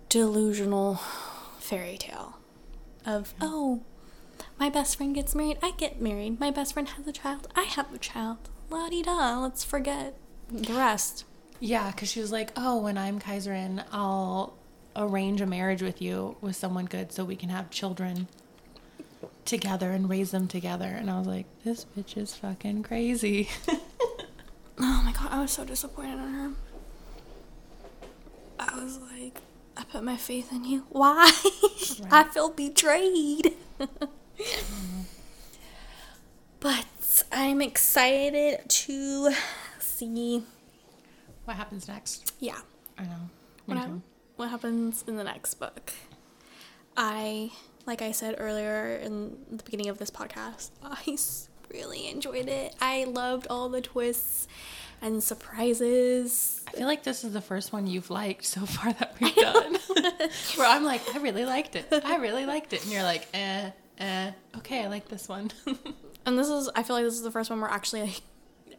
delusional 0.09 0.97
fairy 1.59 1.97
tale 1.99 2.39
of 3.05 3.35
oh 3.41 3.83
my 4.59 4.71
best 4.71 4.97
friend 4.97 5.15
gets 5.15 5.35
married, 5.35 5.59
I 5.63 5.73
get 5.77 6.01
married. 6.01 6.39
My 6.39 6.51
best 6.51 6.75
friend 6.75 6.89
has 6.89 7.07
a 7.07 7.13
child, 7.13 7.49
I 7.57 7.63
have 7.63 7.93
a 7.93 7.99
child. 7.99 8.39
La 8.71 8.89
di 8.89 9.03
da, 9.03 9.41
let's 9.41 9.65
forget 9.65 10.15
the 10.51 10.75
rest. 10.75 11.25
Yeah, 11.61 11.91
because 11.91 12.11
she 12.11 12.21
was 12.21 12.33
like, 12.33 12.53
oh, 12.57 12.79
when 12.79 12.99
I'm 12.99 13.19
Kaiserin, 13.19 13.85
I'll 13.93 14.55
arrange 14.97 15.41
a 15.41 15.47
marriage 15.47 15.83
with 15.83 16.01
you 16.01 16.37
with 16.41 16.55
someone 16.55 16.85
good 16.85 17.13
so 17.13 17.25
we 17.25 17.37
can 17.37 17.49
have 17.49 17.71
children 17.71 18.29
together 19.45 19.91
and 19.91 20.09
raise 20.09 20.31
them 20.31 20.49
together. 20.49 20.87
And 20.87 21.11
I 21.11 21.19
was 21.19 21.27
like, 21.27 21.47
this 21.65 21.87
bitch 21.97 22.17
is 22.17 22.35
fucking 22.35 22.83
crazy. 22.83 23.49
Oh 24.79 25.03
my 25.05 25.13
god, 25.13 25.29
I 25.31 25.41
was 25.41 25.53
so 25.53 25.65
disappointed 25.65 26.15
in 26.15 26.35
her. 26.35 26.51
I 28.59 28.83
was 28.83 28.99
like, 28.99 29.41
I 29.77 29.85
put 29.85 30.03
my 30.03 30.17
faith 30.17 30.51
in 30.53 30.65
you. 30.65 30.85
Why? 30.91 31.31
I 32.11 32.25
feel 32.25 32.51
betrayed. 32.51 33.53
but 36.61 37.25
I'm 37.31 37.63
excited 37.63 38.69
to 38.69 39.33
see, 39.79 40.45
what 41.45 41.57
happens 41.57 41.87
next? 41.87 42.35
yeah, 42.41 42.59
I 42.99 43.03
know. 43.05 43.31
what, 43.67 43.89
what 44.37 44.51
happens 44.51 45.05
in 45.07 45.17
the 45.17 45.25
next 45.25 45.55
book. 45.55 45.93
I, 46.97 47.51
like 47.87 48.03
I 48.03 48.13
said 48.13 48.37
earlier 48.39 48.97
in 48.97 49.37
the 49.51 49.63
beginning 49.63 49.89
of 49.89 49.99
this 49.99 50.11
podcast, 50.11 50.71
I 50.83 51.17
really 51.73 52.09
enjoyed 52.09 52.49
it. 52.49 52.75
I 52.81 53.05
loved 53.05 53.47
all 53.49 53.69
the 53.69 53.81
twists 53.81 54.49
and 55.03 55.23
surprises. 55.23 56.63
I 56.69 56.73
feel 56.73 56.87
like 56.87 57.03
this 57.03 57.25
is 57.25 57.33
the 57.33 57.41
first 57.41 57.73
one 57.73 57.87
you've 57.87 58.11
liked 58.11 58.45
so 58.45 58.61
far 58.67 58.93
that 58.93 59.17
we've 59.21 59.35
done. 59.35 59.77
Where 60.57 60.69
I'm 60.69 60.85
like, 60.85 61.03
I 61.15 61.19
really 61.19 61.45
liked 61.45 61.77
it. 61.77 61.87
I 62.05 62.17
really 62.17 62.47
liked 62.47 62.73
it. 62.73 62.83
And 62.83 62.93
you're 62.93 63.03
like, 63.03 63.29
eh. 63.35 63.71
eh, 63.99 64.31
okay, 64.59 64.85
I 64.85 64.89
like 64.89 65.09
this 65.09 65.29
one. 65.29 65.51
And 66.27 66.39
this 66.39 66.49
is, 66.49 66.71
I 66.75 66.83
feel 66.83 66.97
like 66.97 67.05
this 67.05 67.15
is 67.15 67.23
the 67.23 67.31
first 67.31 67.51
one 67.51 67.61
where 67.61 67.71
actually 67.71 68.03
like, 68.03 68.23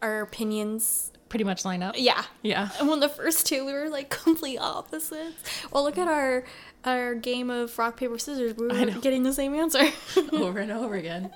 our 0.02 0.20
opinions. 0.20 1.12
Pretty 1.28 1.44
much 1.44 1.64
line 1.64 1.82
up. 1.82 1.94
Yeah. 1.98 2.24
Yeah. 2.42 2.70
And 2.78 2.88
when 2.88 3.00
the 3.00 3.08
first 3.08 3.46
two, 3.46 3.64
we 3.64 3.72
were 3.72 3.88
like 3.88 4.10
complete 4.10 4.58
opposites. 4.58 5.36
Well, 5.72 5.82
look 5.84 5.98
at 5.98 6.08
our 6.08 6.44
our 6.86 7.14
game 7.14 7.50
of 7.50 7.76
rock 7.78 7.96
paper 7.96 8.18
scissors. 8.18 8.54
We 8.54 8.68
were 8.68 9.00
getting 9.00 9.24
the 9.24 9.32
same 9.32 9.54
answer. 9.54 9.84
over 10.32 10.60
and 10.60 10.70
over 10.70 10.94
again. 10.94 11.30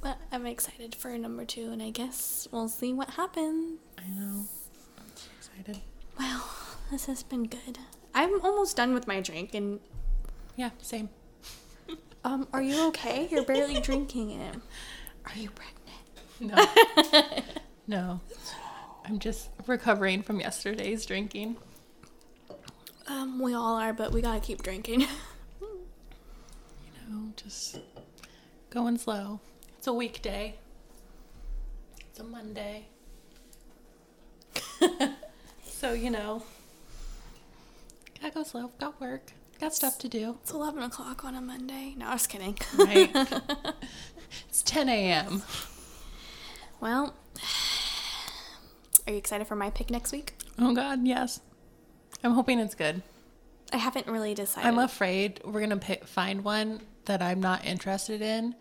but 0.00 0.18
I'm 0.30 0.46
excited 0.46 0.94
for 0.94 1.16
number 1.16 1.44
two, 1.44 1.70
and 1.70 1.82
I 1.82 1.90
guess 1.90 2.48
we'll 2.50 2.68
see 2.68 2.92
what 2.92 3.10
happens. 3.10 3.78
I 3.98 4.08
know. 4.10 4.44
I'm 4.98 5.04
so 5.14 5.28
excited. 5.38 5.80
Well, 6.18 6.44
this 6.90 7.06
has 7.06 7.22
been 7.22 7.44
good. 7.44 7.78
I'm 8.14 8.40
almost 8.42 8.76
done 8.76 8.92
with 8.92 9.06
my 9.06 9.20
drink, 9.20 9.54
and 9.54 9.80
Yeah, 10.56 10.70
same. 10.82 11.08
um, 12.24 12.48
are 12.52 12.62
you 12.62 12.88
okay? 12.88 13.28
You're 13.30 13.44
barely 13.44 13.80
drinking 13.80 14.32
it. 14.32 14.56
Are 15.24 15.36
you 15.36 15.50
pregnant? 15.50 15.78
No. 16.40 17.40
no. 17.86 18.20
I'm 19.04 19.18
just 19.18 19.50
recovering 19.66 20.22
from 20.22 20.40
yesterday's 20.40 21.06
drinking. 21.06 21.56
Um, 23.12 23.38
we 23.38 23.52
all 23.52 23.76
are, 23.76 23.92
but 23.92 24.10
we 24.10 24.22
gotta 24.22 24.40
keep 24.40 24.62
drinking. 24.62 25.06
You 25.60 27.14
know, 27.14 27.32
just 27.36 27.78
going 28.70 28.96
slow. 28.96 29.40
It's 29.76 29.86
a 29.86 29.92
weekday. 29.92 30.54
It's 32.00 32.20
a 32.20 32.24
Monday. 32.24 32.86
so, 35.64 35.92
you 35.92 36.10
know, 36.10 36.42
gotta 38.20 38.32
go 38.32 38.42
slow. 38.44 38.70
Got 38.80 38.98
work. 38.98 39.32
Got 39.60 39.74
stuff 39.74 39.98
to 39.98 40.08
do. 40.08 40.38
It's 40.42 40.52
11 40.52 40.82
o'clock 40.82 41.24
on 41.24 41.34
a 41.34 41.40
Monday. 41.42 41.94
No, 41.98 42.06
I 42.06 42.14
was 42.14 42.26
kidding. 42.26 42.56
Right? 42.78 43.10
it's 44.48 44.62
10 44.62 44.88
a.m. 44.88 45.42
Well, 46.80 47.14
are 49.06 49.12
you 49.12 49.18
excited 49.18 49.46
for 49.46 49.56
my 49.56 49.68
pick 49.68 49.90
next 49.90 50.12
week? 50.12 50.34
Oh, 50.58 50.74
God, 50.74 51.06
yes. 51.06 51.40
I'm 52.24 52.32
hoping 52.32 52.58
it's 52.60 52.74
good. 52.74 53.02
I 53.72 53.78
haven't 53.78 54.06
really 54.06 54.34
decided. 54.34 54.68
I'm 54.68 54.78
afraid 54.78 55.40
we're 55.44 55.60
gonna 55.60 55.76
pick, 55.78 56.06
find 56.06 56.44
one 56.44 56.80
that 57.06 57.22
I'm 57.22 57.40
not 57.40 57.64
interested 57.64 58.20
in, 58.22 58.54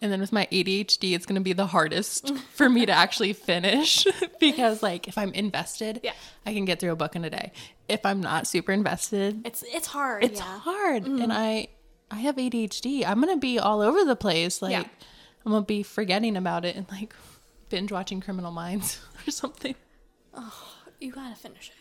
and 0.00 0.12
then 0.12 0.20
with 0.20 0.30
my 0.32 0.46
ADHD, 0.52 1.14
it's 1.14 1.26
gonna 1.26 1.40
be 1.40 1.52
the 1.54 1.66
hardest 1.66 2.36
for 2.54 2.68
me 2.68 2.86
to 2.86 2.92
actually 2.92 3.32
finish 3.32 4.06
because, 4.40 4.82
like, 4.82 5.08
if 5.08 5.16
I'm 5.18 5.32
invested, 5.32 6.00
Yeah. 6.02 6.12
I 6.46 6.52
can 6.52 6.64
get 6.64 6.80
through 6.80 6.92
a 6.92 6.96
book 6.96 7.16
in 7.16 7.24
a 7.24 7.30
day. 7.30 7.52
If 7.88 8.04
I'm 8.04 8.20
not 8.20 8.46
super 8.46 8.72
invested, 8.72 9.40
it's 9.46 9.64
it's 9.66 9.86
hard. 9.88 10.22
it's 10.24 10.40
yeah. 10.40 10.58
hard, 10.60 11.04
and 11.06 11.20
mm. 11.20 11.30
I 11.32 11.68
I 12.10 12.16
have 12.16 12.36
ADHD. 12.36 13.04
I'm 13.06 13.20
gonna 13.20 13.36
be 13.38 13.58
all 13.58 13.80
over 13.80 14.04
the 14.04 14.16
place. 14.16 14.60
Like, 14.62 14.72
Yeah. 14.72 14.84
I'm 15.46 15.52
gonna 15.52 15.64
be 15.64 15.82
forgetting 15.82 16.36
about 16.36 16.64
it 16.66 16.76
and 16.76 16.86
like 16.90 17.14
binge 17.70 17.90
watching 17.90 18.20
Criminal 18.20 18.50
Minds 18.52 19.00
or 19.26 19.30
something. 19.30 19.74
Oh, 20.34 20.74
You 21.00 21.10
gotta 21.12 21.36
finish 21.36 21.68
it. 21.70 21.74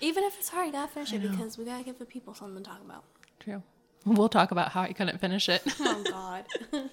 Even 0.00 0.24
if 0.24 0.38
it's 0.38 0.48
hard, 0.48 0.66
you 0.66 0.72
gotta 0.72 0.88
finish 0.92 1.12
it 1.12 1.22
because 1.22 1.58
we 1.58 1.64
gotta 1.64 1.84
give 1.84 1.98
the 1.98 2.04
people 2.04 2.34
something 2.34 2.62
to 2.62 2.70
talk 2.70 2.80
about. 2.84 3.04
True. 3.40 3.62
We'll 4.04 4.28
talk 4.28 4.50
about 4.52 4.70
how 4.70 4.82
I 4.82 4.92
couldn't 4.92 5.18
finish 5.18 5.48
it. 5.48 5.62
Oh 5.80 6.02
God. 6.04 6.44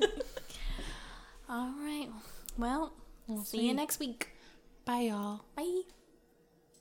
All 1.50 1.74
right. 1.80 2.10
Well, 2.58 2.94
see 3.44 3.68
you 3.68 3.74
next 3.74 4.00
week. 4.00 4.30
Bye, 4.86 5.02
y'all. 5.02 5.46
Bye. 5.56 5.82